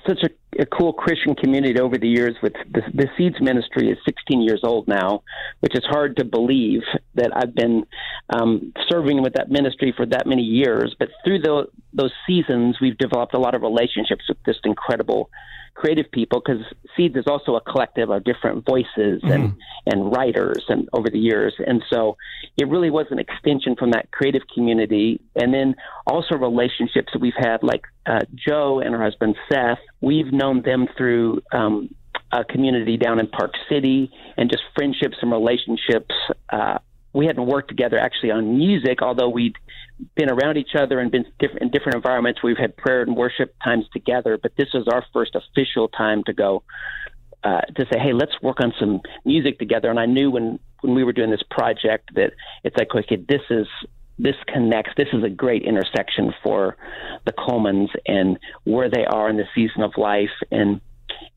such 0.07 0.23
a, 0.23 0.61
a 0.61 0.65
cool 0.65 0.93
Christian 0.93 1.35
community 1.35 1.79
over 1.79 1.97
the 1.97 2.07
years. 2.07 2.35
With 2.41 2.53
the, 2.71 2.81
the 2.93 3.07
Seeds 3.17 3.39
Ministry 3.41 3.89
is 3.89 3.97
16 4.05 4.41
years 4.41 4.61
old 4.63 4.87
now, 4.87 5.23
which 5.59 5.75
is 5.75 5.83
hard 5.85 6.17
to 6.17 6.25
believe 6.25 6.81
that 7.15 7.31
I've 7.35 7.55
been 7.55 7.85
um, 8.29 8.73
serving 8.89 9.21
with 9.21 9.33
that 9.33 9.49
ministry 9.49 9.93
for 9.95 10.05
that 10.07 10.27
many 10.27 10.43
years. 10.43 10.95
But 10.97 11.09
through 11.23 11.39
the 11.39 11.65
those 11.93 12.11
seasons, 12.27 12.77
we've 12.81 12.97
developed 12.97 13.33
a 13.33 13.39
lot 13.39 13.55
of 13.55 13.61
relationships 13.61 14.25
with 14.27 14.37
this 14.45 14.57
incredible 14.63 15.29
creative 15.75 16.09
people 16.11 16.41
because 16.43 16.63
Seeds 16.95 17.15
is 17.15 17.25
also 17.27 17.55
a 17.55 17.61
collective 17.61 18.09
of 18.09 18.23
different 18.23 18.65
voices 18.65 19.21
and 19.23 19.55
and 19.85 20.11
writers 20.11 20.63
and 20.69 20.89
over 20.93 21.09
the 21.09 21.19
years, 21.19 21.53
and 21.65 21.83
so 21.89 22.17
it 22.57 22.67
really 22.67 22.89
was 22.89 23.05
an 23.11 23.19
extension 23.19 23.75
from 23.75 23.91
that 23.91 24.09
creative 24.11 24.41
community, 24.53 25.21
and 25.35 25.53
then 25.53 25.75
also 26.07 26.35
relationships 26.35 27.09
that 27.13 27.19
we've 27.19 27.33
had 27.37 27.61
like 27.61 27.83
uh, 28.05 28.21
Joe 28.33 28.79
and 28.79 28.95
her 28.95 29.03
husband 29.03 29.35
Seth. 29.51 29.79
We've 30.01 30.31
known 30.31 30.63
them 30.63 30.87
through. 30.97 31.41
Um, 31.51 31.89
a 32.31 32.43
community 32.43 32.97
down 32.97 33.19
in 33.19 33.27
Park 33.27 33.53
City, 33.69 34.11
and 34.35 34.49
just 34.49 34.63
friendships 34.75 35.15
and 35.21 35.31
relationships. 35.31 36.13
Uh, 36.51 36.79
we 37.13 37.25
hadn't 37.25 37.45
worked 37.45 37.69
together 37.69 37.97
actually 37.97 38.31
on 38.31 38.57
music, 38.57 39.01
although 39.01 39.29
we'd 39.29 39.55
been 40.15 40.29
around 40.29 40.57
each 40.57 40.75
other 40.77 40.99
and 40.99 41.11
been 41.11 41.25
different, 41.39 41.61
in 41.63 41.71
different 41.71 41.95
environments. 41.95 42.43
We've 42.43 42.57
had 42.57 42.75
prayer 42.75 43.01
and 43.01 43.15
worship 43.15 43.55
times 43.63 43.85
together, 43.93 44.37
but 44.41 44.53
this 44.57 44.69
was 44.73 44.87
our 44.87 45.03
first 45.13 45.35
official 45.35 45.87
time 45.87 46.23
to 46.25 46.33
go 46.33 46.63
uh, 47.43 47.61
to 47.61 47.85
say, 47.91 47.99
"Hey, 47.99 48.13
let's 48.13 48.33
work 48.41 48.59
on 48.59 48.73
some 48.79 49.01
music 49.23 49.59
together." 49.59 49.89
And 49.89 49.99
I 49.99 50.05
knew 50.05 50.31
when 50.31 50.59
when 50.81 50.95
we 50.95 51.03
were 51.03 51.13
doing 51.13 51.31
this 51.31 51.43
project 51.49 52.13
that 52.15 52.31
it's 52.63 52.75
like, 52.77 52.93
okay, 52.93 53.17
this 53.17 53.41
is 53.49 53.67
this 54.17 54.35
connects. 54.47 54.91
This 54.97 55.09
is 55.13 55.23
a 55.23 55.29
great 55.29 55.63
intersection 55.63 56.33
for 56.43 56.77
the 57.25 57.33
Colemans 57.33 57.89
and 58.05 58.37
where 58.63 58.89
they 58.89 59.05
are 59.05 59.29
in 59.29 59.37
the 59.37 59.45
season 59.53 59.83
of 59.83 59.91
life 59.97 60.29
and 60.51 60.81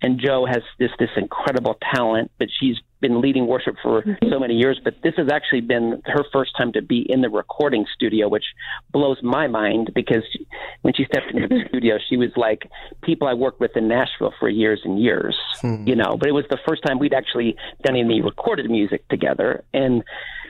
and 0.00 0.20
Joe 0.20 0.46
has 0.46 0.62
this 0.78 0.90
this 0.98 1.10
incredible 1.16 1.76
talent, 1.94 2.30
but 2.38 2.48
she's 2.58 2.76
been 3.00 3.20
leading 3.20 3.46
worship 3.46 3.76
for 3.82 4.02
mm-hmm. 4.02 4.28
so 4.30 4.38
many 4.38 4.54
years. 4.54 4.80
But 4.82 4.94
this 5.02 5.14
has 5.16 5.28
actually 5.32 5.60
been 5.60 6.02
her 6.06 6.24
first 6.32 6.52
time 6.56 6.72
to 6.72 6.82
be 6.82 7.06
in 7.08 7.20
the 7.20 7.30
recording 7.30 7.86
studio, 7.94 8.28
which 8.28 8.44
blows 8.92 9.18
my 9.22 9.46
mind 9.46 9.92
because 9.94 10.24
when 10.82 10.94
she 10.94 11.04
stepped 11.04 11.30
into 11.32 11.48
the 11.48 11.54
mm-hmm. 11.54 11.68
studio, 11.68 11.98
she 12.08 12.16
was 12.16 12.30
like 12.36 12.70
people 13.02 13.28
I 13.28 13.34
worked 13.34 13.60
with 13.60 13.76
in 13.76 13.88
Nashville 13.88 14.34
for 14.38 14.48
years 14.48 14.80
and 14.84 15.00
years, 15.00 15.36
hmm. 15.60 15.86
you 15.86 15.96
know. 15.96 16.16
But 16.18 16.28
it 16.28 16.32
was 16.32 16.44
the 16.50 16.58
first 16.66 16.82
time 16.82 16.98
we'd 16.98 17.14
actually 17.14 17.56
done 17.84 17.96
any 17.96 18.20
recorded 18.20 18.70
music 18.70 19.06
together, 19.08 19.64
and 19.72 20.02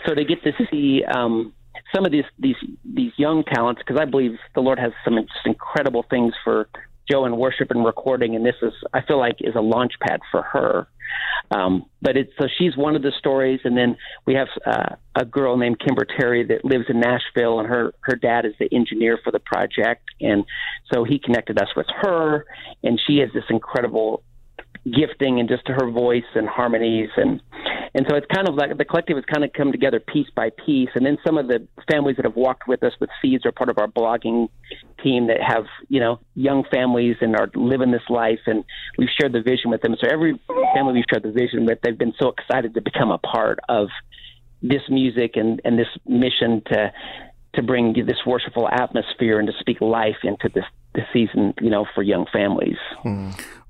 so 0.06 0.14
to 0.14 0.24
get 0.24 0.42
to 0.44 0.52
see. 0.70 1.04
um 1.04 1.52
some 1.94 2.04
of 2.04 2.12
these 2.12 2.24
these 2.38 2.56
these 2.84 3.12
young 3.16 3.44
talents 3.44 3.80
because 3.80 4.00
I 4.00 4.04
believe 4.04 4.32
the 4.54 4.60
Lord 4.60 4.78
has 4.78 4.92
some 5.04 5.14
just 5.14 5.46
incredible 5.46 6.04
things 6.10 6.34
for 6.44 6.68
Joe 7.10 7.24
in 7.24 7.36
worship 7.36 7.70
and 7.70 7.84
recording, 7.84 8.36
and 8.36 8.44
this 8.44 8.56
is 8.62 8.72
I 8.92 9.02
feel 9.02 9.18
like 9.18 9.36
is 9.40 9.54
a 9.54 9.60
launch 9.60 9.92
pad 10.00 10.20
for 10.30 10.42
her. 10.42 10.88
Um, 11.50 11.86
but 12.02 12.16
it's 12.16 12.32
so 12.38 12.46
she's 12.58 12.76
one 12.76 12.94
of 12.94 13.02
the 13.02 13.12
stories, 13.18 13.60
and 13.64 13.76
then 13.76 13.96
we 14.26 14.34
have 14.34 14.48
uh, 14.66 14.96
a 15.14 15.24
girl 15.24 15.56
named 15.56 15.80
Kimber 15.80 16.04
Terry 16.04 16.44
that 16.44 16.64
lives 16.64 16.84
in 16.88 17.00
Nashville, 17.00 17.58
and 17.60 17.68
her 17.68 17.94
her 18.00 18.16
dad 18.16 18.44
is 18.44 18.52
the 18.60 18.68
engineer 18.74 19.18
for 19.22 19.32
the 19.32 19.38
project, 19.38 20.04
and 20.20 20.44
so 20.92 21.04
he 21.04 21.18
connected 21.18 21.58
us 21.58 21.68
with 21.74 21.86
her, 22.02 22.44
and 22.82 23.00
she 23.06 23.18
has 23.18 23.30
this 23.32 23.44
incredible 23.48 24.22
gifting 24.92 25.40
and 25.40 25.48
just 25.48 25.66
her 25.66 25.90
voice 25.90 26.28
and 26.34 26.48
harmonies. 26.48 27.10
And 27.16 27.40
and 27.94 28.06
so 28.08 28.16
it's 28.16 28.26
kind 28.32 28.48
of 28.48 28.54
like 28.54 28.76
the 28.76 28.84
collective 28.84 29.16
has 29.16 29.24
kind 29.24 29.44
of 29.44 29.52
come 29.52 29.72
together 29.72 30.00
piece 30.00 30.28
by 30.34 30.50
piece. 30.64 30.90
And 30.94 31.04
then 31.06 31.16
some 31.26 31.38
of 31.38 31.48
the 31.48 31.66
families 31.90 32.16
that 32.16 32.24
have 32.24 32.36
walked 32.36 32.68
with 32.68 32.82
us 32.82 32.92
with 33.00 33.10
seeds 33.20 33.46
are 33.46 33.52
part 33.52 33.70
of 33.70 33.78
our 33.78 33.88
blogging 33.88 34.48
team 35.02 35.28
that 35.28 35.38
have 35.40 35.64
you 35.88 36.00
know 36.00 36.20
young 36.34 36.64
families 36.70 37.16
and 37.20 37.36
are 37.36 37.50
living 37.54 37.90
this 37.90 38.08
life. 38.08 38.40
And 38.46 38.64
we've 38.98 39.08
shared 39.18 39.32
the 39.32 39.42
vision 39.42 39.70
with 39.70 39.82
them. 39.82 39.96
So 40.00 40.08
every 40.10 40.38
family 40.74 40.94
we've 40.94 41.04
shared 41.10 41.24
the 41.24 41.32
vision 41.32 41.64
with 41.66 41.78
they've 41.82 41.98
been 41.98 42.14
so 42.20 42.28
excited 42.28 42.74
to 42.74 42.80
become 42.80 43.10
a 43.10 43.18
part 43.18 43.58
of 43.68 43.88
this 44.62 44.82
music 44.88 45.32
and 45.36 45.60
and 45.64 45.78
this 45.78 45.88
mission 46.06 46.62
to 46.72 46.92
to 47.54 47.62
bring 47.62 47.94
this 48.06 48.18
worshipful 48.26 48.68
atmosphere 48.68 49.38
and 49.38 49.48
to 49.48 49.54
speak 49.60 49.80
life 49.80 50.16
into 50.22 50.48
this 50.54 50.64
this 50.94 51.04
season, 51.12 51.54
you 51.60 51.70
know, 51.70 51.86
for 51.94 52.02
young 52.02 52.26
families. 52.32 52.76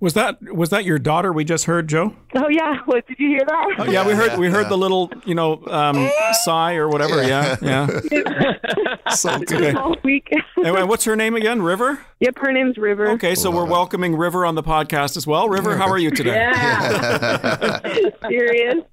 Was 0.00 0.14
that 0.14 0.38
was 0.54 0.70
that 0.70 0.85
your 0.85 0.98
daughter 0.98 1.33
we 1.33 1.44
just 1.44 1.64
heard, 1.64 1.88
Joe? 1.88 2.14
Oh 2.37 2.48
yeah, 2.48 2.78
what 2.85 3.07
did 3.09 3.18
you 3.18 3.28
hear 3.28 3.40
that? 3.46 3.74
Oh, 3.78 3.85
yeah, 3.85 4.07
we 4.07 4.12
heard 4.12 4.38
we 4.38 4.48
heard 4.48 4.68
the 4.68 4.78
little 4.78 5.11
you 5.26 5.35
know 5.35 5.61
um, 5.66 6.09
sigh 6.44 6.76
or 6.76 6.88
whatever. 6.88 7.22
Yeah, 7.26 7.57
yeah. 7.61 7.88
So 9.11 9.38
good. 9.38 9.74
All 9.74 9.96
week. 10.04 10.31
Anyway, 10.59 10.83
what's 10.83 11.04
her 11.04 11.16
name 11.16 11.35
again? 11.35 11.62
River. 11.62 11.98
yep, 12.20 12.37
her 12.38 12.52
name's 12.52 12.76
River. 12.76 13.09
Okay, 13.12 13.35
so 13.35 13.50
we're 13.50 13.64
welcoming 13.64 14.14
River 14.14 14.44
on 14.44 14.54
the 14.54 14.62
podcast 14.62 15.16
as 15.16 15.26
well. 15.26 15.48
River, 15.48 15.78
how 15.78 15.88
are 15.88 15.98
you 15.98 16.11
today? 16.11 16.35
Yeah. 16.35 17.81
Serious. 18.28 18.85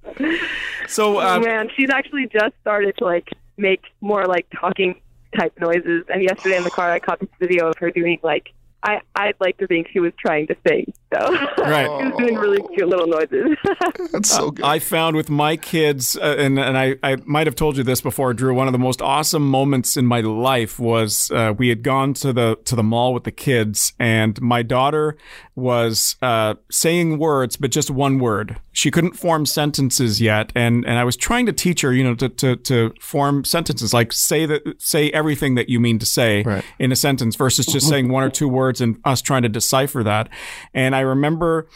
So 0.88 1.20
Oh 1.20 1.40
man, 1.40 1.68
she's 1.76 1.90
actually 1.90 2.28
just 2.32 2.54
started 2.62 2.96
to 2.98 3.04
like 3.04 3.28
make 3.58 3.82
more 4.00 4.24
like 4.26 4.46
talking 4.58 4.98
type 5.36 5.52
noises. 5.60 6.04
And 6.08 6.22
yesterday 6.22 6.56
in 6.56 6.64
the 6.64 6.70
car, 6.70 6.90
I 6.90 6.98
caught 6.98 7.20
this 7.20 7.28
video 7.38 7.68
of 7.68 7.78
her 7.78 7.90
doing 7.90 8.18
like 8.22 8.52
I 8.82 9.00
I'd 9.14 9.34
like 9.40 9.58
to 9.58 9.66
think 9.66 9.88
she 9.88 10.00
was 10.00 10.12
trying 10.18 10.46
to 10.48 10.56
sing. 10.66 10.92
So 11.12 11.20
Right. 11.58 11.86
she 12.00 12.08
was 12.08 12.14
doing 12.18 12.34
really 12.36 12.62
cute 12.74 12.88
little 12.88 13.06
noises. 13.06 13.56
That's 14.12 14.30
so 14.30 14.50
good. 14.50 14.64
I 14.64 14.78
found 14.78 15.16
with 15.16 15.30
my 15.30 15.56
kids, 15.56 16.16
uh, 16.16 16.36
and 16.38 16.58
and 16.58 16.76
I, 16.76 16.96
I 17.02 17.16
might 17.24 17.46
have 17.46 17.54
told 17.56 17.76
you 17.76 17.82
this 17.84 18.00
before, 18.00 18.34
Drew. 18.34 18.54
One 18.54 18.66
of 18.66 18.72
the 18.72 18.78
most 18.78 19.00
awesome 19.02 19.48
moments 19.48 19.96
in 19.96 20.06
my 20.06 20.20
life 20.20 20.78
was 20.78 21.30
uh, 21.30 21.54
we 21.56 21.68
had 21.68 21.82
gone 21.82 22.14
to 22.14 22.32
the 22.32 22.58
to 22.64 22.74
the 22.76 22.82
mall 22.82 23.14
with 23.14 23.24
the 23.24 23.32
kids, 23.32 23.92
and 23.98 24.40
my 24.40 24.62
daughter 24.62 25.16
was 25.54 26.16
uh, 26.22 26.54
saying 26.70 27.18
words, 27.18 27.56
but 27.56 27.70
just 27.70 27.90
one 27.90 28.18
word. 28.18 28.60
She 28.72 28.90
couldn't 28.90 29.14
form 29.14 29.46
sentences 29.46 30.20
yet, 30.20 30.52
and 30.54 30.84
and 30.84 30.98
I 30.98 31.04
was 31.04 31.16
trying 31.16 31.46
to 31.46 31.52
teach 31.52 31.80
her, 31.82 31.92
you 31.92 32.02
know, 32.04 32.14
to 32.16 32.28
to, 32.28 32.56
to 32.56 32.92
form 33.00 33.44
sentences 33.44 33.94
like 33.94 34.12
say 34.12 34.44
that 34.46 34.80
say 34.82 35.10
everything 35.10 35.54
that 35.54 35.68
you 35.68 35.78
mean 35.80 35.98
to 36.00 36.06
say 36.06 36.42
Right. 36.42 36.64
in 36.78 36.90
a 36.92 36.96
sentence 36.96 37.36
versus 37.36 37.66
just 37.66 37.88
saying 37.88 38.08
one 38.08 38.22
or 38.24 38.30
two 38.30 38.48
words 38.48 38.80
and 38.80 38.98
us 39.04 39.22
trying 39.22 39.42
to 39.42 39.48
decipher 39.48 40.02
that. 40.02 40.28
And 40.74 40.94
I 40.96 41.00
remember 41.00 41.68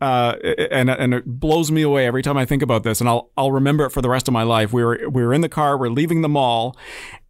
uh, 0.00 0.36
and 0.70 0.88
and 0.90 1.12
it 1.12 1.26
blows 1.26 1.72
me 1.72 1.82
away 1.82 2.06
every 2.06 2.22
time 2.22 2.36
I 2.36 2.44
think 2.44 2.62
about 2.62 2.84
this, 2.84 3.00
and 3.00 3.08
I'll 3.08 3.30
I'll 3.36 3.50
remember 3.50 3.84
it 3.84 3.90
for 3.90 4.00
the 4.00 4.08
rest 4.08 4.28
of 4.28 4.32
my 4.32 4.44
life. 4.44 4.72
We 4.72 4.84
were 4.84 5.00
we 5.10 5.24
were 5.24 5.34
in 5.34 5.40
the 5.40 5.48
car, 5.48 5.76
we're 5.76 5.90
leaving 5.90 6.22
the 6.22 6.28
mall, 6.28 6.76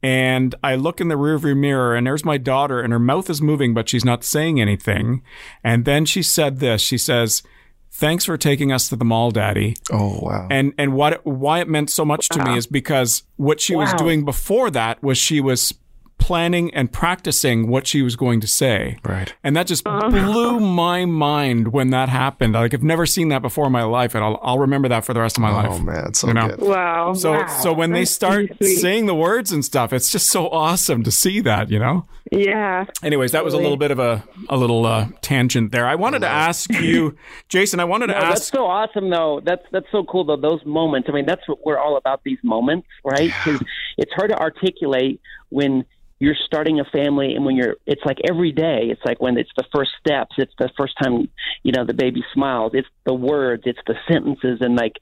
and 0.03 0.55
I 0.63 0.75
look 0.75 1.01
in 1.01 1.09
the 1.09 1.15
rearview 1.15 1.57
mirror, 1.57 1.97
and 1.97 2.07
there's 2.07 2.27
my 2.27 2.37
daughter, 2.37 2.81
and 2.81 2.93
her 2.93 2.99
mouth 2.99 3.31
is 3.31 3.41
moving, 3.41 3.73
but 3.73 3.89
she's 3.89 4.05
not 4.05 4.23
saying 4.23 4.61
anything. 4.61 5.23
And 5.65 5.87
then 5.87 6.05
she 6.05 6.23
said 6.23 6.59
this. 6.59 6.83
She 6.83 6.99
says, 6.99 7.43
"Thanks 7.91 8.27
for 8.27 8.37
taking 8.37 8.71
us 8.71 8.91
to 8.91 8.97
the 8.97 9.05
mall, 9.05 9.31
Daddy." 9.31 9.77
Oh 9.91 10.19
wow. 10.21 10.47
And 10.51 10.75
and 10.77 10.93
what 10.93 11.25
why 11.25 11.61
it 11.61 11.69
meant 11.69 11.89
so 11.89 12.05
much 12.05 12.29
to 12.31 12.45
me 12.45 12.59
is 12.59 12.67
because 12.67 13.23
what 13.37 13.63
she 13.63 13.75
was 13.75 13.95
doing 13.95 14.27
before 14.27 14.71
that 14.73 15.03
was 15.03 15.17
she 15.17 15.41
was 15.41 15.73
planning 16.19 16.73
and 16.75 16.93
practicing 16.93 17.69
what 17.69 17.87
she 17.87 18.03
was 18.03 18.17
going 18.17 18.41
to 18.41 18.47
say. 18.47 18.99
Right. 19.05 19.35
And 19.43 19.57
that 19.57 19.67
just 19.67 19.85
blew 19.85 20.61
my 20.61 21.05
mind 21.05 21.69
when 21.73 21.91
that 21.91 22.09
happened. 22.09 22.55
Like 22.55 22.75
I've 22.75 22.83
never 22.83 23.07
seen 23.07 23.29
that 23.29 23.41
before 23.43 23.67
in 23.67 23.73
my 23.73 23.85
life, 23.85 24.15
and 24.15 24.23
I'll 24.25 24.39
I'll 24.43 24.59
remember 24.59 24.89
that 24.89 25.05
for 25.05 25.15
the 25.15 25.21
rest 25.21 25.37
of 25.37 25.43
my 25.43 25.51
life. 25.51 25.69
Oh 25.71 25.79
man, 25.79 26.15
so 26.15 26.29
You 26.29 26.35
know? 26.35 26.49
good. 26.49 26.61
wow. 26.61 27.15
So 27.15 27.33
wow. 27.33 27.47
so 27.47 27.73
when 27.73 27.93
they 27.93 28.05
start 28.05 28.51
really 28.61 28.75
saying 28.75 29.07
the 29.07 29.15
words 29.15 29.53
and 29.53 29.65
stuff, 29.65 29.93
it's 29.93 30.11
just 30.11 30.29
so 30.29 30.49
awesome 30.51 31.03
to 31.05 31.11
see 31.11 31.41
that, 31.41 31.71
you 31.71 31.79
know. 31.79 32.07
Yeah. 32.31 32.85
Anyways, 33.03 33.33
that 33.33 33.45
was 33.45 33.55
a 33.55 33.59
little 33.59 33.79
bit 33.79 33.91
of 33.91 33.99
a 33.99 34.23
a 34.49 34.57
little 34.57 34.85
uh, 34.85 35.09
tangent 35.23 35.73
there. 35.73 35.87
I 35.87 35.95
wanted 35.95 36.21
to 36.21 36.29
ask 36.29 36.71
you, 36.73 37.17
Jason. 37.49 37.81
I 37.81 37.85
wanted 37.85 38.09
to 38.09 38.15
No, 38.15 38.21
that's 38.21 38.49
so 38.49 38.67
awesome, 38.67 39.09
though. 39.09 39.41
That's 39.43 39.63
that's 39.73 39.87
so 39.91 40.05
cool, 40.05 40.25
though. 40.25 40.37
Those 40.37 40.65
moments. 40.67 41.09
I 41.11 41.13
mean, 41.13 41.27
that's 41.27 41.47
what 41.49 41.65
we're 41.65 41.79
all 41.79 41.97
about. 41.97 42.23
These 42.25 42.39
moments, 42.43 42.89
right? 43.05 43.33
Because 43.45 43.63
it's 43.97 44.13
hard 44.13 44.31
to 44.31 44.39
articulate 44.39 45.21
when 45.51 45.85
you're 46.21 46.37
starting 46.47 46.81
a 46.81 46.85
family 46.85 47.35
and 47.35 47.45
when 47.45 47.57
you're. 47.57 47.77
It's 47.87 48.03
like 48.05 48.19
every 48.29 48.53
day. 48.53 48.89
It's 48.91 49.01
like 49.05 49.21
when 49.21 49.39
it's 49.39 49.51
the 49.57 49.65
first 49.75 49.93
steps. 50.01 50.35
It's 50.39 50.53
the 50.59 50.71
first 50.77 50.95
time 51.03 51.29
you 51.63 51.73
know 51.73 51.85
the 51.85 51.95
baby 51.95 52.25
smiles. 52.35 52.73
It's 52.75 52.89
the 53.07 53.15
words. 53.15 53.63
It's 53.67 53.79
the 53.87 53.95
sentences, 54.11 54.59
and 54.61 54.77
like 54.77 54.97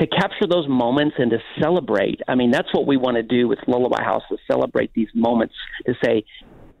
to 0.00 0.06
capture 0.06 0.46
those 0.48 0.68
moments 0.68 1.16
and 1.18 1.30
to 1.30 1.38
celebrate. 1.60 2.20
I 2.28 2.34
mean, 2.34 2.50
that's 2.50 2.72
what 2.72 2.86
we 2.86 2.96
want 2.96 3.16
to 3.16 3.22
do 3.22 3.48
with 3.48 3.58
Lullaby 3.66 4.02
House: 4.02 4.22
to 4.30 4.36
celebrate 4.50 4.92
these 4.94 5.08
moments. 5.14 5.54
To 5.86 5.94
say, 6.04 6.24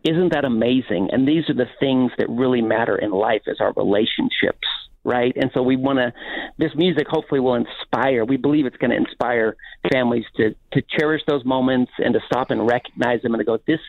isn't 0.04 0.32
that 0.32 0.44
amazing? 0.44 1.10
And 1.12 1.26
these 1.26 1.48
are 1.48 1.54
the 1.54 1.68
things 1.80 2.12
that 2.18 2.28
really 2.28 2.62
matter 2.62 2.96
in 2.96 3.10
life 3.10 3.42
is 3.46 3.58
our 3.60 3.72
relationships, 3.76 4.66
right? 5.08 5.32
And 5.34 5.50
so 5.54 5.62
we 5.62 5.76
want 5.76 5.98
to, 5.98 6.12
this 6.58 6.72
music 6.76 7.06
hopefully 7.08 7.40
will 7.40 7.54
inspire, 7.54 8.24
we 8.24 8.36
believe 8.36 8.66
it's 8.66 8.76
going 8.76 8.90
to 8.90 8.96
inspire 8.96 9.56
families 9.90 10.24
to, 10.36 10.54
to 10.72 10.82
cherish 10.98 11.22
those 11.26 11.44
moments 11.44 11.90
and 11.98 12.12
to 12.14 12.20
stop 12.26 12.50
and 12.50 12.68
recognize 12.68 13.22
them 13.22 13.34
and 13.34 13.40
to 13.40 13.44
go, 13.44 13.58
this, 13.66 13.80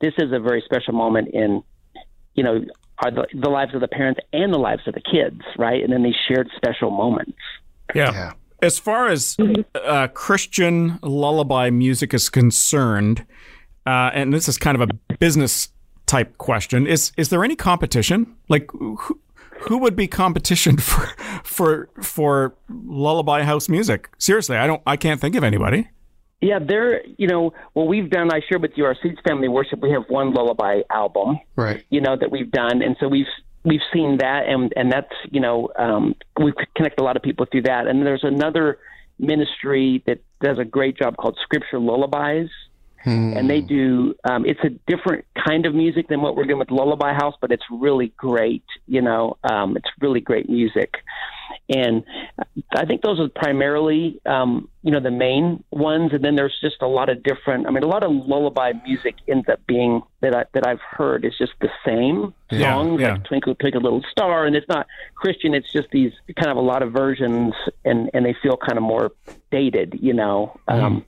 this 0.00 0.14
is 0.18 0.32
a 0.32 0.38
very 0.38 0.62
special 0.64 0.94
moment 0.94 1.28
in, 1.34 1.62
you 2.34 2.44
know, 2.44 2.64
are 3.00 3.10
the, 3.10 3.26
the 3.34 3.48
lives 3.48 3.74
of 3.74 3.80
the 3.80 3.88
parents 3.88 4.20
and 4.32 4.52
the 4.52 4.58
lives 4.58 4.82
of 4.86 4.94
the 4.94 5.00
kids, 5.00 5.40
right? 5.58 5.82
And 5.82 5.92
then 5.92 6.02
these 6.02 6.16
shared 6.28 6.48
special 6.56 6.90
moments. 6.90 7.38
Yeah. 7.94 8.12
Yeah. 8.12 8.32
As 8.60 8.78
far 8.78 9.08
as 9.08 9.36
uh, 9.74 10.08
Christian 10.08 10.98
lullaby 11.02 11.70
music 11.70 12.12
is 12.12 12.28
concerned, 12.28 13.24
uh, 13.86 14.10
and 14.12 14.32
this 14.32 14.48
is 14.48 14.58
kind 14.58 14.80
of 14.80 14.88
a 14.88 15.14
business 15.16 15.68
type 16.06 16.38
question, 16.38 16.86
is 16.86 17.12
is 17.16 17.28
there 17.28 17.44
any 17.44 17.54
competition? 17.54 18.34
Like, 18.48 18.68
who, 18.72 19.20
who 19.60 19.78
would 19.78 19.96
be 19.96 20.06
competition 20.06 20.76
for 20.78 21.06
for 21.44 21.88
for 22.02 22.54
lullaby 22.68 23.42
house 23.42 23.68
music? 23.68 24.10
Seriously, 24.18 24.56
I 24.56 24.66
don't, 24.66 24.82
I 24.86 24.96
can't 24.96 25.20
think 25.20 25.34
of 25.34 25.44
anybody. 25.44 25.88
Yeah, 26.40 26.60
there. 26.60 27.04
You 27.16 27.26
know, 27.26 27.52
what 27.72 27.88
we've 27.88 28.10
done. 28.10 28.32
I 28.32 28.40
shared 28.48 28.62
with 28.62 28.72
you 28.76 28.84
our 28.84 28.96
Seeds 29.02 29.18
Family 29.26 29.48
Worship. 29.48 29.80
We 29.80 29.90
have 29.90 30.04
one 30.08 30.32
lullaby 30.32 30.82
album. 30.90 31.40
Right. 31.56 31.84
You 31.90 32.00
know 32.00 32.16
that 32.16 32.30
we've 32.30 32.50
done, 32.50 32.82
and 32.82 32.96
so 33.00 33.08
we've 33.08 33.26
we've 33.64 33.80
seen 33.92 34.18
that, 34.18 34.46
and 34.46 34.72
and 34.76 34.92
that's 34.92 35.12
you 35.30 35.40
know 35.40 35.68
um, 35.76 36.14
we 36.40 36.52
connect 36.76 37.00
a 37.00 37.04
lot 37.04 37.16
of 37.16 37.22
people 37.22 37.46
through 37.50 37.62
that. 37.62 37.86
And 37.86 38.06
there's 38.06 38.24
another 38.24 38.78
ministry 39.18 40.02
that 40.06 40.20
does 40.40 40.58
a 40.58 40.64
great 40.64 40.96
job 40.96 41.16
called 41.16 41.36
Scripture 41.42 41.80
Lullabies. 41.80 42.50
And 43.08 43.50
they 43.50 43.60
do. 43.60 44.14
Um, 44.24 44.44
it's 44.44 44.60
a 44.64 44.70
different 44.86 45.24
kind 45.46 45.66
of 45.66 45.74
music 45.74 46.08
than 46.08 46.20
what 46.20 46.36
we're 46.36 46.44
doing 46.44 46.58
with 46.58 46.70
Lullaby 46.70 47.12
House, 47.12 47.34
but 47.40 47.50
it's 47.50 47.64
really 47.70 48.12
great. 48.16 48.64
You 48.86 49.02
know, 49.02 49.36
um, 49.44 49.76
it's 49.76 49.88
really 50.00 50.20
great 50.20 50.48
music, 50.48 50.94
and 51.68 52.04
I 52.74 52.84
think 52.86 53.02
those 53.02 53.20
are 53.20 53.28
primarily, 53.28 54.20
um, 54.26 54.68
you 54.82 54.90
know, 54.90 55.00
the 55.00 55.10
main 55.10 55.62
ones. 55.70 56.12
And 56.12 56.24
then 56.24 56.34
there's 56.36 56.56
just 56.60 56.76
a 56.82 56.86
lot 56.86 57.08
of 57.08 57.22
different. 57.22 57.66
I 57.66 57.70
mean, 57.70 57.82
a 57.82 57.86
lot 57.86 58.02
of 58.02 58.10
lullaby 58.10 58.72
music 58.86 59.16
ends 59.28 59.48
up 59.48 59.60
being 59.66 60.02
that 60.20 60.34
I 60.34 60.44
that 60.54 60.66
I've 60.66 60.80
heard 60.80 61.24
is 61.24 61.32
just 61.38 61.52
the 61.60 61.70
same 61.86 62.32
Yeah, 62.50 62.74
songs, 62.74 63.00
yeah. 63.00 63.12
like 63.12 63.24
Twinkle 63.24 63.54
Twinkle 63.56 63.80
Little 63.82 64.02
Star, 64.10 64.46
and 64.46 64.56
it's 64.56 64.68
not 64.68 64.86
Christian. 65.14 65.54
It's 65.54 65.70
just 65.72 65.88
these 65.90 66.12
kind 66.36 66.50
of 66.50 66.56
a 66.56 66.60
lot 66.62 66.82
of 66.82 66.92
versions, 66.92 67.54
and 67.84 68.10
and 68.14 68.24
they 68.24 68.34
feel 68.42 68.56
kind 68.56 68.78
of 68.78 68.82
more 68.82 69.12
dated. 69.50 69.98
You 70.00 70.14
know. 70.14 70.58
Um, 70.68 71.04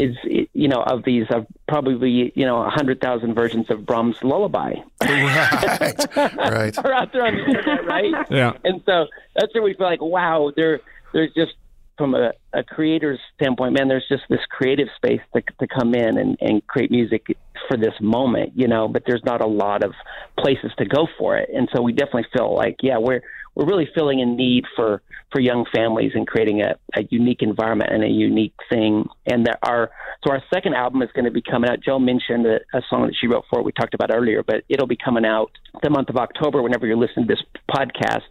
is 0.00 0.14
you 0.54 0.68
know 0.68 0.80
of 0.84 1.02
these 1.02 1.26
of 1.30 1.44
probably 1.66 2.32
you 2.36 2.46
know 2.46 2.62
a 2.62 2.70
hundred 2.70 3.00
thousand 3.00 3.34
versions 3.34 3.68
of 3.68 3.84
Brahms' 3.84 4.22
lullaby 4.22 4.74
Right. 5.02 6.16
right. 6.16 6.78
are 6.78 6.92
out 6.92 7.12
there 7.12 7.26
on 7.26 7.34
the 7.34 7.44
internet, 7.46 7.84
right? 7.84 8.26
Yeah. 8.30 8.52
And 8.62 8.80
so 8.86 9.06
that's 9.38 9.54
where 9.54 9.62
we 9.62 9.74
feel 9.74 9.86
like, 9.86 10.02
wow, 10.02 10.52
there, 10.56 10.80
there's 11.12 11.32
just 11.34 11.52
from 11.96 12.14
a, 12.14 12.32
a 12.52 12.62
creator's 12.62 13.18
standpoint, 13.34 13.74
man, 13.74 13.88
there's 13.88 14.06
just 14.08 14.22
this 14.30 14.40
creative 14.48 14.88
space 14.96 15.20
to, 15.34 15.42
to 15.60 15.66
come 15.66 15.94
in 15.94 16.16
and, 16.16 16.38
and 16.40 16.64
create 16.66 16.90
music 16.90 17.26
for 17.68 17.76
this 17.76 17.94
moment, 18.00 18.52
you 18.54 18.68
know. 18.68 18.86
But 18.88 19.02
there's 19.06 19.24
not 19.24 19.40
a 19.42 19.46
lot 19.46 19.82
of 19.82 19.92
places 20.38 20.70
to 20.78 20.86
go 20.86 21.08
for 21.18 21.36
it, 21.36 21.50
and 21.52 21.68
so 21.74 21.82
we 21.82 21.92
definitely 21.92 22.26
feel 22.32 22.54
like, 22.54 22.76
yeah, 22.82 22.98
we're 22.98 23.20
we're 23.54 23.66
really 23.66 23.88
feeling 23.94 24.22
a 24.22 24.26
need 24.26 24.64
for 24.76 25.02
for 25.32 25.40
young 25.40 25.66
families 25.74 26.12
and 26.14 26.26
creating 26.26 26.62
a, 26.62 26.76
a 26.96 27.02
unique 27.10 27.42
environment 27.42 27.90
and 27.92 28.02
a 28.02 28.08
unique 28.08 28.54
thing. 28.70 29.04
And 29.26 29.46
that 29.46 29.58
our 29.62 29.90
so 30.24 30.32
our 30.32 30.42
second 30.52 30.74
album 30.74 31.02
is 31.02 31.10
going 31.12 31.24
to 31.24 31.30
be 31.30 31.42
coming 31.42 31.68
out. 31.68 31.80
Joe 31.80 31.98
mentioned 31.98 32.46
a, 32.46 32.60
a 32.72 32.82
song 32.88 33.06
that 33.06 33.14
she 33.20 33.26
wrote 33.26 33.44
for 33.50 33.58
it. 33.58 33.64
We 33.64 33.72
talked 33.72 33.94
about 33.94 34.14
earlier, 34.14 34.42
but 34.42 34.62
it'll 34.68 34.86
be 34.86 34.96
coming 34.96 35.26
out 35.26 35.50
the 35.82 35.90
month 35.90 36.08
of 36.08 36.16
October. 36.16 36.62
Whenever 36.62 36.86
you're 36.86 36.96
listening 36.96 37.26
to 37.26 37.34
this 37.34 37.44
podcast, 37.68 38.22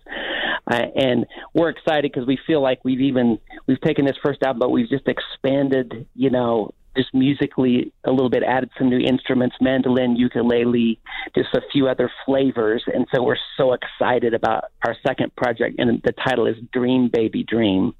uh, 0.70 0.86
and 0.96 1.26
we're 1.54 1.70
excited 1.70 2.12
because 2.12 2.28
we 2.28 2.38
feel 2.46 2.62
like 2.62 2.84
we've 2.84 3.02
even 3.02 3.40
we've 3.68 3.82
taken 3.82 4.06
this 4.06 4.18
first 4.24 4.44
album, 4.44 4.60
but 4.60 4.70
we've 4.72 4.90
just 4.90 5.08
expanded. 5.08 6.08
You 6.16 6.30
know, 6.30 6.74
just 6.98 7.14
musically 7.14 7.94
a 8.06 8.12
little 8.12 8.30
bit, 8.30 8.44
added 8.44 8.70
some 8.78 8.90
new 8.90 9.00
instruments, 9.00 9.56
mandolin, 9.62 10.16
ukulele, 10.16 11.00
just 11.36 11.50
a 11.54 11.62
few 11.72 11.88
other 11.88 12.12
flavors. 12.26 12.84
And 12.88 13.06
so 13.14 13.24
we're 13.24 13.38
so 13.56 13.74
excited 13.74 14.34
about 14.34 14.66
our 14.86 14.96
second 15.06 15.36
project, 15.36 15.76
and 15.78 16.02
the 16.04 16.14
title 16.28 16.48
is 16.48 16.56
Dream 16.74 17.10
Baby 17.14 17.44
Dream. 17.44 17.94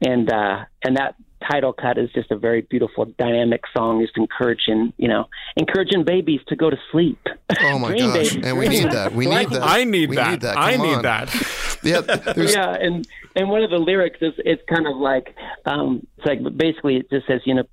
And 0.00 0.30
uh, 0.30 0.64
and 0.82 0.96
that 0.96 1.14
title 1.50 1.72
cut 1.72 1.98
is 1.98 2.10
just 2.12 2.30
a 2.30 2.36
very 2.36 2.62
beautiful, 2.62 3.04
dynamic 3.18 3.62
song, 3.76 4.00
just 4.02 4.16
encouraging, 4.16 4.92
you 4.96 5.08
know, 5.08 5.26
encouraging 5.56 6.04
babies 6.04 6.40
to 6.48 6.56
go 6.56 6.70
to 6.70 6.76
sleep. 6.90 7.18
Oh 7.60 7.78
my 7.78 7.88
Dream 7.96 8.12
gosh. 8.12 8.34
baby 8.34 8.46
And 8.46 8.58
we 8.58 8.68
need 8.68 8.90
that. 8.90 9.12
We 9.12 9.26
need 9.26 9.50
that. 9.50 9.62
I 9.62 9.84
need 9.84 10.10
we 10.10 10.16
that. 10.16 10.30
Need 10.32 10.40
that. 10.42 10.58
I 10.58 10.76
Come 10.76 10.86
need 10.86 10.94
on. 10.96 11.02
that. 11.02 11.52
Yeah. 11.82 12.00
Yeah, 12.36 12.74
and 12.74 13.06
and 13.36 13.48
one 13.48 13.62
of 13.62 13.70
the 13.70 13.76
lyrics 13.78 14.18
is 14.20 14.32
it's 14.38 14.62
kind 14.68 14.88
of 14.88 14.96
like 14.96 15.36
um, 15.66 16.04
it's 16.16 16.26
like 16.26 16.40
basically 16.56 16.96
it 16.96 17.10
just 17.10 17.26
says 17.28 17.42
you 17.44 17.54
know 17.54 17.64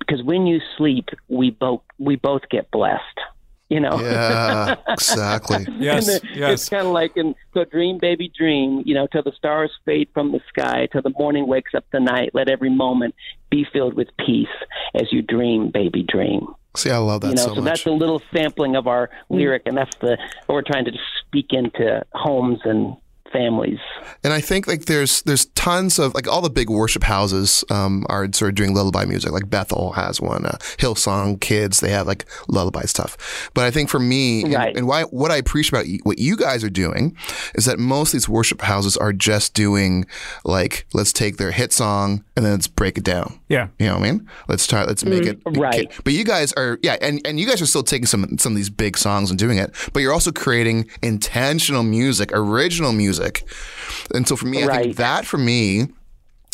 because 0.00 0.22
when 0.24 0.46
you 0.46 0.60
sleep 0.76 1.10
we 1.28 1.50
both 1.50 1.82
we 1.98 2.16
both 2.16 2.42
get 2.50 2.70
blessed. 2.72 3.02
You 3.70 3.80
know. 3.80 3.98
Yeah. 4.00 4.74
Exactly. 4.88 5.66
Yes. 5.78 6.08
And 6.08 6.20
the- 6.20 6.28
yes. 6.34 6.52
It's 6.52 6.68
kind 6.68 6.86
of 6.86 6.92
like 6.92 7.16
in 7.16 7.34
so 7.54 7.64
dream, 7.64 7.98
baby, 7.98 8.30
dream. 8.36 8.82
You 8.84 8.94
know, 8.94 9.06
till 9.06 9.22
the 9.22 9.32
stars 9.32 9.70
fade 9.84 10.08
from 10.12 10.32
the 10.32 10.40
sky, 10.48 10.88
till 10.92 11.02
the 11.02 11.14
morning 11.18 11.46
wakes 11.46 11.72
up 11.74 11.84
the 11.92 12.00
night. 12.00 12.30
Let 12.34 12.48
every 12.48 12.70
moment 12.70 13.14
be 13.48 13.66
filled 13.72 13.94
with 13.94 14.08
peace 14.18 14.48
as 14.94 15.12
you 15.12 15.22
dream, 15.22 15.70
baby, 15.70 16.02
dream. 16.02 16.46
See, 16.76 16.90
I 16.90 16.98
love 16.98 17.22
that 17.22 17.28
you 17.28 17.34
know, 17.34 17.42
so, 17.42 17.54
so, 17.54 17.54
much. 17.56 17.64
that's 17.64 17.86
a 17.86 17.90
little 17.90 18.22
sampling 18.32 18.76
of 18.76 18.86
our 18.86 19.08
mm. 19.08 19.38
lyric, 19.38 19.62
and 19.66 19.76
that's 19.76 19.96
the 20.00 20.16
what 20.46 20.54
we're 20.54 20.62
trying 20.62 20.84
to 20.84 20.92
speak 21.26 21.46
into 21.50 22.04
homes 22.12 22.60
and 22.64 22.96
families. 23.32 23.78
And 24.24 24.32
I 24.32 24.40
think 24.40 24.66
like 24.66 24.84
there's 24.86 25.22
there's 25.22 25.46
tons 25.46 25.98
of 25.98 26.14
like 26.14 26.28
all 26.28 26.40
the 26.42 26.50
big 26.50 26.68
worship 26.68 27.04
houses 27.04 27.64
um, 27.70 28.04
are 28.08 28.28
sort 28.32 28.50
of 28.50 28.54
doing 28.54 28.74
lullaby 28.74 29.04
music. 29.04 29.32
Like 29.32 29.48
Bethel 29.48 29.92
has 29.92 30.20
one, 30.20 30.44
uh, 30.46 30.58
Hillsong 30.78 31.40
Kids 31.40 31.80
they 31.80 31.90
have 31.90 32.06
like 32.06 32.26
lullaby 32.48 32.82
stuff. 32.82 33.50
But 33.54 33.64
I 33.64 33.70
think 33.70 33.88
for 33.88 33.98
me 34.00 34.42
and- 34.44 34.54
Right. 34.54 34.76
and, 34.76 34.86
why 34.86 35.02
what 35.04 35.30
I 35.30 35.36
appreciate 35.36 35.70
about 35.80 35.86
what 36.04 36.18
you 36.18 36.36
guys 36.36 36.64
are 36.64 36.70
doing 36.70 37.16
is 37.54 37.64
that 37.66 37.78
most 37.78 38.08
of 38.08 38.12
these 38.14 38.28
worship 38.28 38.60
houses 38.62 38.96
are 38.96 39.12
just 39.12 39.54
doing 39.54 40.04
like 40.44 40.86
let's 40.92 41.12
take 41.12 41.36
their 41.36 41.50
hit 41.52 41.72
song 41.72 42.24
and 42.36 42.44
then 42.44 42.52
let's 42.52 42.66
break 42.68 42.98
it 42.98 43.04
down. 43.04 43.38
Yeah. 43.48 43.68
You 43.78 43.86
know 43.86 43.94
what 43.98 44.06
I 44.06 44.10
mean? 44.12 44.28
Let's 44.48 44.66
try. 44.66 44.84
Let's 44.84 45.04
make 45.04 45.24
it 45.24 45.40
Right. 45.46 45.90
But 46.04 46.12
you 46.12 46.24
guys 46.24 46.52
are, 46.54 46.78
yeah, 46.82 46.96
and, 47.00 47.20
and 47.26 47.38
you 47.40 47.46
guys 47.46 47.60
are 47.62 47.66
still 47.66 47.82
taking 47.82 48.06
some 48.06 48.38
some 48.38 48.52
of 48.52 48.56
these 48.56 48.70
big 48.70 48.96
songs 48.98 49.30
and 49.30 49.38
doing 49.38 49.58
it. 49.58 49.74
But 49.92 50.00
you're 50.00 50.12
also 50.12 50.32
creating 50.32 50.88
intentional 51.02 51.82
music, 51.82 52.30
original 52.32 52.92
music. 52.92 53.19
And 54.14 54.26
so 54.26 54.36
for 54.36 54.46
me, 54.46 54.64
I 54.64 54.82
think 54.82 54.96
that 54.96 55.26
for 55.26 55.38
me 55.38 55.88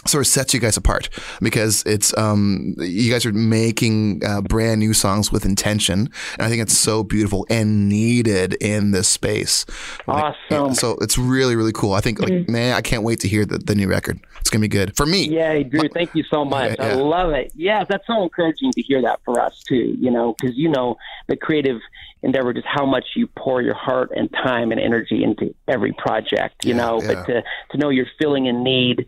sort 0.08 0.22
of 0.22 0.26
sets 0.26 0.54
you 0.54 0.60
guys 0.60 0.76
apart 0.76 1.08
because 1.40 1.82
it's 1.84 2.16
um 2.16 2.74
you 2.78 3.10
guys 3.10 3.26
are 3.26 3.32
making 3.32 4.22
uh, 4.24 4.40
brand 4.40 4.80
new 4.80 4.94
songs 4.94 5.32
with 5.32 5.44
intention. 5.44 6.08
And 6.34 6.42
i 6.42 6.48
think 6.48 6.62
it's 6.62 6.76
so 6.76 7.02
beautiful 7.02 7.46
and 7.50 7.88
needed 7.88 8.54
in 8.60 8.92
this 8.92 9.08
space. 9.08 9.66
Like, 10.06 10.36
Awesome. 10.50 10.74
so 10.74 10.96
it's 11.00 11.18
really 11.18 11.56
really 11.56 11.72
cool. 11.72 11.92
I 11.92 12.00
think 12.00 12.20
like 12.20 12.48
man 12.48 12.74
i 12.74 12.80
can't 12.80 13.02
wait 13.02 13.20
to 13.20 13.28
hear 13.28 13.44
the, 13.44 13.58
the 13.58 13.74
new 13.74 13.88
record. 13.88 14.20
It's 14.40 14.50
gonna 14.50 14.62
be 14.62 14.68
good. 14.68 14.96
For 14.96 15.06
me. 15.06 15.28
Yeah, 15.28 15.60
Drew, 15.62 15.88
thank 15.88 16.14
you 16.14 16.22
so 16.22 16.44
much. 16.44 16.76
Yeah, 16.78 16.86
I 16.86 16.94
love 16.94 17.32
it. 17.32 17.50
Yeah, 17.56 17.84
that's 17.84 18.06
so 18.06 18.22
encouraging 18.22 18.72
to 18.72 18.82
hear 18.82 19.02
that 19.02 19.20
for 19.24 19.40
us 19.40 19.62
too. 19.62 19.96
You 19.98 20.10
know, 20.10 20.36
because 20.38 20.56
you 20.56 20.68
know 20.68 20.96
the 21.26 21.36
creative 21.36 21.80
endeavor, 22.22 22.52
just 22.52 22.66
how 22.66 22.86
much 22.86 23.04
you 23.14 23.26
pour 23.36 23.62
your 23.62 23.74
heart 23.74 24.10
and 24.14 24.30
time 24.32 24.72
and 24.72 24.80
energy 24.80 25.22
into 25.22 25.54
every 25.68 25.92
project. 25.92 26.64
You 26.64 26.74
Yeah, 26.74 26.76
know, 26.78 27.02
yeah. 27.02 27.14
but 27.14 27.26
to 27.26 27.42
to 27.72 27.78
know 27.78 27.90
you're 27.90 28.06
feeling 28.18 28.48
a 28.48 28.52
need, 28.52 29.06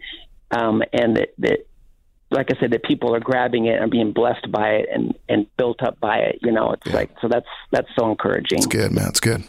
um, 0.50 0.82
and 0.92 1.16
that 1.16 1.34
that. 1.38 1.58
Like 2.30 2.48
I 2.54 2.60
said, 2.60 2.72
that 2.72 2.82
people 2.82 3.14
are 3.14 3.20
grabbing 3.20 3.64
it 3.64 3.80
and 3.80 3.90
being 3.90 4.12
blessed 4.12 4.52
by 4.52 4.72
it 4.72 4.88
and, 4.92 5.14
and 5.30 5.46
built 5.56 5.82
up 5.82 5.98
by 5.98 6.18
it. 6.18 6.38
You 6.42 6.52
know, 6.52 6.72
it's 6.72 6.86
like 6.92 7.08
so. 7.22 7.26
That's 7.28 7.46
that's 7.70 7.88
so 7.98 8.10
encouraging. 8.10 8.58
it's 8.58 8.66
good 8.66 8.92
man 8.92 9.08
it's 9.08 9.18
good 9.20 9.44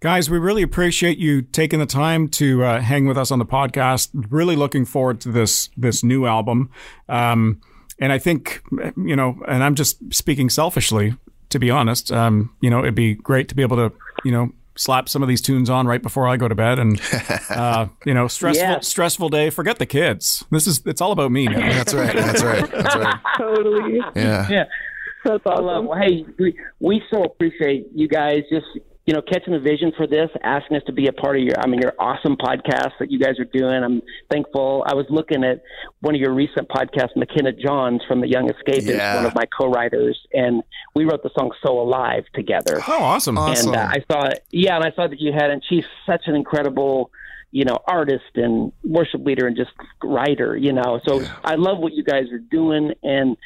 Guys, 0.00 0.28
we 0.28 0.36
really 0.36 0.62
appreciate 0.62 1.16
you 1.16 1.40
taking 1.42 1.78
the 1.78 1.86
time 1.86 2.26
to 2.30 2.64
uh, 2.64 2.80
hang 2.80 3.06
with 3.06 3.16
us 3.16 3.30
on 3.30 3.38
the 3.38 3.46
podcast. 3.46 4.08
Really 4.30 4.56
looking 4.56 4.84
forward 4.84 5.20
to 5.22 5.30
this 5.30 5.70
this 5.76 6.02
new 6.04 6.26
album. 6.26 6.70
Um, 7.08 7.60
and 8.00 8.12
I 8.12 8.18
think, 8.18 8.60
you 8.96 9.14
know, 9.14 9.40
and 9.46 9.62
I'm 9.62 9.74
just 9.76 10.12
speaking 10.12 10.50
selfishly, 10.50 11.14
to 11.52 11.58
be 11.58 11.70
honest. 11.70 12.10
Um, 12.12 12.54
you 12.60 12.68
know, 12.70 12.80
it'd 12.80 12.94
be 12.94 13.14
great 13.14 13.48
to 13.48 13.54
be 13.54 13.62
able 13.62 13.76
to, 13.76 13.92
you 14.24 14.32
know, 14.32 14.50
slap 14.74 15.06
some 15.08 15.22
of 15.22 15.28
these 15.28 15.40
tunes 15.42 15.68
on 15.68 15.86
right 15.86 16.02
before 16.02 16.26
I 16.26 16.36
go 16.36 16.48
to 16.48 16.54
bed. 16.54 16.78
And 16.78 17.00
uh, 17.50 17.86
you 18.04 18.14
know, 18.14 18.26
stressful 18.28 18.66
Yeah. 18.66 18.80
stressful 18.80 19.28
day. 19.28 19.50
Forget 19.50 19.78
the 19.78 19.86
kids. 19.86 20.44
This 20.50 20.66
is 20.66 20.82
it's 20.86 21.00
all 21.00 21.12
about 21.12 21.30
me 21.30 21.46
now. 21.46 21.60
that's 21.72 21.94
right 21.94 22.14
that's 22.14 22.42
right 22.42 22.70
that's 22.70 22.96
right 22.96 23.20
Totally. 23.38 23.98
yeah 24.16 24.48
Yeah. 24.50 24.64
That's 25.24 25.42
I 25.46 25.50
awesome. 25.50 25.86
Well, 25.86 25.98
hey, 26.00 26.24
we, 26.38 26.58
we 26.80 27.00
so 27.08 27.22
appreciate 27.22 27.86
you 27.94 28.08
guys 28.08 28.42
just 28.50 28.66
you 29.06 29.12
know 29.14 29.20
catching 29.22 29.52
the 29.52 29.58
vision 29.58 29.92
for 29.96 30.06
this, 30.06 30.30
asking 30.44 30.76
us 30.76 30.82
to 30.86 30.92
be 30.92 31.06
a 31.08 31.12
part 31.12 31.36
of 31.36 31.42
your. 31.42 31.54
I 31.58 31.66
mean, 31.66 31.80
your 31.80 31.94
awesome 31.98 32.36
podcast 32.36 32.92
that 33.00 33.10
you 33.10 33.18
guys 33.18 33.38
are 33.40 33.44
doing. 33.44 33.82
I'm 33.82 34.00
thankful. 34.30 34.84
I 34.86 34.94
was 34.94 35.06
looking 35.10 35.42
at 35.44 35.62
one 36.00 36.14
of 36.14 36.20
your 36.20 36.32
recent 36.32 36.68
podcasts, 36.68 37.16
McKenna 37.16 37.52
Johns 37.52 38.02
from 38.06 38.20
The 38.20 38.28
Young 38.28 38.48
Escapists, 38.48 38.86
Yeah. 38.86 39.16
one 39.16 39.26
of 39.26 39.34
my 39.34 39.44
co-writers, 39.58 40.18
and 40.32 40.62
we 40.94 41.04
wrote 41.04 41.22
the 41.22 41.30
song 41.36 41.50
"So 41.66 41.80
Alive" 41.80 42.24
together. 42.34 42.80
Oh, 42.86 43.02
awesome. 43.02 43.38
Awesome. 43.38 43.74
And 43.74 43.76
uh, 43.76 43.88
I 43.90 44.04
saw, 44.10 44.30
yeah, 44.50 44.76
and 44.76 44.84
I 44.84 44.92
saw 44.94 45.08
that 45.08 45.20
you 45.20 45.32
had, 45.32 45.50
and 45.50 45.62
she's 45.68 45.84
such 46.06 46.22
an 46.26 46.34
incredible, 46.36 47.10
you 47.52 47.64
know, 47.64 47.78
artist 47.86 48.24
and 48.34 48.72
worship 48.82 49.24
leader 49.24 49.46
and 49.46 49.56
just 49.56 49.70
writer, 50.02 50.56
you 50.56 50.72
know. 50.72 51.00
So 51.06 51.22
I 51.44 51.54
love 51.54 51.78
what 51.78 51.92
you 51.92 52.02
guys 52.02 52.24
are 52.32 52.38
doing, 52.38 52.92
and 53.02 53.36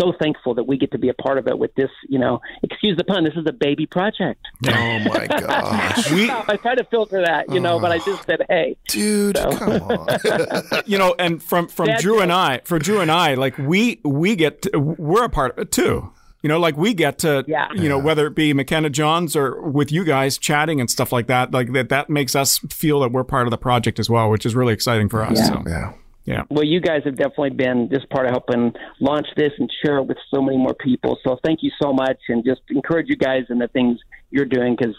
so 0.00 0.12
thankful 0.20 0.54
that 0.54 0.64
we 0.64 0.78
get 0.78 0.92
to 0.92 0.98
be 0.98 1.08
a 1.08 1.14
part 1.14 1.38
of 1.38 1.48
it 1.48 1.58
with 1.58 1.74
this, 1.74 1.90
you 2.08 2.18
know. 2.18 2.40
Excuse 2.62 2.96
the 2.96 3.04
pun, 3.04 3.24
this 3.24 3.34
is 3.34 3.44
a 3.46 3.52
baby 3.52 3.86
project. 3.86 4.40
oh 4.66 4.98
my 5.00 5.26
gosh 5.40 6.10
we, 6.10 6.30
I 6.30 6.56
try 6.56 6.74
to 6.74 6.84
filter 6.84 7.22
that, 7.24 7.52
you 7.52 7.60
know, 7.60 7.80
but 7.80 7.92
I 7.92 7.98
just 7.98 8.24
said, 8.24 8.46
hey, 8.48 8.76
dude 8.88 9.36
come 9.36 9.82
on 9.82 10.06
you 10.86 10.98
know, 10.98 11.14
and 11.18 11.42
from 11.42 11.68
from 11.68 11.86
Dad 11.86 12.00
Drew 12.00 12.20
and. 12.20 12.32
I, 12.32 12.60
for 12.64 12.78
Drew 12.78 13.00
and 13.00 13.10
I, 13.10 13.34
like 13.34 13.56
we 13.56 14.00
we 14.04 14.36
get 14.36 14.62
to, 14.62 14.78
we're 14.78 15.24
a 15.24 15.28
part 15.28 15.52
of 15.52 15.58
it 15.58 15.72
too. 15.72 16.12
You 16.46 16.48
know, 16.48 16.60
like 16.60 16.76
we 16.76 16.94
get 16.94 17.18
to, 17.18 17.44
Yeah. 17.48 17.66
you 17.74 17.88
know, 17.88 17.98
whether 17.98 18.24
it 18.28 18.36
be 18.36 18.54
McKenna 18.54 18.88
Johns 18.88 19.34
or 19.34 19.60
with 19.68 19.90
you 19.90 20.04
guys 20.04 20.38
chatting 20.38 20.80
and 20.80 20.88
stuff 20.88 21.10
like 21.10 21.26
that, 21.26 21.50
like 21.50 21.72
that, 21.72 21.88
that 21.88 22.08
makes 22.08 22.36
us 22.36 22.58
feel 22.70 23.00
that 23.00 23.10
we're 23.10 23.24
part 23.24 23.48
of 23.48 23.50
the 23.50 23.58
project 23.58 23.98
as 23.98 24.08
well, 24.08 24.30
which 24.30 24.46
is 24.46 24.54
really 24.54 24.72
exciting 24.72 25.08
for 25.08 25.24
us. 25.24 25.38
Yeah. 25.38 25.44
So, 25.48 25.62
yeah 25.66 25.92
Yeah. 26.24 26.42
Well, 26.48 26.62
you 26.62 26.80
guys 26.80 27.02
have 27.04 27.16
definitely 27.16 27.50
been 27.50 27.88
just 27.92 28.08
part 28.10 28.26
of 28.26 28.30
helping 28.30 28.74
launch 29.00 29.26
this 29.36 29.50
and 29.58 29.68
share 29.84 29.98
it 29.98 30.04
with 30.04 30.18
so 30.32 30.40
many 30.40 30.56
more 30.56 30.74
people. 30.74 31.18
So 31.26 31.36
thank 31.44 31.64
you 31.64 31.72
so 31.82 31.92
much, 31.92 32.18
and 32.28 32.44
just 32.44 32.60
encourage 32.70 33.08
you 33.08 33.16
guys 33.16 33.42
in 33.50 33.58
the 33.58 33.66
things 33.66 33.98
you're 34.30 34.44
doing 34.44 34.76
because 34.78 34.94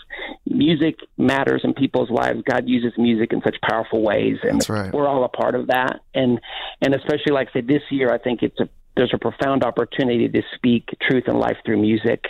music 0.46 0.96
matters 1.18 1.62
in 1.64 1.74
people's 1.74 2.10
lives. 2.10 2.42
God 2.50 2.64
uses 2.68 2.92
music 2.98 3.32
in 3.32 3.42
such 3.42 3.56
powerful 3.70 4.04
ways, 4.04 4.38
and 4.44 4.60
That's 4.60 4.70
right. 4.70 4.94
we're 4.94 5.08
all 5.08 5.24
a 5.24 5.30
part 5.30 5.56
of 5.56 5.68
that. 5.68 6.02
And 6.14 6.42
and 6.82 6.94
especially 6.94 7.32
like 7.32 7.48
I 7.52 7.60
said, 7.60 7.68
this 7.68 7.84
year 7.90 8.10
I 8.14 8.18
think 8.18 8.44
it's 8.44 8.60
a 8.60 8.68
there's 8.98 9.14
a 9.14 9.18
profound 9.18 9.64
opportunity 9.64 10.28
to 10.28 10.42
speak 10.56 10.90
truth 11.08 11.26
and 11.28 11.40
life 11.40 11.58
through 11.66 11.80
music, 11.80 12.26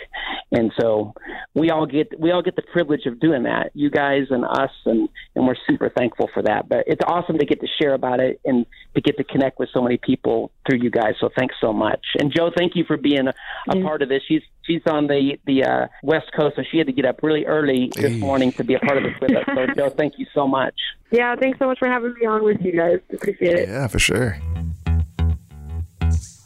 and 0.52 0.72
so 0.78 1.14
we 1.54 1.70
all 1.70 1.86
get 1.86 2.18
we 2.18 2.30
all 2.30 2.42
get 2.42 2.56
the 2.56 2.62
privilege 2.62 3.06
of 3.06 3.18
doing 3.18 3.44
that. 3.44 3.70
You 3.74 3.90
guys 3.90 4.26
and 4.30 4.44
us, 4.44 4.70
and 4.86 5.08
and 5.34 5.46
we're 5.46 5.56
super 5.68 5.88
thankful 5.88 6.28
for 6.32 6.42
that. 6.42 6.68
But 6.68 6.84
it's 6.86 7.02
awesome 7.06 7.38
to 7.38 7.46
get 7.46 7.60
to 7.60 7.66
share 7.80 7.94
about 7.94 8.20
it 8.20 8.40
and 8.44 8.66
to 8.94 9.00
get 9.00 9.16
to 9.16 9.24
connect 9.24 9.58
with 9.58 9.70
so 9.72 9.82
many 9.82 9.96
people 9.96 10.50
through 10.68 10.78
you 10.80 10.90
guys. 10.90 11.14
So 11.20 11.30
thanks 11.36 11.54
so 11.60 11.72
much. 11.72 12.04
And 12.18 12.32
Joe, 12.34 12.50
thank 12.56 12.76
you 12.76 12.84
for 12.84 12.96
being 12.96 13.28
a, 13.28 13.34
a 13.70 13.82
part 13.82 14.02
of 14.02 14.08
this. 14.08 14.22
She's 14.28 14.42
she's 14.62 14.82
on 14.86 15.06
the 15.06 15.38
the 15.46 15.64
uh, 15.64 15.86
West 16.02 16.30
Coast, 16.36 16.56
so 16.56 16.62
she 16.70 16.78
had 16.78 16.86
to 16.86 16.92
get 16.92 17.06
up 17.06 17.22
really 17.22 17.46
early 17.46 17.90
this 17.94 18.18
morning 18.18 18.52
to 18.52 18.64
be 18.64 18.74
a 18.74 18.78
part 18.80 18.98
of 18.98 19.04
this 19.04 19.14
with 19.20 19.36
us. 19.36 19.44
So 19.46 19.66
Joe, 19.76 19.90
thank 19.90 20.18
you 20.18 20.26
so 20.34 20.46
much. 20.46 20.74
Yeah, 21.10 21.34
thanks 21.36 21.58
so 21.58 21.66
much 21.66 21.78
for 21.78 21.88
having 21.88 22.14
me 22.20 22.26
on 22.26 22.44
with 22.44 22.60
you 22.60 22.72
guys. 22.72 22.98
Appreciate 23.12 23.58
it. 23.58 23.68
Yeah, 23.68 23.86
for 23.86 23.98
sure. 23.98 24.38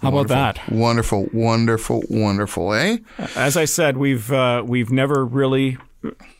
How 0.02 0.08
about 0.08 0.28
that? 0.28 0.68
Wonderful, 0.68 1.28
wonderful, 1.32 2.02
wonderful, 2.10 2.74
eh? 2.74 2.98
As 3.36 3.56
I 3.56 3.64
said, 3.66 3.96
we've 3.96 4.30
uh, 4.32 4.62
we've 4.66 4.90
never 4.90 5.24
really 5.24 5.78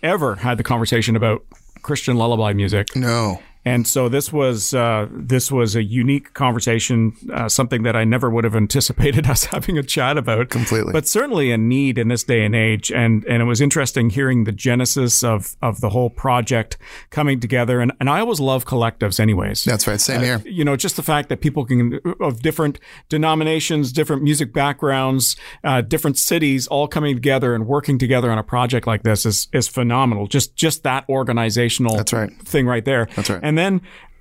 ever 0.02 0.34
had 0.36 0.58
the 0.58 0.64
conversation 0.64 1.14
about 1.14 1.44
Christian 1.82 2.16
lullaby 2.16 2.52
music. 2.52 2.94
No. 2.96 3.40
And 3.64 3.86
so 3.86 4.08
this 4.08 4.32
was 4.32 4.74
uh, 4.74 5.06
this 5.10 5.52
was 5.52 5.76
a 5.76 5.82
unique 5.82 6.34
conversation, 6.34 7.14
uh, 7.32 7.48
something 7.48 7.84
that 7.84 7.94
I 7.94 8.04
never 8.04 8.28
would 8.28 8.44
have 8.44 8.56
anticipated 8.56 9.26
us 9.30 9.44
having 9.46 9.78
a 9.78 9.82
chat 9.82 10.18
about. 10.18 10.50
Completely. 10.50 10.92
but 10.92 11.06
certainly 11.06 11.52
a 11.52 11.58
need 11.58 11.98
in 11.98 12.08
this 12.08 12.24
day 12.24 12.44
and 12.44 12.56
age. 12.56 12.90
And 12.90 13.24
and 13.24 13.40
it 13.40 13.44
was 13.44 13.60
interesting 13.60 14.10
hearing 14.10 14.44
the 14.44 14.52
genesis 14.52 15.22
of 15.22 15.56
of 15.62 15.80
the 15.80 15.90
whole 15.90 16.10
project 16.10 16.76
coming 17.10 17.38
together. 17.38 17.80
And 17.80 17.92
and 18.00 18.10
I 18.10 18.20
always 18.20 18.40
love 18.40 18.64
collectives, 18.64 19.20
anyways. 19.20 19.64
That's 19.64 19.86
right. 19.86 20.00
Same 20.00 20.22
here. 20.22 20.42
You 20.44 20.64
know, 20.64 20.74
just 20.74 20.96
the 20.96 21.02
fact 21.02 21.28
that 21.28 21.40
people 21.40 21.64
can 21.64 22.00
of 22.20 22.42
different 22.42 22.80
denominations, 23.08 23.92
different 23.92 24.22
music 24.22 24.52
backgrounds, 24.52 25.36
uh, 25.62 25.82
different 25.82 26.18
cities, 26.18 26.66
all 26.66 26.88
coming 26.88 27.14
together 27.14 27.54
and 27.54 27.66
working 27.66 27.98
together 27.98 28.30
on 28.30 28.38
a 28.38 28.42
project 28.42 28.86
like 28.86 29.04
this 29.04 29.24
is 29.24 29.46
is 29.52 29.68
phenomenal. 29.68 30.26
Just 30.26 30.56
just 30.56 30.82
that 30.82 31.04
organizational 31.08 31.96
That's 31.96 32.12
right. 32.12 32.32
thing 32.42 32.66
right 32.66 32.84
there. 32.84 33.08
That's 33.14 33.30
right. 33.30 33.40
And 33.42 33.51
then, 33.56 33.80
eh, 33.82 34.11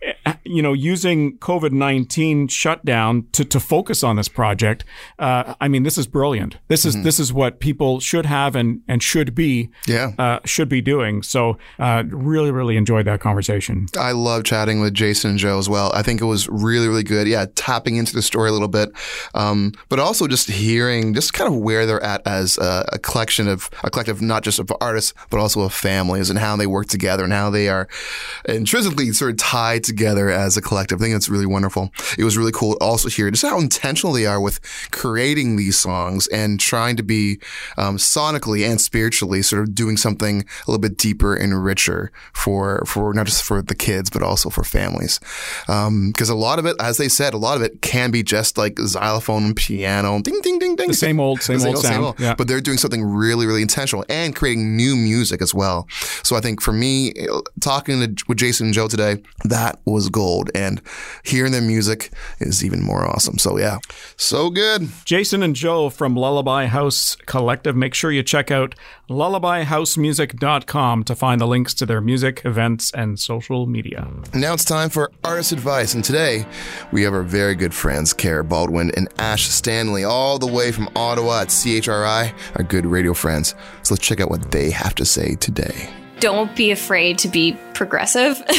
you 0.43 0.61
know, 0.61 0.73
using 0.73 1.37
COVID 1.37 1.71
19 1.71 2.47
shutdown 2.47 3.27
to, 3.33 3.45
to 3.45 3.59
focus 3.59 4.03
on 4.03 4.15
this 4.15 4.27
project, 4.27 4.83
uh, 5.19 5.53
I 5.61 5.67
mean, 5.67 5.83
this 5.83 5.97
is 5.97 6.07
brilliant. 6.07 6.57
This 6.67 6.85
is, 6.85 7.01
this 7.03 7.19
is 7.19 7.31
what 7.31 7.59
people 7.59 7.99
should 7.99 8.25
have 8.25 8.55
and, 8.55 8.81
and 8.87 9.01
should 9.03 9.35
be, 9.35 9.51
Mm-hmm. 9.51 9.91
Yeah. 9.91 10.11
uh, 10.17 10.39
should 10.45 10.69
be 10.69 10.81
doing. 10.81 11.21
So, 11.23 11.57
uh, 11.79 12.03
really, 12.07 12.51
really 12.51 12.77
enjoyed 12.77 13.05
that 13.05 13.19
conversation. 13.19 13.87
I 13.97 14.11
love 14.11 14.43
chatting 14.43 14.81
with 14.81 14.93
Jason 14.93 15.31
and 15.31 15.39
Joe 15.39 15.57
as 15.59 15.67
well. 15.69 15.91
I 15.93 16.01
think 16.01 16.21
it 16.21 16.25
was 16.25 16.47
really, 16.49 16.87
really 16.87 17.03
good. 17.03 17.27
Yeah, 17.27 17.45
tapping 17.55 17.95
into 17.97 18.13
the 18.13 18.21
story 18.21 18.49
a 18.49 18.53
little 18.53 18.67
bit, 18.67 18.91
um, 19.35 19.73
but 19.89 19.99
also 19.99 20.27
just 20.27 20.49
hearing 20.49 21.13
just 21.13 21.33
kind 21.33 21.53
of 21.53 21.59
where 21.59 21.85
they're 21.85 22.03
at 22.03 22.21
as 22.25 22.57
a, 22.57 22.85
a 22.93 22.99
collection 22.99 23.47
of 23.47 23.69
a 23.83 23.89
collective, 23.89 24.21
not 24.21 24.43
just 24.43 24.59
of 24.59 24.71
artists, 24.81 25.13
but 25.29 25.39
also 25.39 25.61
of 25.61 25.73
families 25.73 26.29
and 26.29 26.39
how 26.39 26.55
they 26.55 26.67
work 26.67 26.87
together 26.87 27.23
and 27.23 27.33
how 27.33 27.49
they 27.49 27.67
are 27.69 27.87
intrinsically 28.45 29.11
sort 29.11 29.31
of 29.31 29.37
tied 29.37 29.83
together 29.91 30.29
as 30.29 30.57
a 30.57 30.61
collective. 30.61 30.99
I 30.99 31.03
think 31.03 31.15
that's 31.15 31.29
really 31.29 31.45
wonderful. 31.45 31.91
It 32.17 32.23
was 32.23 32.37
really 32.37 32.51
cool 32.51 32.77
also 32.81 33.09
hear 33.09 33.29
just 33.31 33.43
how 33.43 33.59
intentional 33.59 34.13
they 34.13 34.25
are 34.25 34.39
with 34.39 34.59
creating 34.91 35.55
these 35.57 35.77
songs 35.77 36.27
and 36.29 36.59
trying 36.59 36.95
to 36.95 37.03
be 37.03 37.39
um, 37.77 37.97
sonically 37.97 38.67
and 38.67 38.79
spiritually 38.79 39.41
sort 39.41 39.63
of 39.63 39.75
doing 39.75 39.97
something 39.97 40.41
a 40.41 40.71
little 40.71 40.79
bit 40.79 40.97
deeper 40.97 41.35
and 41.35 41.63
richer 41.63 42.11
for 42.33 42.83
for 42.85 43.13
not 43.13 43.25
just 43.25 43.43
for 43.43 43.61
the 43.61 43.75
kids 43.75 44.09
but 44.09 44.23
also 44.23 44.49
for 44.49 44.63
families. 44.63 45.19
Because 45.67 46.29
a 46.29 46.35
lot 46.35 46.59
of 46.59 46.65
it, 46.65 46.75
as 46.79 46.97
they 46.97 47.09
said, 47.09 47.33
a 47.33 47.37
lot 47.37 47.57
of 47.57 47.61
it 47.61 47.81
can 47.81 48.11
be 48.11 48.23
just 48.23 48.57
like 48.57 48.79
xylophone 48.79 49.43
and 49.43 49.55
piano, 49.55 50.21
ding 50.21 50.39
ding 50.41 50.59
ding 50.59 50.75
ding. 50.75 50.87
The 50.87 50.93
same 50.93 51.19
old, 51.19 51.41
same 51.41 51.59
The 51.59 51.67
old 51.67 51.79
sound. 51.79 52.15
Yeah. 52.19 52.35
But 52.35 52.47
they're 52.47 52.61
doing 52.61 52.77
something 52.77 53.03
really, 53.03 53.45
really 53.45 53.61
intentional 53.61 54.05
and 54.09 54.35
creating 54.35 54.75
new 54.75 54.95
music 54.95 55.41
as 55.41 55.53
well. 55.53 55.87
So 56.23 56.35
I 56.35 56.41
think 56.41 56.61
for 56.61 56.71
me, 56.71 57.13
talking 57.59 57.99
to, 57.99 58.23
with 58.27 58.37
Jason 58.37 58.67
and 58.67 58.73
Joe 58.73 58.87
today, 58.87 59.21
that 59.43 59.80
was 59.85 60.09
gold. 60.09 60.49
And 60.55 60.81
hearing 61.23 61.51
their 61.51 61.61
music 61.61 62.11
is 62.39 62.63
even 62.63 62.81
more 62.83 63.05
awesome. 63.05 63.37
So 63.37 63.57
yeah, 63.57 63.79
so 64.17 64.49
good. 64.49 64.89
Jason 65.05 65.43
and 65.43 65.55
Joe 65.55 65.89
from 65.89 66.15
Lullaby 66.15 66.65
House 66.65 67.15
Collective. 67.25 67.75
Make 67.75 67.93
sure 67.93 68.11
you 68.11 68.23
check 68.23 68.51
out 68.51 68.75
lullabyhousemusic.com 69.09 71.03
to 71.03 71.15
find 71.15 71.41
the 71.41 71.47
links 71.47 71.73
to 71.75 71.85
their 71.85 72.01
music, 72.01 72.41
events, 72.45 72.91
and 72.91 73.19
social 73.19 73.67
media. 73.67 74.07
Now 74.33 74.53
it's 74.53 74.65
time 74.65 74.89
for 74.89 75.11
artist 75.23 75.51
advice. 75.51 75.93
And 75.93 76.03
today 76.03 76.45
we 76.91 77.03
have 77.03 77.13
our 77.13 77.23
very 77.23 77.55
good 77.55 77.73
friends, 77.73 78.13
Kara 78.13 78.43
Baldwin 78.43 78.91
and 78.95 79.07
Ash 79.17 79.47
Stanley, 79.49 80.03
all 80.03 80.39
the 80.39 80.47
way 80.47 80.71
from 80.71 80.89
Ottawa 80.95 81.41
at 81.41 81.47
CHRI, 81.49 82.33
our 82.55 82.63
good 82.63 82.85
radio 82.85 83.13
friends. 83.13 83.55
So 83.83 83.93
let's 83.93 84.05
check 84.05 84.21
out 84.21 84.29
what 84.29 84.51
they 84.51 84.71
have 84.71 84.95
to 84.95 85.05
say 85.05 85.35
today. 85.35 86.00
Don't 86.21 86.55
be 86.55 86.71
afraid 86.71 87.17
to 87.19 87.27
be 87.27 87.57
progressive. 87.73 88.41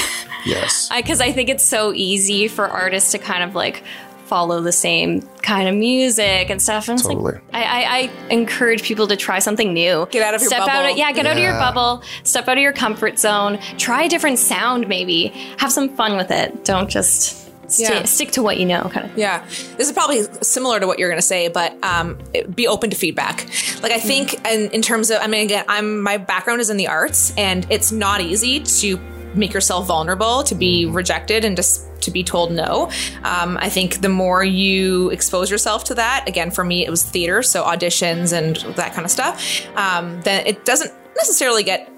Yes. 0.45 0.91
Because 0.95 1.21
I, 1.21 1.31
think 1.31 1.49
it's 1.49 1.63
so 1.63 1.93
easy 1.95 2.49
for 2.49 2.67
artists 2.67 3.13
to 3.13 3.19
kind 3.19 3.45
of 3.45 3.55
like 3.55 3.85
follow 4.27 4.61
the 4.61 4.73
same 4.73 5.23
kind 5.43 5.69
of 5.69 5.75
music 5.75 6.51
and 6.51 6.61
stuff. 6.61 6.89
And 6.89 6.99
Totally. 7.01 7.35
like, 7.35 7.43
I, 7.53 7.63
I, 7.63 7.83
I 7.99 8.11
encourage 8.31 8.83
people 8.83 9.07
to 9.09 9.17
try 9.17 9.39
something 9.39 9.73
new. 9.73 10.09
Get 10.11 10.23
out 10.23 10.35
of 10.35 10.41
your 10.41 10.49
Step 10.49 10.63
out 10.63 10.67
bubble. 10.69 10.91
of, 10.91 10.97
yeah, 10.97 11.13
get 11.13 11.27
out 11.27 11.37
of 11.37 11.43
your 11.43 11.53
bubble. 11.53 12.03
Step 12.25 12.49
out 12.49 12.57
of 12.57 12.63
your 12.63 12.73
comfort 12.73 13.19
zone. 13.19 13.59
Try 13.79 14.03
a 14.05 14.09
different 14.09 14.39
sound, 14.39 14.89
maybe. 14.89 15.29
Have 15.59 15.71
some 15.71 15.95
fun 15.95 16.17
with 16.17 16.31
it. 16.31 16.65
Don't 16.65 16.89
just 16.89 17.42
sti- 17.73 17.83
Yeah. 17.85 18.05
stick 18.05 18.31
to 18.33 18.43
what 18.43 18.59
you 18.59 18.67
know, 18.67 18.89
kind 18.93 19.11
of. 19.11 19.17
Yeah, 19.19 19.45
this 19.77 19.87
is 19.89 19.93
probably 19.93 20.23
similar 20.43 20.81
to 20.81 20.87
what 20.87 20.99
you're 20.99 21.09
going 21.09 21.21
to 21.21 21.27
say, 21.27 21.49
but 21.49 21.77
um, 21.85 22.19
be 22.55 22.67
open 22.69 22.91
to 22.91 22.97
feedback. 22.97 23.47
Like 23.83 23.93
I 23.93 23.99
think, 24.01 24.35
and 24.47 24.71
in 24.73 24.83
terms 24.83 25.11
of, 25.11 25.19
I 25.21 25.27
mean, 25.27 25.45
again, 25.45 25.65
I'm 25.69 26.01
my 26.03 26.17
background 26.19 26.61
is 26.61 26.71
in 26.71 26.77
the 26.77 26.89
arts, 26.89 27.33
and 27.37 27.67
it's 27.71 27.91
not 27.93 28.21
easy 28.21 28.61
to 28.61 28.99
make 29.35 29.53
yourself 29.55 29.87
vulnerable, 29.87 30.43
to 30.45 30.55
be 30.55 30.85
rejected, 30.87 31.45
and 31.45 31.57
just 31.57 31.87
to 32.03 32.11
be 32.11 32.23
told 32.25 32.53
no. 32.53 32.91
Um, 33.23 33.57
I 33.61 33.69
think 33.69 34.01
the 34.01 34.09
more 34.09 34.43
you 34.45 35.09
expose 35.11 35.51
yourself 35.51 35.85
to 35.85 35.95
that, 35.95 36.25
again, 36.29 36.51
for 36.51 36.65
me, 36.65 36.85
it 36.85 36.91
was 36.91 37.03
theater, 37.03 37.43
so 37.43 37.63
auditions 37.65 38.33
and 38.37 38.57
that 38.77 38.93
kind 38.93 39.05
of 39.05 39.11
stuff. 39.11 39.65
Um, 39.77 40.21
then 40.23 40.45
it 40.47 40.65
doesn't 40.65 40.93
necessarily 41.17 41.63
get 41.63 41.89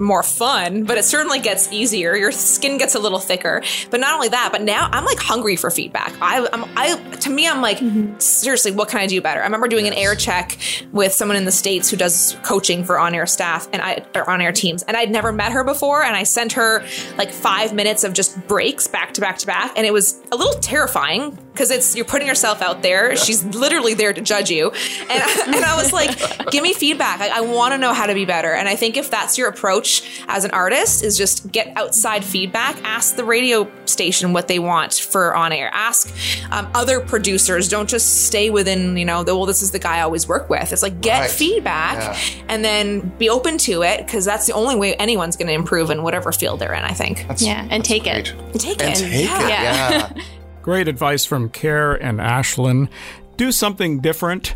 more 0.00 0.22
fun, 0.22 0.84
but 0.84 0.98
it 0.98 1.04
certainly 1.04 1.38
gets 1.40 1.72
easier. 1.72 2.16
Your 2.16 2.32
skin 2.32 2.78
gets 2.78 2.94
a 2.94 2.98
little 2.98 3.18
thicker. 3.18 3.62
But 3.90 4.00
not 4.00 4.14
only 4.14 4.28
that, 4.28 4.50
but 4.52 4.62
now 4.62 4.88
I'm 4.92 5.04
like 5.04 5.18
hungry 5.18 5.56
for 5.56 5.70
feedback. 5.70 6.14
I, 6.20 6.46
I'm, 6.52 6.64
I, 6.76 6.96
to 6.96 7.30
me, 7.30 7.48
I'm 7.48 7.60
like, 7.60 7.78
seriously, 8.20 8.72
what 8.72 8.88
can 8.88 9.00
I 9.00 9.06
do 9.06 9.20
better? 9.20 9.40
I 9.40 9.44
remember 9.44 9.68
doing 9.68 9.86
an 9.86 9.94
air 9.94 10.14
check 10.14 10.58
with 10.92 11.12
someone 11.12 11.36
in 11.36 11.44
the 11.44 11.52
states 11.52 11.90
who 11.90 11.96
does 11.96 12.36
coaching 12.42 12.84
for 12.84 12.98
on-air 12.98 13.26
staff 13.26 13.68
and 13.72 13.82
I, 13.82 14.04
or 14.14 14.28
on-air 14.28 14.52
teams, 14.52 14.82
and 14.84 14.96
I'd 14.96 15.10
never 15.10 15.32
met 15.32 15.52
her 15.52 15.64
before, 15.64 16.02
and 16.02 16.16
I 16.16 16.22
sent 16.22 16.52
her 16.52 16.84
like 17.16 17.30
five 17.30 17.74
minutes 17.74 18.04
of 18.04 18.12
just 18.12 18.46
breaks 18.46 18.86
back 18.86 19.14
to 19.14 19.20
back 19.20 19.38
to 19.38 19.46
back, 19.46 19.72
and 19.76 19.86
it 19.86 19.92
was 19.92 20.20
a 20.32 20.36
little 20.36 20.60
terrifying 20.60 21.38
because 21.58 21.72
it's 21.72 21.96
you're 21.96 22.04
putting 22.04 22.28
yourself 22.28 22.62
out 22.62 22.82
there. 22.82 23.16
She's 23.16 23.42
literally 23.44 23.94
there 23.94 24.12
to 24.12 24.20
judge 24.20 24.48
you, 24.48 24.70
and 25.10 25.22
and 25.54 25.64
I 25.64 25.74
was 25.76 25.92
like, 25.92 26.16
give 26.52 26.62
me 26.62 26.72
feedback. 26.72 27.20
I, 27.20 27.38
I 27.38 27.40
want 27.40 27.72
to 27.74 27.78
know 27.78 27.92
how 27.92 28.06
to 28.06 28.14
be 28.14 28.24
better, 28.24 28.52
and 28.54 28.68
I 28.68 28.76
think 28.76 28.96
if 28.96 29.10
that's 29.10 29.36
your 29.36 29.48
approach 29.48 30.22
as 30.28 30.44
an 30.44 30.52
artist, 30.52 31.02
is 31.02 31.18
just 31.18 31.50
get 31.50 31.72
outside 31.76 32.24
feedback. 32.24 32.76
Ask 32.84 33.16
the 33.16 33.24
radio 33.24 33.68
station 33.86 34.32
what 34.32 34.46
they 34.46 34.60
want 34.60 34.92
for 34.94 35.34
on 35.34 35.52
air. 35.52 35.68
Ask 35.72 36.14
um, 36.52 36.70
other 36.74 37.00
producers. 37.00 37.68
Don't 37.68 37.88
just 37.88 38.26
stay 38.26 38.50
within 38.50 38.96
you 38.96 39.04
know 39.04 39.24
the 39.24 39.34
well. 39.34 39.46
This 39.46 39.62
is 39.62 39.72
the 39.72 39.80
guy 39.80 39.98
I 39.98 40.02
always 40.02 40.28
work 40.28 40.48
with. 40.48 40.72
It's 40.72 40.82
like 40.82 41.00
get 41.00 41.18
Right. 41.22 41.30
feedback 41.30 41.94
Yeah. 41.96 42.42
and 42.48 42.64
then 42.64 43.00
be 43.18 43.28
open 43.28 43.58
to 43.58 43.82
it 43.82 44.06
because 44.06 44.24
that's 44.24 44.46
the 44.46 44.52
only 44.52 44.76
way 44.76 44.94
anyone's 44.94 45.36
going 45.36 45.48
to 45.48 45.54
improve 45.54 45.90
in 45.90 46.04
whatever 46.04 46.30
field 46.30 46.60
they're 46.60 46.72
in. 46.74 46.84
I 46.84 46.92
think. 46.92 47.26
Yeah, 47.38 47.66
and 47.70 47.84
take 47.84 48.06
it. 48.06 48.30
And 48.52 48.60
take 48.60 48.80
And 48.80 48.90
it. 48.92 48.96
take 48.98 49.24
yeah. 49.28 50.06
it. 50.06 50.16
Yeah. 50.16 50.22
Yeah. 50.68 50.74
Great 50.74 50.88
advice 50.88 51.24
from 51.24 51.48
Kara 51.48 51.98
and 51.98 52.18
Ashlyn. 52.18 52.90
Do 53.38 53.52
something 53.52 54.00
different. 54.00 54.54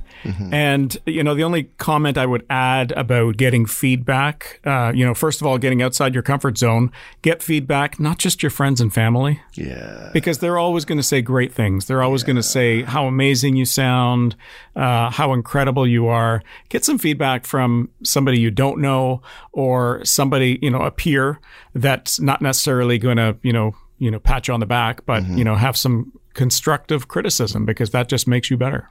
And, 0.52 0.96
you 1.06 1.24
know, 1.24 1.34
the 1.34 1.42
only 1.42 1.64
comment 1.78 2.18
I 2.18 2.26
would 2.26 2.44
add 2.50 2.92
about 2.92 3.36
getting 3.36 3.66
feedback, 3.66 4.60
uh, 4.64 4.92
you 4.94 5.04
know, 5.04 5.14
first 5.14 5.40
of 5.40 5.46
all, 5.46 5.58
getting 5.58 5.82
outside 5.82 6.14
your 6.14 6.22
comfort 6.22 6.58
zone, 6.58 6.92
get 7.22 7.42
feedback, 7.42 7.98
not 7.98 8.18
just 8.18 8.42
your 8.42 8.50
friends 8.50 8.80
and 8.80 8.92
family, 8.92 9.40
yeah. 9.54 10.10
because 10.12 10.38
they're 10.38 10.58
always 10.58 10.84
going 10.84 10.98
to 10.98 11.02
say 11.02 11.22
great 11.22 11.52
things. 11.52 11.86
They're 11.86 12.02
always 12.02 12.22
going 12.22 12.36
to 12.36 12.42
say 12.42 12.82
how 12.82 13.06
amazing 13.06 13.56
you 13.56 13.64
sound, 13.64 14.36
uh, 14.76 15.10
how 15.10 15.32
incredible 15.32 15.86
you 15.86 16.06
are. 16.06 16.42
Get 16.68 16.84
some 16.84 16.98
feedback 16.98 17.46
from 17.46 17.88
somebody 18.04 18.38
you 18.38 18.50
don't 18.50 18.80
know 18.80 19.22
or 19.52 20.04
somebody, 20.04 20.58
you 20.62 20.70
know, 20.70 20.82
a 20.82 20.90
peer 20.90 21.40
that's 21.74 22.20
not 22.20 22.42
necessarily 22.42 22.98
going 22.98 23.16
to, 23.16 23.36
you 23.42 23.52
know, 23.52 23.74
you 24.02 24.10
know, 24.10 24.18
pat 24.18 24.48
you 24.48 24.54
on 24.54 24.60
the 24.60 24.66
back, 24.66 25.06
but, 25.06 25.22
you 25.38 25.44
know, 25.44 25.54
have 25.54 25.76
some 25.76 26.12
constructive 26.34 27.06
criticism 27.06 27.64
because 27.64 27.90
that 27.90 28.08
just 28.08 28.26
makes 28.26 28.50
you 28.50 28.56
better. 28.56 28.88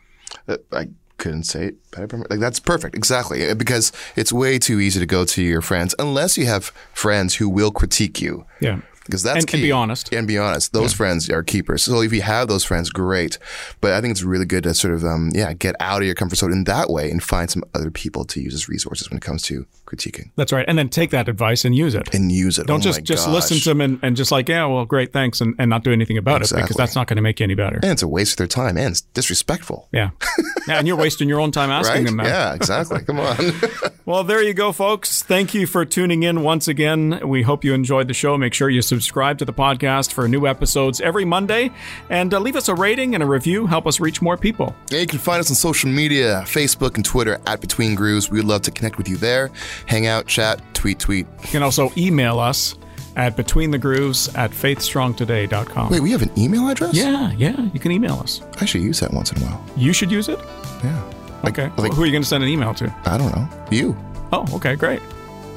Uh, 0.47 0.57
I 0.72 0.88
couldn't 1.18 1.43
say 1.43 1.66
it 1.68 1.91
better. 1.91 2.07
Like 2.30 2.39
that's 2.39 2.59
perfect, 2.62 2.95
exactly. 2.95 3.49
Uh, 3.49 3.55
Because 3.55 3.91
it's 4.16 4.32
way 4.32 4.57
too 4.57 4.80
easy 4.80 4.99
to 4.99 5.05
go 5.05 5.26
to 5.26 5.41
your 5.43 5.62
friends 5.62 5.93
unless 5.99 6.38
you 6.38 6.45
have 6.45 6.72
friends 6.93 7.36
who 7.36 7.49
will 7.49 7.72
critique 7.72 8.22
you. 8.22 8.45
Yeah. 8.62 8.80
Because 9.05 9.24
that's 9.24 9.43
And- 9.43 9.53
and 9.53 9.62
key. 9.62 9.62
be 9.64 9.72
honest. 9.72 10.14
And 10.14 10.28
be 10.28 10.38
honest. 10.38 10.72
Those 10.74 10.93
friends 10.93 11.30
are 11.30 11.43
keepers. 11.43 11.84
So 11.84 12.01
if 12.01 12.14
you 12.14 12.22
have 12.22 12.47
those 12.47 12.64
friends, 12.64 12.89
great. 12.89 13.38
But 13.82 13.91
I 13.93 13.99
think 13.99 14.12
it's 14.12 14.24
really 14.24 14.45
good 14.45 14.64
to 14.64 14.74
sort 14.74 14.93
of, 14.93 15.03
um, 15.03 15.32
yeah, 15.34 15.51
get 15.53 15.76
out 15.80 16.01
of 16.01 16.05
your 16.05 16.16
comfort 16.16 16.38
zone 16.38 16.51
in 16.53 16.64
that 16.66 16.89
way 16.89 17.12
and 17.12 17.22
find 17.22 17.49
some 17.49 17.64
other 17.74 17.91
people 17.91 18.24
to 18.26 18.39
use 18.39 18.53
as 18.53 18.70
resources 18.70 19.09
when 19.09 19.18
it 19.18 19.24
comes 19.24 19.41
to 19.43 19.66
critiquing 19.92 20.32
That's 20.36 20.52
right. 20.52 20.66
And 20.68 20.78
then 20.78 20.89
take 20.89 21.10
that 21.12 21.28
advice 21.28 21.66
and 21.66 21.76
use 21.76 21.96
it. 21.96 22.14
and 22.14 22.32
use 22.32 22.58
it. 22.60 22.68
Don't 22.68 22.80
Oh 22.82 22.84
just 22.84 23.04
just 23.04 23.28
listen 23.28 23.58
to 23.58 23.70
them 23.70 23.82
and, 23.82 24.00
and 24.02 24.16
just 24.16 24.32
like, 24.32 24.48
yeah, 24.50 24.66
well, 24.66 24.86
great, 24.86 25.12
thanks, 25.14 25.42
and, 25.42 25.56
and 25.60 25.70
not 25.70 25.84
do 25.84 25.92
anything 25.92 26.18
about 26.18 26.42
it 26.42 26.52
because 26.54 26.76
that's 26.76 26.96
not 26.96 27.08
going 27.08 27.18
to 27.18 27.22
make 27.22 27.39
you 27.39 27.44
any 27.44 27.56
better. 27.56 27.76
And 27.76 27.92
it's 27.92 28.04
a 28.04 28.08
waste 28.08 28.34
of 28.34 28.38
their 28.38 28.48
time 28.48 28.78
and 28.78 28.92
it's 28.92 29.02
disrespectful. 29.02 29.88
Yeah. 29.92 30.12
yeah. 30.68 30.78
And 30.80 30.88
you're 30.88 30.98
wasting 30.98 31.28
your 31.30 31.39
own 31.39 31.52
time 31.52 31.70
asking 31.70 31.96
Right? 31.96 32.06
them 32.06 32.18
that. 32.18 32.26
Yeah, 32.28 32.54
exactly. 32.54 33.02
Come 33.04 33.20
on. 33.20 33.38
Well, 34.04 34.24
there 34.24 34.42
you 34.42 34.56
go, 34.56 34.72
folks. 34.72 35.22
Thank 35.22 35.54
you 35.54 35.68
for 35.68 35.86
tuning 35.86 36.24
in 36.24 36.42
once 36.42 36.68
again. 36.68 37.22
We 37.24 37.44
hope 37.44 37.64
you 37.64 37.74
enjoyed 37.76 38.08
the 38.08 38.16
show. 38.16 38.36
Make 38.36 38.54
sure 38.54 38.68
you 38.68 38.82
subscribe 38.82 39.38
to 39.38 39.46
the 39.46 39.54
podcast 39.54 40.12
for 40.12 40.28
new 40.28 40.48
episodes 40.48 41.00
every 41.00 41.24
Monday 41.24 41.70
and 42.10 42.34
uh, 42.34 42.39
leave 42.39 42.56
us 42.56 42.68
a 42.68 42.74
rating 42.74 43.14
and 43.14 43.24
a 43.24 43.28
review. 43.28 43.68
Help 43.68 43.86
us 43.86 44.00
reach 44.00 44.20
more 44.22 44.38
people. 44.38 44.76
Yeah, 44.89 45.02
you 45.02 45.08
can 45.08 45.20
find 45.20 45.39
us 45.39 45.52
on 45.52 45.56
social 45.56 45.89
media, 45.89 46.44
Facebook 46.48 46.96
and 46.96 47.06
Twitter 47.06 47.39
at 47.46 47.62
Between 47.62 47.94
Grooves. 47.94 48.30
We 48.30 48.39
would 48.39 48.48
love 48.48 48.64
to 48.64 48.72
connect 48.72 48.98
with 48.98 49.08
you 49.08 49.18
there. 49.18 49.52
Hang 49.88 50.08
out, 50.08 50.28
chat, 50.28 50.62
tweet, 50.74 51.00
tweet. 51.00 51.28
You 51.44 51.48
can 51.50 51.64
also 51.64 51.92
email 51.98 52.40
us 52.40 52.76
at 53.16 53.36
betweenthegrooves 53.36 54.38
at 54.38 54.52
faithstrongtoday.com. 54.52 55.90
Wait, 55.90 56.00
we 56.00 56.12
have 56.12 56.22
an 56.22 56.32
email 56.38 56.70
address? 56.70 56.94
Yeah, 56.94 57.32
yeah, 57.34 57.60
you 57.74 57.80
can 57.80 57.92
email 57.92 58.16
us. 58.16 58.42
I 58.60 58.66
should 58.66 58.82
use 58.82 59.00
that 59.02 59.12
once 59.12 59.32
in 59.32 59.42
a 59.42 59.46
while. 59.46 59.66
You 59.76 59.92
should 59.94 60.12
use 60.12 60.30
it. 60.30 60.40
Yeah. 60.84 61.04
Like, 61.44 61.58
Okay. 61.60 61.72
Like, 61.82 61.94
Who 61.94 62.04
are 62.04 62.06
you 62.06 62.12
going 62.12 62.22
to 62.24 62.28
send 62.28 62.44
an 62.44 62.50
email 62.50 62.74
to? 62.76 62.94
I 63.06 63.18
don't 63.18 63.36
know. 63.36 63.48
You. 63.72 63.98
Oh, 64.32 64.46
okay, 64.56 64.76
great. 64.76 65.02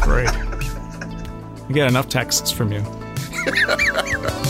great. 0.00 0.28
I 0.28 1.72
get 1.72 1.88
enough 1.88 2.08
texts 2.08 2.50
from 2.52 2.70
you. 2.72 2.84